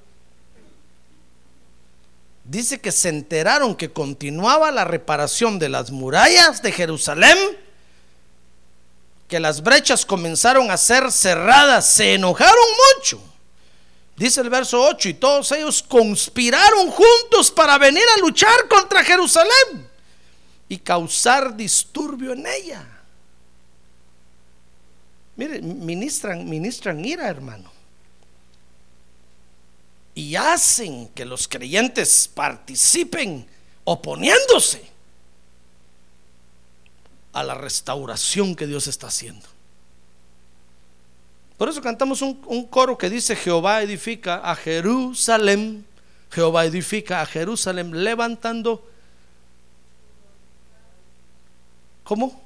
dice 2.44 2.80
que 2.80 2.92
se 2.92 3.10
enteraron 3.10 3.76
que 3.76 3.92
continuaba 3.92 4.72
la 4.72 4.86
reparación 4.86 5.60
de 5.60 5.70
las 5.70 5.92
murallas 5.92 6.62
de 6.62 6.72
Jerusalén, 6.72 7.38
que 9.28 9.40
las 9.40 9.62
brechas 9.62 10.06
comenzaron 10.06 10.72
a 10.72 10.78
ser 10.78 11.12
cerradas, 11.12 11.88
se 11.88 12.14
enojaron 12.14 12.66
mucho. 12.96 13.22
Dice 14.16 14.42
el 14.42 14.50
verso 14.50 14.82
8, 14.82 15.10
y 15.10 15.14
todos 15.16 15.52
ellos 15.52 15.84
conspiraron 15.84 16.90
juntos 16.90 17.52
para 17.52 17.78
venir 17.78 18.04
a 18.16 18.20
luchar 18.22 18.68
contra 18.70 19.04
Jerusalén 19.04 19.90
y 20.70 20.78
causar 20.78 21.56
disturbio 21.56 22.32
en 22.32 22.48
ella. 22.48 22.95
Miren, 25.36 25.86
ministran, 25.86 26.48
ministran 26.48 27.04
ira, 27.04 27.28
hermano. 27.28 27.72
Y 30.14 30.36
hacen 30.36 31.10
que 31.10 31.26
los 31.26 31.48
creyentes 31.48 32.30
participen 32.34 33.46
oponiéndose 33.84 34.90
a 37.34 37.44
la 37.44 37.54
restauración 37.54 38.56
que 38.56 38.66
Dios 38.66 38.88
está 38.88 39.08
haciendo. 39.08 39.46
Por 41.58 41.68
eso 41.68 41.82
cantamos 41.82 42.22
un, 42.22 42.42
un, 42.48 42.66
coro 42.66 42.98
que 42.98 43.10
dice, 43.10 43.36
Jehová 43.36 43.82
edifica 43.82 44.38
a 44.38 44.56
Jerusalén, 44.56 45.86
Jehová 46.32 46.66
edifica 46.66 47.22
a 47.22 47.26
Jerusalén, 47.26 48.04
levantando, 48.04 48.90
¿cómo? 52.06 52.45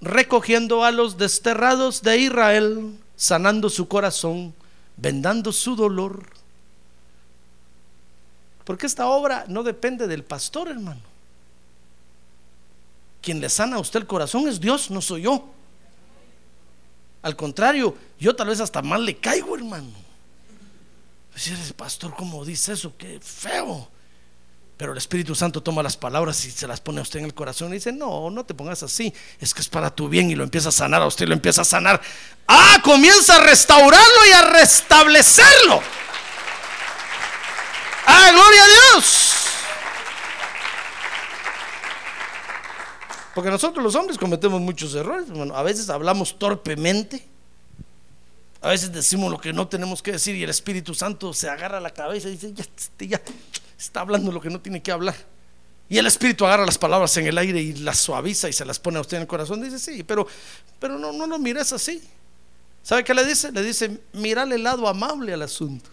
Recogiendo 0.00 0.84
a 0.84 0.92
los 0.92 1.18
desterrados 1.18 2.02
de 2.02 2.18
Israel, 2.18 2.98
sanando 3.16 3.68
su 3.68 3.86
corazón, 3.86 4.54
vendando 4.96 5.52
su 5.52 5.76
dolor. 5.76 6.26
Porque 8.64 8.86
esta 8.86 9.06
obra 9.08 9.44
no 9.48 9.62
depende 9.62 10.06
del 10.06 10.24
pastor, 10.24 10.68
hermano. 10.68 11.00
Quien 13.20 13.40
le 13.40 13.50
sana 13.50 13.76
a 13.76 13.80
usted 13.80 14.00
el 14.00 14.06
corazón 14.06 14.48
es 14.48 14.60
Dios, 14.60 14.90
no 14.90 15.02
soy 15.02 15.22
yo. 15.22 15.44
Al 17.22 17.36
contrario, 17.36 17.94
yo 18.18 18.34
tal 18.34 18.48
vez 18.48 18.60
hasta 18.60 18.80
mal 18.80 19.04
le 19.04 19.16
caigo, 19.18 19.54
hermano. 19.54 19.90
Si 21.34 21.52
eres 21.52 21.72
pastor, 21.72 22.14
¿cómo 22.16 22.44
dice 22.44 22.72
eso? 22.72 22.94
Qué 22.96 23.20
feo. 23.20 23.88
Pero 24.80 24.92
el 24.92 24.98
Espíritu 24.98 25.34
Santo 25.34 25.62
toma 25.62 25.82
las 25.82 25.98
palabras 25.98 26.42
y 26.46 26.50
se 26.50 26.66
las 26.66 26.80
pone 26.80 27.00
a 27.00 27.02
usted 27.02 27.18
en 27.18 27.26
el 27.26 27.34
corazón 27.34 27.68
y 27.68 27.74
dice, 27.74 27.92
no, 27.92 28.30
no 28.30 28.46
te 28.46 28.54
pongas 28.54 28.82
así, 28.82 29.12
es 29.38 29.52
que 29.52 29.60
es 29.60 29.68
para 29.68 29.94
tu 29.94 30.08
bien 30.08 30.30
y 30.30 30.34
lo 30.34 30.42
empieza 30.42 30.70
a 30.70 30.72
sanar 30.72 31.02
a 31.02 31.06
usted, 31.06 31.28
lo 31.28 31.34
empieza 31.34 31.60
a 31.60 31.64
sanar. 31.66 32.00
Ah, 32.48 32.78
comienza 32.82 33.36
a 33.36 33.40
restaurarlo 33.40 34.26
y 34.26 34.32
a 34.32 34.40
restablecerlo. 34.52 35.82
Ah, 38.06 38.30
gloria 38.32 38.64
a 38.64 38.66
Dios. 38.66 39.32
Porque 43.34 43.50
nosotros 43.50 43.84
los 43.84 43.94
hombres 43.96 44.16
cometemos 44.16 44.62
muchos 44.62 44.94
errores, 44.94 45.28
hermano. 45.28 45.54
A 45.56 45.62
veces 45.62 45.90
hablamos 45.90 46.38
torpemente. 46.38 47.28
A 48.62 48.68
veces 48.68 48.90
decimos 48.90 49.30
lo 49.30 49.38
que 49.38 49.52
no 49.52 49.68
tenemos 49.68 50.00
que 50.00 50.12
decir 50.12 50.36
y 50.36 50.42
el 50.42 50.50
Espíritu 50.50 50.94
Santo 50.94 51.34
se 51.34 51.50
agarra 51.50 51.80
la 51.80 51.90
cabeza 51.90 52.28
y 52.28 52.32
dice, 52.32 52.54
ya, 52.54 52.64
este, 52.64 53.08
ya 53.08 53.20
está 53.80 54.00
hablando 54.00 54.30
lo 54.30 54.40
que 54.40 54.50
no 54.50 54.60
tiene 54.60 54.82
que 54.82 54.92
hablar. 54.92 55.16
Y 55.88 55.98
el 55.98 56.06
Espíritu 56.06 56.46
agarra 56.46 56.64
las 56.64 56.78
palabras 56.78 57.16
en 57.16 57.26
el 57.26 57.36
aire 57.36 57.60
y 57.60 57.72
las 57.74 57.98
suaviza 57.98 58.48
y 58.48 58.52
se 58.52 58.64
las 58.64 58.78
pone 58.78 58.98
a 58.98 59.00
usted 59.00 59.16
en 59.16 59.22
el 59.22 59.26
corazón. 59.26 59.60
Dice, 59.60 59.78
sí, 59.78 60.04
pero, 60.04 60.26
pero 60.78 60.98
no, 60.98 61.12
no 61.12 61.26
lo 61.26 61.38
mires 61.38 61.72
así. 61.72 62.00
¿Sabe 62.82 63.02
qué 63.02 63.12
le 63.12 63.24
dice? 63.24 63.50
Le 63.50 63.62
dice, 63.62 64.00
mirale 64.12 64.54
el 64.54 64.62
lado 64.62 64.86
amable 64.86 65.32
al 65.32 65.42
asunto. 65.42 65.90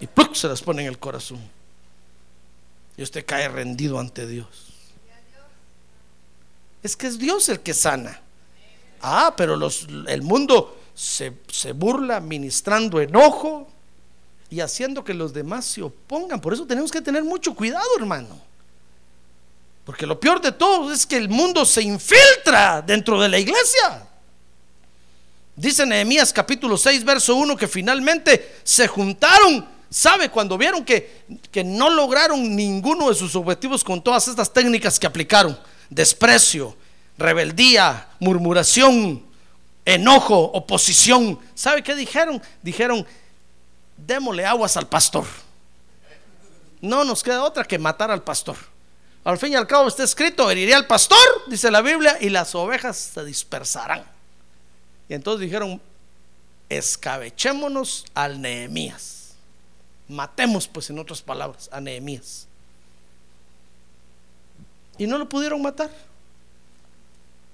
Y 0.00 0.06
¡pluc! 0.06 0.34
se 0.34 0.48
las 0.48 0.60
pone 0.60 0.82
en 0.82 0.88
el 0.88 0.98
corazón. 0.98 1.40
Y 2.96 3.02
usted 3.02 3.24
cae 3.24 3.48
rendido 3.48 3.98
ante 3.98 4.26
Dios. 4.26 4.66
Es 6.82 6.96
que 6.96 7.06
es 7.06 7.18
Dios 7.18 7.48
el 7.48 7.60
que 7.60 7.72
sana. 7.72 8.20
Ah, 9.00 9.32
pero 9.36 9.58
el 10.08 10.22
mundo 10.22 10.78
se, 10.94 11.32
se 11.48 11.72
burla 11.72 12.20
ministrando 12.20 13.00
enojo 13.00 13.68
y 14.54 14.60
haciendo 14.60 15.02
que 15.02 15.12
los 15.12 15.32
demás 15.32 15.64
se 15.64 15.82
opongan. 15.82 16.40
Por 16.40 16.54
eso 16.54 16.64
tenemos 16.64 16.92
que 16.92 17.00
tener 17.00 17.24
mucho 17.24 17.56
cuidado, 17.56 17.84
hermano. 17.98 18.40
Porque 19.84 20.06
lo 20.06 20.20
peor 20.20 20.40
de 20.40 20.52
todo 20.52 20.92
es 20.92 21.04
que 21.04 21.16
el 21.16 21.28
mundo 21.28 21.64
se 21.64 21.82
infiltra 21.82 22.80
dentro 22.80 23.20
de 23.20 23.28
la 23.28 23.36
iglesia. 23.36 24.06
Dice 25.56 25.84
Nehemías 25.84 26.32
capítulo 26.32 26.76
6, 26.76 27.04
verso 27.04 27.34
1, 27.34 27.56
que 27.56 27.66
finalmente 27.66 28.60
se 28.62 28.86
juntaron. 28.86 29.66
¿Sabe? 29.90 30.28
Cuando 30.28 30.56
vieron 30.56 30.84
que, 30.84 31.24
que 31.50 31.64
no 31.64 31.90
lograron 31.90 32.54
ninguno 32.54 33.08
de 33.08 33.16
sus 33.16 33.34
objetivos 33.34 33.82
con 33.82 34.00
todas 34.04 34.28
estas 34.28 34.52
técnicas 34.52 35.00
que 35.00 35.08
aplicaron 35.08 35.58
desprecio, 35.90 36.76
rebeldía, 37.18 38.06
murmuración, 38.20 39.20
enojo, 39.84 40.38
oposición. 40.38 41.40
¿Sabe 41.56 41.82
qué 41.82 41.96
dijeron? 41.96 42.40
Dijeron, 42.62 43.04
démosle 43.96 44.44
aguas 44.44 44.76
al 44.76 44.88
pastor. 44.88 45.24
No 46.80 47.04
nos 47.04 47.22
queda 47.22 47.42
otra 47.42 47.64
que 47.64 47.78
matar 47.78 48.10
al 48.10 48.22
pastor. 48.22 48.56
Al 49.24 49.38
fin 49.38 49.52
y 49.52 49.56
al 49.56 49.66
cabo 49.66 49.88
está 49.88 50.04
escrito, 50.04 50.50
heriré 50.50 50.74
al 50.74 50.86
pastor, 50.86 51.18
dice 51.46 51.70
la 51.70 51.80
Biblia, 51.80 52.18
y 52.20 52.28
las 52.28 52.54
ovejas 52.54 52.96
se 52.96 53.24
dispersarán. 53.24 54.04
Y 55.08 55.14
entonces 55.14 55.40
dijeron, 55.40 55.80
escabechémonos 56.68 58.04
al 58.14 58.40
Nehemías. 58.40 59.34
Matemos, 60.08 60.68
pues 60.68 60.90
en 60.90 60.98
otras 60.98 61.22
palabras, 61.22 61.70
a 61.72 61.80
Nehemías. 61.80 62.46
Y 64.98 65.06
no 65.06 65.16
lo 65.16 65.26
pudieron 65.26 65.62
matar. 65.62 65.90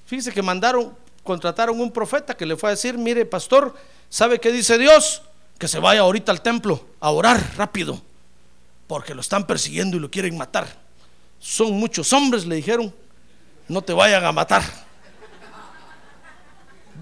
Fíjese 0.06 0.32
que 0.32 0.42
mandaron, 0.42 0.96
contrataron 1.22 1.80
un 1.80 1.92
profeta 1.92 2.36
que 2.36 2.46
le 2.46 2.56
fue 2.56 2.70
a 2.70 2.72
decir, 2.72 2.98
mire 2.98 3.24
pastor, 3.24 3.76
¿sabe 4.08 4.40
qué 4.40 4.50
dice 4.50 4.76
Dios? 4.76 5.22
Que 5.60 5.68
se 5.68 5.78
vaya 5.78 6.00
ahorita 6.00 6.32
al 6.32 6.40
templo 6.40 6.86
a 7.00 7.10
orar 7.10 7.54
rápido, 7.58 8.00
porque 8.86 9.14
lo 9.14 9.20
están 9.20 9.46
persiguiendo 9.46 9.98
y 9.98 10.00
lo 10.00 10.10
quieren 10.10 10.38
matar. 10.38 10.66
Son 11.38 11.72
muchos 11.72 12.14
hombres, 12.14 12.46
le 12.46 12.56
dijeron, 12.56 12.94
no 13.68 13.82
te 13.82 13.92
vayan 13.92 14.24
a 14.24 14.32
matar. 14.32 14.62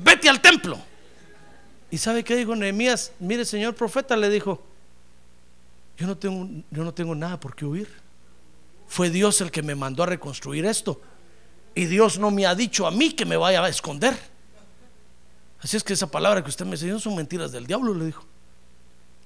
Vete 0.02 0.28
al 0.28 0.40
templo. 0.40 0.76
¿Y 1.88 1.98
sabe 1.98 2.24
qué 2.24 2.34
dijo 2.34 2.56
Nehemías? 2.56 3.12
Mire, 3.20 3.44
señor 3.44 3.76
profeta, 3.76 4.16
le 4.16 4.28
dijo, 4.28 4.60
yo 5.96 6.08
no 6.08 6.18
tengo, 6.18 6.48
yo 6.72 6.82
no 6.82 6.92
tengo 6.92 7.14
nada 7.14 7.38
por 7.38 7.54
qué 7.54 7.64
huir. 7.64 7.88
Fue 8.88 9.08
Dios 9.08 9.40
el 9.40 9.52
que 9.52 9.62
me 9.62 9.76
mandó 9.76 10.02
a 10.02 10.06
reconstruir 10.06 10.66
esto. 10.66 11.00
Y 11.76 11.84
Dios 11.84 12.18
no 12.18 12.32
me 12.32 12.44
ha 12.44 12.56
dicho 12.56 12.88
a 12.88 12.90
mí 12.90 13.12
que 13.12 13.24
me 13.24 13.36
vaya 13.36 13.62
a 13.62 13.68
esconder. 13.68 14.18
Así 15.60 15.76
es 15.76 15.84
que 15.84 15.92
esa 15.92 16.10
palabra 16.10 16.42
que 16.42 16.50
usted 16.50 16.66
me 16.66 16.72
enseñó 16.72 16.98
son 16.98 17.14
mentiras 17.14 17.52
del 17.52 17.64
diablo, 17.64 17.94
le 17.94 18.06
dijo. 18.06 18.24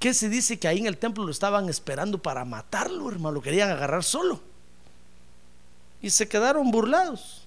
¿Qué 0.02 0.12
se 0.14 0.28
dice 0.28 0.58
que 0.58 0.66
ahí 0.66 0.78
en 0.78 0.86
el 0.86 0.98
templo 0.98 1.24
lo 1.24 1.30
estaban 1.30 1.68
esperando 1.68 2.20
para 2.20 2.44
matarlo, 2.44 3.08
hermano? 3.08 3.36
Lo 3.36 3.40
querían 3.40 3.70
agarrar 3.70 4.02
solo. 4.02 4.40
Y 6.00 6.10
se 6.10 6.26
quedaron 6.26 6.72
burlados. 6.72 7.42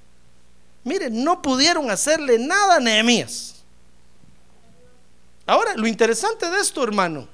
Miren, 0.86 1.22
no 1.22 1.42
pudieron 1.42 1.92
hacerle 1.92 2.40
nada 2.40 2.78
a 2.78 2.80
Nehemías. 2.80 3.56
Ahora, 5.46 5.76
lo 5.76 5.86
interesante 5.86 6.50
de 6.50 6.62
esto, 6.62 6.82
hermano, 6.82 7.28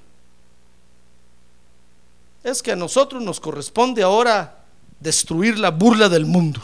es 2.44 2.64
que 2.64 2.72
a 2.72 2.76
nosotros 2.76 3.22
nos 3.22 3.40
corresponde 3.40 4.02
ahora 4.02 4.64
destruir 5.00 5.60
la 5.60 5.70
burla 5.70 6.10
del 6.10 6.26
mundo. 6.26 6.60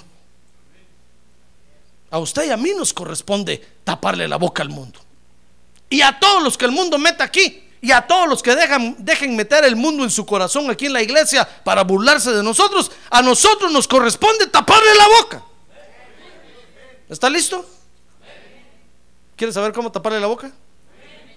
A 2.09 2.17
usted 2.17 2.47
y 2.47 2.49
a 2.49 2.57
mí 2.57 2.71
nos 2.75 2.91
corresponde 2.91 3.63
taparle 3.83 4.27
la 4.27 4.37
boca 4.37 4.63
al 4.63 4.69
mundo. 4.69 4.99
Y 5.91 6.01
a 6.01 6.19
todos 6.19 6.41
los 6.41 6.57
que 6.57 6.65
el 6.65 6.71
mundo 6.71 6.97
meta 6.97 7.23
aquí, 7.23 7.66
y 7.81 7.91
a 7.91 8.01
todos 8.05 8.27
los 8.27 8.41
que 8.41 8.55
dejan, 8.55 8.95
dejen 8.99 9.35
meter 9.35 9.63
el 9.63 9.75
mundo 9.75 10.03
en 10.03 10.09
su 10.09 10.25
corazón 10.25 10.69
aquí 10.69 10.87
en 10.87 10.93
la 10.93 11.01
iglesia 11.01 11.47
para 11.63 11.83
burlarse 11.83 12.31
de 12.31 12.43
nosotros, 12.43 12.91
a 13.09 13.21
nosotros 13.21 13.71
nos 13.71 13.87
corresponde 13.87 14.47
taparle 14.47 14.95
la 14.95 15.07
boca. 15.21 15.43
¿Está 17.09 17.29
listo? 17.29 17.65
¿Quiere 19.35 19.53
saber 19.53 19.71
cómo 19.71 19.91
taparle 19.91 20.19
la 20.19 20.27
boca? 20.27 20.51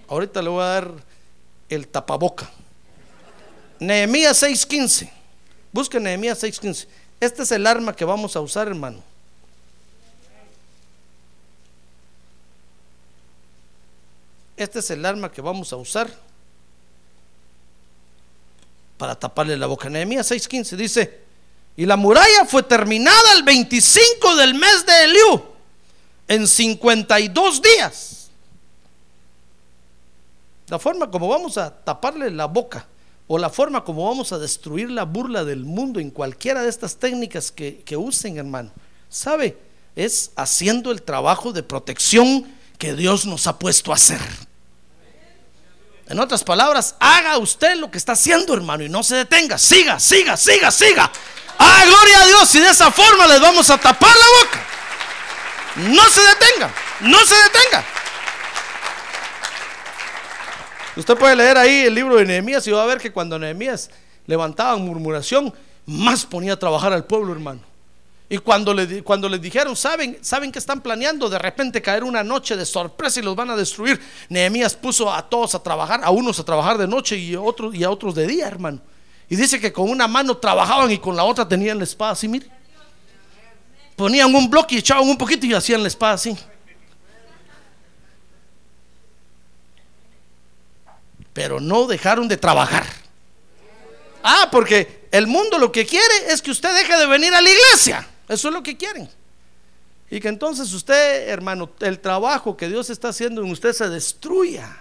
Ahorita 0.09 0.43
le 0.43 0.49
voy 0.49 0.63
a 0.63 0.67
dar 0.67 0.91
el 1.69 1.87
tapaboca. 1.87 2.51
Nehemías 3.79 4.43
6:15. 4.43 5.11
Busque 5.73 6.01
Nehemías 6.01 6.43
6:15. 6.43 6.89
Este 7.21 7.43
es 7.43 7.53
el 7.53 7.67
arma 7.67 7.95
que 7.95 8.05
vamos 8.05 8.35
a 8.35 8.41
usar, 8.41 8.67
hermano. 8.67 9.03
Este 14.57 14.81
es 14.81 14.91
el 14.91 15.05
arma 15.05 15.31
que 15.31 15.41
vamos 15.41 15.73
a 15.73 15.77
usar 15.77 16.11
para 19.01 19.19
taparle 19.19 19.57
la 19.57 19.67
boca. 19.67 19.89
Nehemías 19.89 20.31
6:15 20.31 20.77
dice, 20.77 21.21
y 21.75 21.87
la 21.87 21.97
muralla 21.97 22.45
fue 22.47 22.63
terminada 22.63 23.33
el 23.35 23.43
25 23.43 24.37
del 24.37 24.53
mes 24.53 24.85
de 24.85 25.05
Eliú, 25.05 25.43
en 26.29 26.47
52 26.47 27.63
días. 27.63 28.31
La 30.69 30.79
forma 30.79 31.11
como 31.11 31.29
vamos 31.29 31.57
a 31.57 31.75
taparle 31.75 32.31
la 32.31 32.45
boca 32.45 32.87
o 33.27 33.39
la 33.39 33.49
forma 33.49 33.83
como 33.85 34.07
vamos 34.07 34.33
a 34.33 34.39
destruir 34.39 34.91
la 34.91 35.05
burla 35.05 35.45
del 35.45 35.65
mundo 35.65 35.99
en 35.99 36.11
cualquiera 36.11 36.63
de 36.63 36.69
estas 36.69 36.97
técnicas 36.97 37.51
que, 37.51 37.79
que 37.79 37.97
usen, 37.97 38.37
hermano, 38.37 38.71
¿sabe? 39.09 39.57
Es 39.97 40.31
haciendo 40.37 40.93
el 40.93 41.01
trabajo 41.01 41.55
de 41.55 41.63
protección 41.63 42.47
que 42.77 42.95
Dios 42.95 43.25
nos 43.25 43.47
ha 43.47 43.59
puesto 43.59 43.93
a 43.93 43.95
hacer. 43.95 44.21
En 46.11 46.19
otras 46.19 46.43
palabras, 46.43 46.97
haga 46.99 47.39
usted 47.39 47.77
lo 47.77 47.89
que 47.89 47.97
está 47.97 48.13
haciendo, 48.13 48.53
hermano, 48.53 48.83
y 48.83 48.89
no 48.89 49.05
se 49.05 49.15
detenga. 49.15 49.57
Siga, 49.57 50.01
siga, 50.01 50.37
siga, 50.37 50.73
siga. 50.73 51.09
Ah, 51.57 51.85
gloria 51.87 52.23
a 52.23 52.27
Dios. 52.27 52.55
Y 52.57 52.59
de 52.59 52.69
esa 52.69 52.91
forma 52.91 53.29
les 53.29 53.41
vamos 53.41 53.71
a 53.71 53.79
tapar 53.79 54.11
la 54.11 54.27
boca. 54.43 54.61
No 55.77 56.03
se 56.11 56.21
detenga, 56.21 56.75
no 57.03 57.19
se 57.25 57.37
detenga. 57.37 57.85
Usted 60.97 61.17
puede 61.17 61.37
leer 61.37 61.57
ahí 61.57 61.87
el 61.87 61.95
libro 61.95 62.17
de 62.17 62.25
Nehemías 62.25 62.67
y 62.67 62.73
va 62.73 62.83
a 62.83 62.87
ver 62.87 62.99
que 62.99 63.13
cuando 63.13 63.39
Nehemías 63.39 63.89
levantaban 64.27 64.83
murmuración, 64.83 65.55
más 65.87 66.27
ponía 66.27 66.55
a 66.55 66.59
trabajar 66.59 66.93
al 66.93 67.05
pueblo, 67.05 67.33
hermano. 67.33 67.70
Y 68.33 68.39
cuando, 68.39 68.73
le, 68.73 69.03
cuando 69.03 69.29
les 69.29 69.43
dijeron, 69.43 69.75
¿saben, 69.75 70.17
¿saben 70.21 70.53
que 70.53 70.61
están 70.61 70.81
planeando? 70.81 71.29
De 71.29 71.37
repente 71.37 71.83
caer 71.83 72.05
una 72.05 72.23
noche 72.23 72.57
de 72.57 72.65
sorpresa 72.65 73.19
y 73.19 73.25
los 73.25 73.35
van 73.35 73.51
a 73.51 73.57
destruir. 73.57 74.01
Nehemías 74.29 74.77
puso 74.77 75.13
a 75.13 75.29
todos 75.29 75.57
a 75.57 75.63
trabajar, 75.65 76.01
a 76.05 76.11
unos 76.13 76.39
a 76.39 76.45
trabajar 76.45 76.79
de 76.79 76.87
noche 76.87 77.17
y 77.17 77.35
a 77.35 77.41
otros, 77.41 77.75
y 77.75 77.83
a 77.83 77.91
otros 77.91 78.15
de 78.15 78.29
día, 78.29 78.47
hermano. 78.47 78.81
Y 79.29 79.35
dice 79.35 79.61
que 79.61 79.73
con 79.73 79.91
una 79.91 80.07
mano 80.07 80.37
trabajaban 80.37 80.93
y 80.93 80.99
con 80.99 81.17
la 81.17 81.25
otra 81.25 81.49
tenían 81.49 81.79
la 81.79 81.83
espada 81.83 82.13
así, 82.13 82.29
mire. 82.29 82.47
Ponían 83.97 84.33
un 84.33 84.49
bloque 84.49 84.77
y 84.77 84.79
echaban 84.79 85.09
un 85.09 85.19
poquito 85.19 85.45
y 85.47 85.53
hacían 85.53 85.83
la 85.83 85.89
espada 85.89 86.13
así. 86.13 86.39
Pero 91.33 91.59
no 91.59 91.89
dejaron 91.89 92.29
de 92.29 92.37
trabajar. 92.37 92.87
Ah, 94.23 94.49
porque 94.53 95.09
el 95.11 95.27
mundo 95.27 95.59
lo 95.59 95.73
que 95.73 95.85
quiere 95.85 96.29
es 96.29 96.41
que 96.41 96.53
usted 96.53 96.73
deje 96.77 96.97
de 96.97 97.07
venir 97.07 97.35
a 97.35 97.41
la 97.41 97.51
iglesia. 97.51 98.07
Eso 98.31 98.47
es 98.47 98.55
lo 98.55 98.63
que 98.63 98.77
quieren. 98.77 99.09
Y 100.09 100.21
que 100.21 100.29
entonces 100.29 100.73
usted, 100.73 101.29
hermano, 101.29 101.69
el 101.81 101.99
trabajo 101.99 102.57
que 102.57 102.69
Dios 102.69 102.89
está 102.89 103.09
haciendo 103.09 103.43
en 103.43 103.51
usted 103.51 103.73
se 103.73 103.89
destruya. 103.89 104.73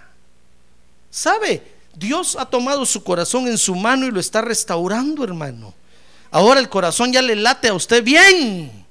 ¿Sabe? 1.10 1.60
Dios 1.96 2.36
ha 2.38 2.46
tomado 2.46 2.86
su 2.86 3.02
corazón 3.02 3.48
en 3.48 3.58
su 3.58 3.74
mano 3.74 4.06
y 4.06 4.12
lo 4.12 4.20
está 4.20 4.40
restaurando, 4.40 5.24
hermano. 5.24 5.74
Ahora 6.30 6.60
el 6.60 6.68
corazón 6.68 7.12
ya 7.12 7.20
le 7.20 7.34
late 7.34 7.66
a 7.66 7.74
usted 7.74 8.04
bien. 8.04 8.86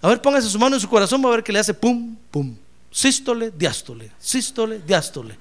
A 0.00 0.08
ver, 0.08 0.20
póngase 0.20 0.50
su 0.50 0.58
mano 0.58 0.74
en 0.74 0.80
su 0.80 0.88
corazón, 0.88 1.24
va 1.24 1.28
a 1.28 1.36
ver 1.36 1.44
que 1.44 1.52
le 1.52 1.60
hace 1.60 1.72
pum, 1.72 2.16
pum. 2.32 2.56
Sístole, 2.90 3.52
diástole, 3.52 4.10
sístole, 4.18 4.80
diástole. 4.80 5.38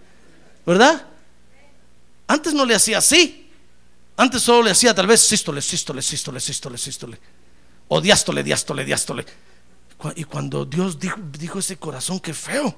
¿Verdad? 0.64 1.08
Antes 2.28 2.54
no 2.54 2.66
le 2.66 2.76
hacía 2.76 3.00
así. 3.00 3.50
Antes 4.16 4.44
solo 4.44 4.62
le 4.62 4.72
hacía 4.72 4.94
tal 4.94 5.08
vez 5.08 5.22
sístole, 5.22 5.60
sístole, 5.60 6.04
sístole, 6.04 6.40
sístole, 6.40 6.78
sístole. 6.78 7.41
O 7.94 8.00
diástole, 8.00 8.42
diástole, 8.42 8.86
diástole. 8.86 9.26
Y 10.16 10.24
cuando 10.24 10.64
Dios 10.64 10.98
dijo, 10.98 11.18
dijo 11.38 11.60
ese 11.60 11.76
corazón, 11.76 12.22
que 12.22 12.34
feo. 12.34 12.74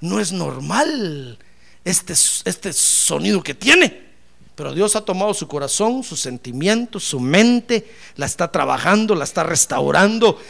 No 0.00 0.20
es 0.20 0.30
normal 0.30 1.36
este, 1.84 2.12
este 2.12 2.72
sonido 2.72 3.42
que 3.42 3.54
tiene. 3.54 4.06
Pero 4.54 4.72
Dios 4.72 4.94
ha 4.94 5.00
tomado 5.00 5.34
su 5.34 5.48
corazón, 5.48 6.04
sus 6.04 6.20
sentimientos, 6.20 7.02
su 7.02 7.18
mente, 7.18 7.96
la 8.14 8.26
está 8.26 8.52
trabajando, 8.52 9.16
la 9.16 9.24
está 9.24 9.42
restaurando. 9.42 10.40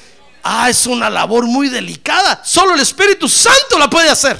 Ah, 0.42 0.68
es 0.68 0.86
una 0.86 1.08
labor 1.08 1.46
muy 1.46 1.70
delicada. 1.70 2.42
Solo 2.44 2.74
el 2.74 2.80
Espíritu 2.80 3.26
Santo 3.26 3.78
la 3.78 3.88
puede 3.88 4.10
hacer. 4.10 4.38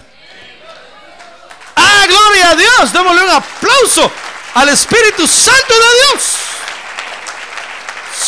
Ah, 1.75 2.05
gloria 2.07 2.51
a 2.51 2.55
Dios. 2.55 2.93
Démosle 2.93 3.23
un 3.23 3.31
aplauso 3.31 4.13
al 4.53 4.69
Espíritu 4.69 5.27
Santo 5.27 5.73
de 5.73 6.13
Dios. 6.13 6.37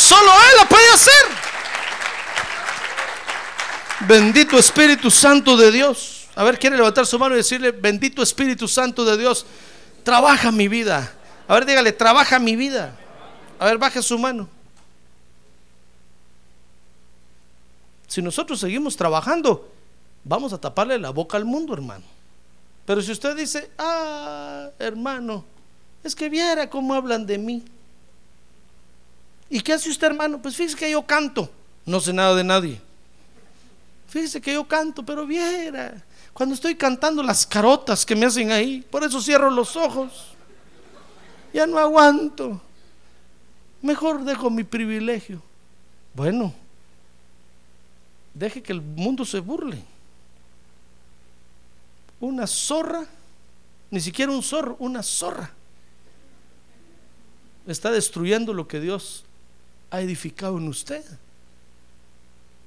Solo 0.08 0.32
Él 0.32 0.56
la 0.56 0.66
puede 0.66 0.88
hacer. 0.88 1.12
Bendito 4.06 4.58
Espíritu 4.58 5.10
Santo 5.10 5.54
de 5.54 5.70
Dios. 5.70 6.28
A 6.34 6.44
ver, 6.44 6.58
quiere 6.58 6.78
levantar 6.78 7.04
su 7.04 7.18
mano 7.18 7.34
y 7.34 7.38
decirle, 7.38 7.72
bendito 7.72 8.22
Espíritu 8.22 8.66
Santo 8.66 9.04
de 9.04 9.18
Dios, 9.18 9.44
trabaja 10.04 10.50
mi 10.50 10.66
vida. 10.66 11.12
A 11.46 11.52
ver, 11.52 11.66
dígale, 11.66 11.92
trabaja 11.92 12.38
mi 12.38 12.56
vida. 12.56 12.96
A 13.58 13.66
ver, 13.66 13.76
baje 13.76 14.00
su 14.00 14.18
mano. 14.18 14.48
Si 18.06 18.22
nosotros 18.22 18.60
seguimos 18.60 18.96
trabajando, 18.96 19.70
vamos 20.24 20.54
a 20.54 20.58
taparle 20.58 20.98
la 20.98 21.10
boca 21.10 21.36
al 21.36 21.44
mundo, 21.44 21.74
hermano. 21.74 22.04
Pero 22.86 23.02
si 23.02 23.12
usted 23.12 23.36
dice, 23.36 23.70
ah, 23.76 24.70
hermano, 24.78 25.44
es 26.02 26.14
que 26.14 26.30
viera 26.30 26.70
cómo 26.70 26.94
hablan 26.94 27.26
de 27.26 27.36
mí. 27.36 27.62
¿Y 29.50 29.60
qué 29.60 29.72
hace 29.72 29.90
usted, 29.90 30.08
hermano? 30.08 30.40
Pues 30.40 30.56
fíjese 30.56 30.76
que 30.76 30.90
yo 30.90 31.02
canto. 31.06 31.50
No 31.86 32.00
sé 32.00 32.12
nada 32.12 32.34
de 32.34 32.44
nadie. 32.44 32.80
Fíjese 34.08 34.40
que 34.40 34.52
yo 34.52 34.66
canto, 34.66 35.04
pero 35.04 35.26
viera. 35.26 36.02
Cuando 36.32 36.54
estoy 36.54 36.74
cantando 36.74 37.22
las 37.22 37.46
carotas 37.46 38.04
que 38.04 38.14
me 38.14 38.26
hacen 38.26 38.50
ahí, 38.50 38.84
por 38.90 39.02
eso 39.04 39.20
cierro 39.20 39.50
los 39.50 39.74
ojos. 39.76 40.28
Ya 41.52 41.66
no 41.66 41.78
aguanto. 41.78 42.60
Mejor 43.80 44.24
dejo 44.24 44.50
mi 44.50 44.64
privilegio. 44.64 45.42
Bueno, 46.14 46.52
deje 48.34 48.62
que 48.62 48.72
el 48.72 48.80
mundo 48.80 49.24
se 49.24 49.40
burle. 49.40 49.82
Una 52.20 52.46
zorra, 52.46 53.06
ni 53.90 54.00
siquiera 54.00 54.32
un 54.32 54.42
zorro, 54.42 54.76
una 54.78 55.02
zorra. 55.02 55.50
Está 57.66 57.90
destruyendo 57.90 58.52
lo 58.54 58.66
que 58.66 58.80
Dios 58.80 59.24
ha 59.90 60.00
edificado 60.00 60.58
en 60.58 60.68
usted. 60.68 61.04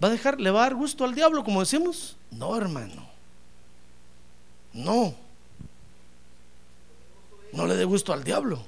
¿Va 0.03 0.07
a 0.07 0.11
dejar, 0.11 0.39
le 0.39 0.49
va 0.49 0.61
a 0.61 0.63
dar 0.63 0.75
gusto 0.75 1.03
al 1.03 1.13
diablo, 1.13 1.43
como 1.43 1.59
decimos? 1.59 2.17
No, 2.31 2.57
hermano. 2.57 3.07
No. 4.73 5.13
No 7.53 7.67
le 7.67 7.75
dé 7.75 7.85
gusto 7.85 8.13
al 8.13 8.23
diablo. 8.23 8.63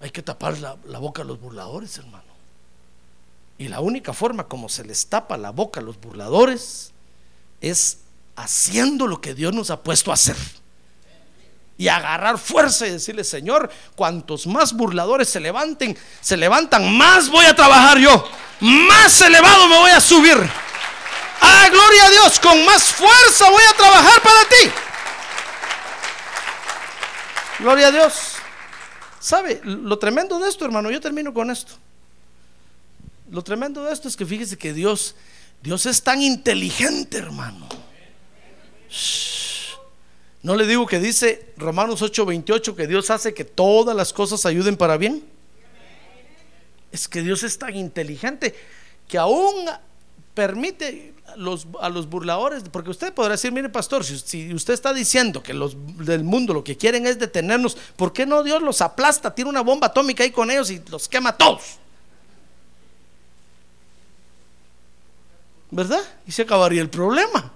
Hay 0.00 0.10
que 0.10 0.22
tapar 0.22 0.58
la, 0.58 0.98
boca 0.98 1.22
a 1.22 1.24
los 1.24 1.40
burladores, 1.40 1.96
hermano. 1.96 2.32
Y 3.56 3.68
la 3.68 3.80
única 3.80 4.12
forma 4.12 4.48
como 4.48 4.68
se 4.68 4.84
les 4.84 5.06
tapa 5.06 5.36
la 5.36 5.50
boca 5.50 5.78
a 5.78 5.82
los 5.82 6.00
burladores 6.00 6.92
es 7.60 7.98
haciendo 8.34 9.06
lo 9.06 9.20
que 9.20 9.34
Dios 9.34 9.54
nos 9.54 9.70
ha 9.70 9.82
puesto 9.82 10.10
a 10.10 10.14
hacer. 10.14 10.36
Y 11.78 11.88
agarrar 11.88 12.38
fuerza 12.38 12.86
y 12.86 12.90
decirle, 12.90 13.24
Señor, 13.24 13.70
cuantos 13.96 14.46
más 14.46 14.72
burladores 14.72 15.28
se 15.28 15.40
levanten, 15.40 15.96
se 16.20 16.36
levantan, 16.36 16.96
más 16.96 17.28
voy 17.28 17.46
a 17.46 17.56
trabajar 17.56 17.98
yo. 17.98 18.28
Más 18.60 19.20
elevado 19.20 19.66
me 19.68 19.78
voy 19.78 19.90
a 19.90 20.00
subir. 20.00 20.36
Ah, 21.40 21.68
gloria 21.70 22.06
a 22.06 22.10
Dios, 22.10 22.38
con 22.38 22.64
más 22.64 22.84
fuerza 22.84 23.50
voy 23.50 23.62
a 23.68 23.76
trabajar 23.76 24.22
para 24.22 24.44
ti. 24.44 24.70
Gloria 27.58 27.88
a 27.88 27.90
Dios. 27.90 28.36
¿Sabe? 29.18 29.60
Lo 29.64 29.98
tremendo 29.98 30.38
de 30.38 30.48
esto, 30.48 30.64
hermano, 30.64 30.90
yo 30.90 31.00
termino 31.00 31.32
con 31.32 31.50
esto. 31.50 31.74
Lo 33.30 33.42
tremendo 33.42 33.84
de 33.84 33.92
esto 33.92 34.08
es 34.08 34.16
que 34.16 34.26
fíjese 34.26 34.58
que 34.58 34.72
Dios, 34.72 35.14
Dios 35.62 35.86
es 35.86 36.02
tan 36.02 36.20
inteligente, 36.20 37.18
hermano. 37.18 37.68
No 40.42 40.56
le 40.56 40.66
digo 40.66 40.86
que 40.86 40.98
dice 40.98 41.52
Romanos 41.56 42.02
8:28 42.02 42.74
que 42.74 42.86
Dios 42.86 43.10
hace 43.10 43.32
que 43.32 43.44
todas 43.44 43.94
las 43.94 44.12
cosas 44.12 44.44
ayuden 44.44 44.76
para 44.76 44.96
bien. 44.96 45.24
Es 46.90 47.08
que 47.08 47.22
Dios 47.22 47.42
es 47.42 47.58
tan 47.58 47.74
inteligente 47.74 48.54
que 49.08 49.18
aún 49.18 49.66
permite 50.34 51.14
a 51.80 51.88
los 51.88 52.08
burladores, 52.08 52.64
porque 52.70 52.90
usted 52.90 53.12
podrá 53.12 53.32
decir, 53.32 53.52
mire 53.52 53.68
pastor, 53.68 54.04
si, 54.04 54.52
usted 54.52 54.74
está 54.74 54.92
diciendo 54.92 55.42
que 55.42 55.54
los 55.54 55.76
del 55.98 56.24
mundo 56.24 56.52
lo 56.52 56.64
que 56.64 56.76
quieren 56.76 57.06
es 57.06 57.18
detenernos, 57.18 57.76
¿por 57.96 58.12
qué 58.12 58.26
no 58.26 58.42
Dios 58.42 58.62
los 58.62 58.80
aplasta, 58.80 59.34
tiene 59.34 59.50
una 59.50 59.62
bomba 59.62 59.88
atómica 59.88 60.24
ahí 60.24 60.30
con 60.30 60.50
ellos 60.50 60.70
y 60.70 60.82
los 60.90 61.08
quema 61.08 61.36
todos? 61.36 61.78
¿Verdad? 65.70 66.02
Y 66.26 66.32
se 66.32 66.42
acabaría 66.42 66.82
el 66.82 66.90
problema. 66.90 67.51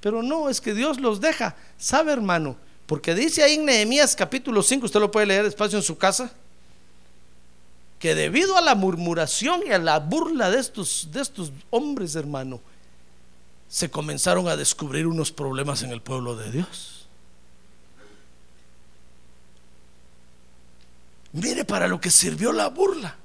Pero 0.00 0.22
no, 0.22 0.48
es 0.48 0.60
que 0.60 0.74
Dios 0.74 1.00
los 1.00 1.20
deja. 1.20 1.56
¿Sabe, 1.76 2.12
hermano? 2.12 2.56
Porque 2.86 3.14
dice 3.14 3.42
ahí 3.42 3.54
en 3.54 3.66
Nehemías 3.66 4.16
capítulo 4.16 4.62
5, 4.62 4.86
usted 4.86 5.00
lo 5.00 5.10
puede 5.10 5.26
leer 5.26 5.44
despacio 5.44 5.78
en 5.78 5.84
su 5.84 5.98
casa 5.98 6.32
que 7.98 8.14
debido 8.14 8.56
a 8.56 8.60
la 8.60 8.74
murmuración 8.74 9.62
y 9.66 9.72
a 9.72 9.78
la 9.78 9.98
burla 9.98 10.50
de 10.50 10.60
estos, 10.60 11.08
de 11.10 11.20
estos 11.20 11.52
hombres, 11.70 12.14
hermano, 12.14 12.60
se 13.68 13.90
comenzaron 13.90 14.48
a 14.48 14.56
descubrir 14.56 15.06
unos 15.06 15.32
problemas 15.32 15.82
en 15.82 15.90
el 15.90 16.00
pueblo 16.00 16.36
de 16.36 16.50
Dios. 16.50 17.06
Mire 21.32 21.64
para 21.64 21.88
lo 21.88 22.00
que 22.00 22.10
sirvió 22.10 22.52
la 22.52 22.68
burla. 22.68 23.16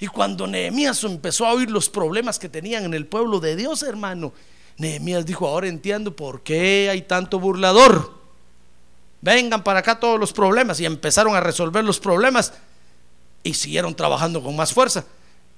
Y 0.00 0.06
cuando 0.06 0.46
Nehemías 0.46 1.02
empezó 1.04 1.46
a 1.46 1.52
oír 1.52 1.70
los 1.70 1.88
problemas 1.88 2.38
que 2.38 2.48
tenían 2.48 2.84
en 2.84 2.94
el 2.94 3.06
pueblo 3.06 3.40
de 3.40 3.56
Dios, 3.56 3.82
hermano, 3.82 4.32
Nehemías 4.78 5.26
dijo, 5.26 5.46
ahora 5.46 5.66
entiendo 5.66 6.14
por 6.14 6.42
qué 6.42 6.88
hay 6.90 7.02
tanto 7.02 7.40
burlador. 7.40 8.12
Vengan 9.20 9.64
para 9.64 9.80
acá 9.80 9.98
todos 9.98 10.18
los 10.18 10.32
problemas 10.32 10.78
y 10.78 10.86
empezaron 10.86 11.34
a 11.34 11.40
resolver 11.40 11.84
los 11.84 11.98
problemas 11.98 12.52
y 13.42 13.54
siguieron 13.54 13.94
trabajando 13.94 14.42
con 14.42 14.54
más 14.54 14.72
fuerza. 14.72 15.04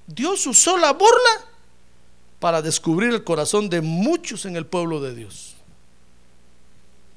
Dios 0.07 0.47
usó 0.47 0.79
la 0.79 0.93
burla 0.95 1.45
para 2.39 2.63
descubrir 2.63 3.11
el 3.11 3.23
corazón 3.23 3.69
de 3.69 3.83
muchos 3.83 4.47
en 4.47 4.57
el 4.57 4.65
pueblo 4.65 5.01
de 5.01 5.15
Dios. 5.15 5.55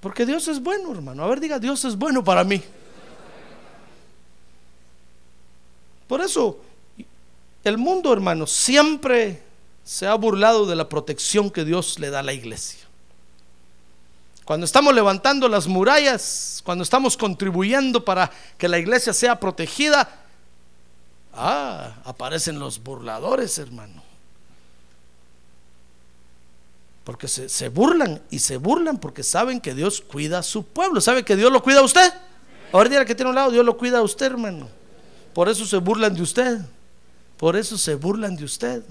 Porque 0.02 0.26
Dios 0.26 0.50
es 0.50 0.62
bueno, 0.62 0.92
hermano. 0.92 1.24
A 1.24 1.28
ver, 1.28 1.40
diga, 1.40 1.58
Dios 1.58 1.86
es 1.86 1.98
bueno 1.98 2.22
para 2.22 2.44
mí. 2.44 2.62
Por 6.08 6.20
eso, 6.20 6.60
el 7.64 7.78
mundo, 7.78 8.12
hermano, 8.12 8.46
siempre 8.46 9.43
se 9.84 10.08
ha 10.08 10.16
burlado 10.16 10.66
de 10.66 10.76
la 10.76 10.90
protección 10.90 11.50
que 11.50 11.66
Dios 11.66 12.00
le 12.00 12.10
da 12.10 12.20
a 12.20 12.24
la 12.24 12.34
iglesia. 12.34 12.80
Cuando 14.46 14.66
estamos 14.66 14.94
levantando 14.94 15.48
las 15.48 15.68
murallas, 15.68 16.62
cuando 16.66 16.84
estamos 16.84 17.16
contribuyendo 17.16 18.04
para 18.04 18.30
que 18.58 18.68
la 18.68 18.78
iglesia 18.78 19.14
sea 19.14 19.40
protegida, 19.40 20.10
ah, 21.34 21.96
aparecen 22.04 22.60
los 22.60 22.84
burladores, 22.84 23.58
hermano. 23.58 24.04
Porque 27.04 27.28
se, 27.28 27.70
burlan 27.70 28.22
y 28.30 28.40
se 28.40 28.58
burlan 28.58 28.98
porque 28.98 29.24
saben 29.24 29.60
que 29.60 29.74
Dios 29.74 30.02
cuida 30.02 30.40
a 30.40 30.44
su 30.44 30.66
pueblo. 30.66 31.02
¿Sabe 31.02 31.24
que 31.24 31.36
Dios 31.36 31.52
lo 31.52 31.62
cuida 31.62 31.80
a 31.80 31.84
usted? 31.84 32.14
Ahora 32.72 33.06
que 33.06 33.16
tiene 33.16 33.30
un 33.30 33.36
lado, 33.36 33.52
Dios 33.52 33.66
lo 33.66 33.78
cuida 33.78 34.00
a 34.00 34.02
usted, 34.02 34.28
hermano. 34.28 34.70
Por 35.34 35.50
eso 35.50 35.66
se 35.66 35.78
burlan 35.78 36.16
de 36.16 36.22
usted. 36.22 36.60
Por 37.38 37.58
eso 37.58 37.78
se 37.78 37.96
burlan 37.96 38.36
de 38.38 38.46
usted. 38.46 38.84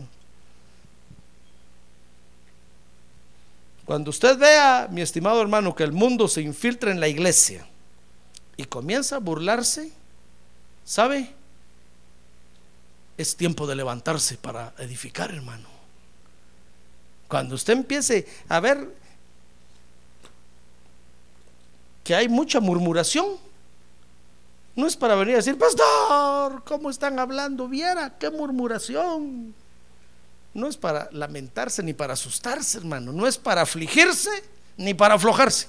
Cuando 3.93 4.09
usted 4.09 4.39
vea, 4.39 4.89
mi 4.91 5.03
estimado 5.03 5.43
hermano, 5.43 5.75
que 5.75 5.83
el 5.83 5.93
mundo 5.93 6.27
se 6.27 6.41
infiltra 6.41 6.91
en 6.91 6.99
la 6.99 7.09
iglesia 7.09 7.67
y 8.57 8.65
comienza 8.65 9.17
a 9.17 9.19
burlarse, 9.19 9.93
¿sabe? 10.83 11.31
Es 13.19 13.37
tiempo 13.37 13.67
de 13.67 13.77
levantarse 13.77 14.39
para 14.39 14.73
edificar, 14.79 15.31
hermano. 15.31 15.69
Cuando 17.29 17.55
usted 17.55 17.75
empiece 17.75 18.27
a 18.49 18.61
ver 18.61 18.97
que 22.03 22.15
hay 22.15 22.31
mucha 22.31 22.61
murmuración, 22.61 23.37
no 24.75 24.87
es 24.87 24.97
para 24.97 25.17
venir 25.17 25.35
a 25.35 25.37
decir, 25.37 25.59
pastor, 25.59 26.65
¿cómo 26.65 26.89
están 26.89 27.19
hablando? 27.19 27.69
Viera, 27.69 28.17
qué 28.19 28.31
murmuración. 28.31 29.55
No 30.55 30.69
es 30.69 30.77
para 30.77 31.09
lamentarse 31.13 31.83
ni 31.83 31.95
para 31.95 32.15
asustarse, 32.15 32.79
hermano. 32.79 33.13
No 33.13 33.27
es 33.27 33.39
para 33.39 33.63
afligirse 33.63 34.31
ni 34.77 34.95
para 34.95 35.15
aflojarse. 35.15 35.69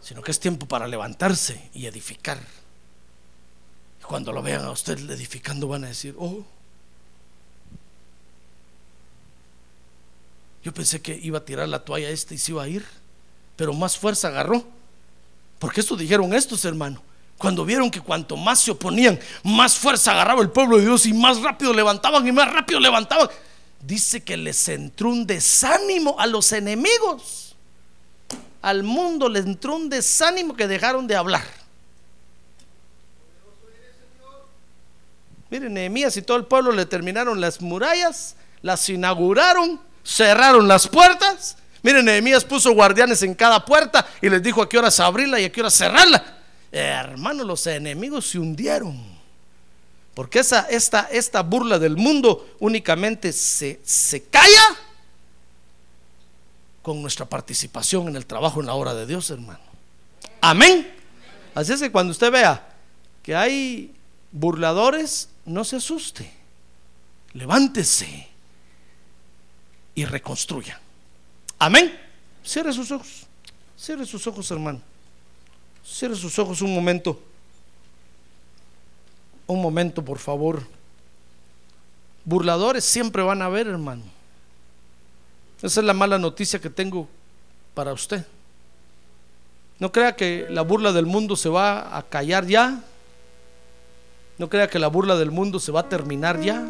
Sino 0.00 0.22
que 0.22 0.30
es 0.30 0.40
tiempo 0.40 0.66
para 0.66 0.86
levantarse 0.86 1.70
y 1.74 1.86
edificar. 1.86 2.38
Y 4.00 4.04
cuando 4.04 4.32
lo 4.32 4.42
vean 4.42 4.64
a 4.64 4.70
usted 4.70 4.98
edificando 5.10 5.68
van 5.68 5.84
a 5.84 5.88
decir, 5.88 6.14
oh, 6.18 6.44
Yo 10.66 10.74
pensé 10.74 11.00
que 11.00 11.16
iba 11.22 11.38
a 11.38 11.44
tirar 11.44 11.68
la 11.68 11.84
toalla 11.84 12.10
este 12.10 12.34
y 12.34 12.38
se 12.38 12.50
iba 12.50 12.64
a 12.64 12.66
ir, 12.66 12.84
pero 13.54 13.72
más 13.72 13.96
fuerza 13.96 14.26
agarró. 14.26 14.66
Porque 15.60 15.78
esto 15.78 15.96
dijeron 15.96 16.34
estos, 16.34 16.64
hermanos. 16.64 17.00
Cuando 17.38 17.64
vieron 17.64 17.90
que 17.90 18.00
cuanto 18.00 18.36
más 18.36 18.60
se 18.60 18.70
oponían, 18.70 19.18
más 19.42 19.76
fuerza 19.76 20.12
agarraba 20.12 20.42
el 20.42 20.50
pueblo 20.50 20.78
de 20.78 20.84
Dios 20.84 21.06
y 21.06 21.12
más 21.12 21.40
rápido 21.42 21.72
levantaban 21.72 22.26
y 22.26 22.32
más 22.32 22.50
rápido 22.50 22.80
levantaban. 22.80 23.28
Dice 23.80 24.22
que 24.22 24.36
les 24.36 24.68
entró 24.68 25.10
un 25.10 25.26
desánimo 25.26 26.18
a 26.18 26.26
los 26.26 26.52
enemigos. 26.52 27.54
Al 28.62 28.82
mundo 28.82 29.28
les 29.28 29.44
entró 29.44 29.76
un 29.76 29.88
desánimo 29.88 30.56
que 30.56 30.66
dejaron 30.66 31.06
de 31.06 31.14
hablar. 31.14 31.44
Miren, 35.50 35.74
Nehemías 35.74 36.16
y 36.16 36.22
todo 36.22 36.36
el 36.38 36.44
pueblo 36.46 36.72
le 36.72 36.86
terminaron 36.86 37.40
las 37.40 37.60
murallas, 37.60 38.34
las 38.62 38.88
inauguraron 38.88 39.80
cerraron 40.06 40.68
las 40.68 40.86
puertas. 40.86 41.56
Miren, 41.82 42.04
Nehemías 42.04 42.44
puso 42.44 42.72
guardianes 42.72 43.22
en 43.22 43.34
cada 43.34 43.64
puerta 43.64 44.06
y 44.22 44.28
les 44.30 44.42
dijo 44.42 44.62
a 44.62 44.68
qué 44.68 44.78
horas 44.78 44.98
abrirla 45.00 45.40
y 45.40 45.44
a 45.44 45.52
qué 45.52 45.60
hora 45.60 45.70
cerrarla. 45.70 46.35
Hermano, 46.72 47.44
los 47.44 47.66
enemigos 47.66 48.28
se 48.28 48.38
hundieron. 48.38 49.16
Porque 50.14 50.38
esa, 50.38 50.62
esta, 50.70 51.08
esta 51.10 51.42
burla 51.42 51.78
del 51.78 51.96
mundo 51.96 52.54
únicamente 52.58 53.32
se, 53.32 53.80
se 53.84 54.22
calla 54.24 54.76
con 56.82 57.02
nuestra 57.02 57.26
participación 57.26 58.08
en 58.08 58.16
el 58.16 58.26
trabajo 58.26 58.60
en 58.60 58.66
la 58.66 58.74
obra 58.74 58.94
de 58.94 59.06
Dios, 59.06 59.28
hermano. 59.30 59.60
Amén. 60.40 60.90
Así 61.54 61.72
es 61.72 61.80
que 61.80 61.92
cuando 61.92 62.12
usted 62.12 62.30
vea 62.30 62.66
que 63.22 63.34
hay 63.34 63.94
burladores, 64.30 65.28
no 65.44 65.64
se 65.64 65.76
asuste. 65.76 66.32
Levántese 67.32 68.28
y 69.94 70.04
reconstruya. 70.04 70.80
Amén. 71.58 71.98
Cierre 72.44 72.72
sus 72.72 72.90
ojos. 72.90 73.26
Cierre 73.76 74.06
sus 74.06 74.26
ojos, 74.26 74.50
hermano. 74.50 74.80
Cierre 75.86 76.16
sus 76.16 76.38
ojos 76.38 76.60
un 76.62 76.74
momento. 76.74 77.18
Un 79.46 79.62
momento, 79.62 80.04
por 80.04 80.18
favor. 80.18 80.62
Burladores 82.24 82.84
siempre 82.84 83.22
van 83.22 83.40
a 83.40 83.46
haber, 83.46 83.68
hermano. 83.68 84.02
Esa 85.62 85.80
es 85.80 85.86
la 85.86 85.94
mala 85.94 86.18
noticia 86.18 86.60
que 86.60 86.68
tengo 86.68 87.08
para 87.74 87.92
usted. 87.92 88.26
No 89.78 89.92
crea 89.92 90.16
que 90.16 90.46
la 90.50 90.62
burla 90.62 90.92
del 90.92 91.06
mundo 91.06 91.36
se 91.36 91.48
va 91.48 91.96
a 91.96 92.02
callar 92.02 92.46
ya. 92.46 92.82
No 94.38 94.48
crea 94.48 94.68
que 94.68 94.78
la 94.78 94.88
burla 94.88 95.16
del 95.16 95.30
mundo 95.30 95.60
se 95.60 95.72
va 95.72 95.80
a 95.80 95.88
terminar 95.88 96.40
ya. 96.40 96.62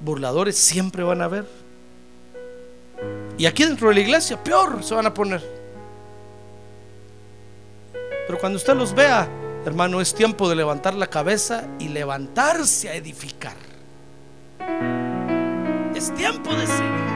burladores 0.00 0.56
siempre 0.56 1.02
van 1.02 1.20
a 1.20 1.24
haber. 1.24 1.44
Y 3.36 3.44
aquí 3.44 3.64
dentro 3.64 3.88
de 3.88 3.96
la 3.96 4.00
iglesia, 4.00 4.42
peor 4.42 4.82
se 4.82 4.94
van 4.94 5.06
a 5.06 5.12
poner. 5.12 5.65
Pero 8.26 8.38
cuando 8.38 8.56
usted 8.56 8.74
los 8.74 8.94
vea, 8.94 9.28
hermano, 9.64 10.00
es 10.00 10.14
tiempo 10.14 10.48
de 10.48 10.56
levantar 10.56 10.94
la 10.94 11.06
cabeza 11.06 11.68
y 11.78 11.88
levantarse 11.88 12.88
a 12.88 12.94
edificar. 12.94 13.56
Es 15.94 16.12
tiempo 16.14 16.52
de 16.54 16.66
seguir. 16.66 17.15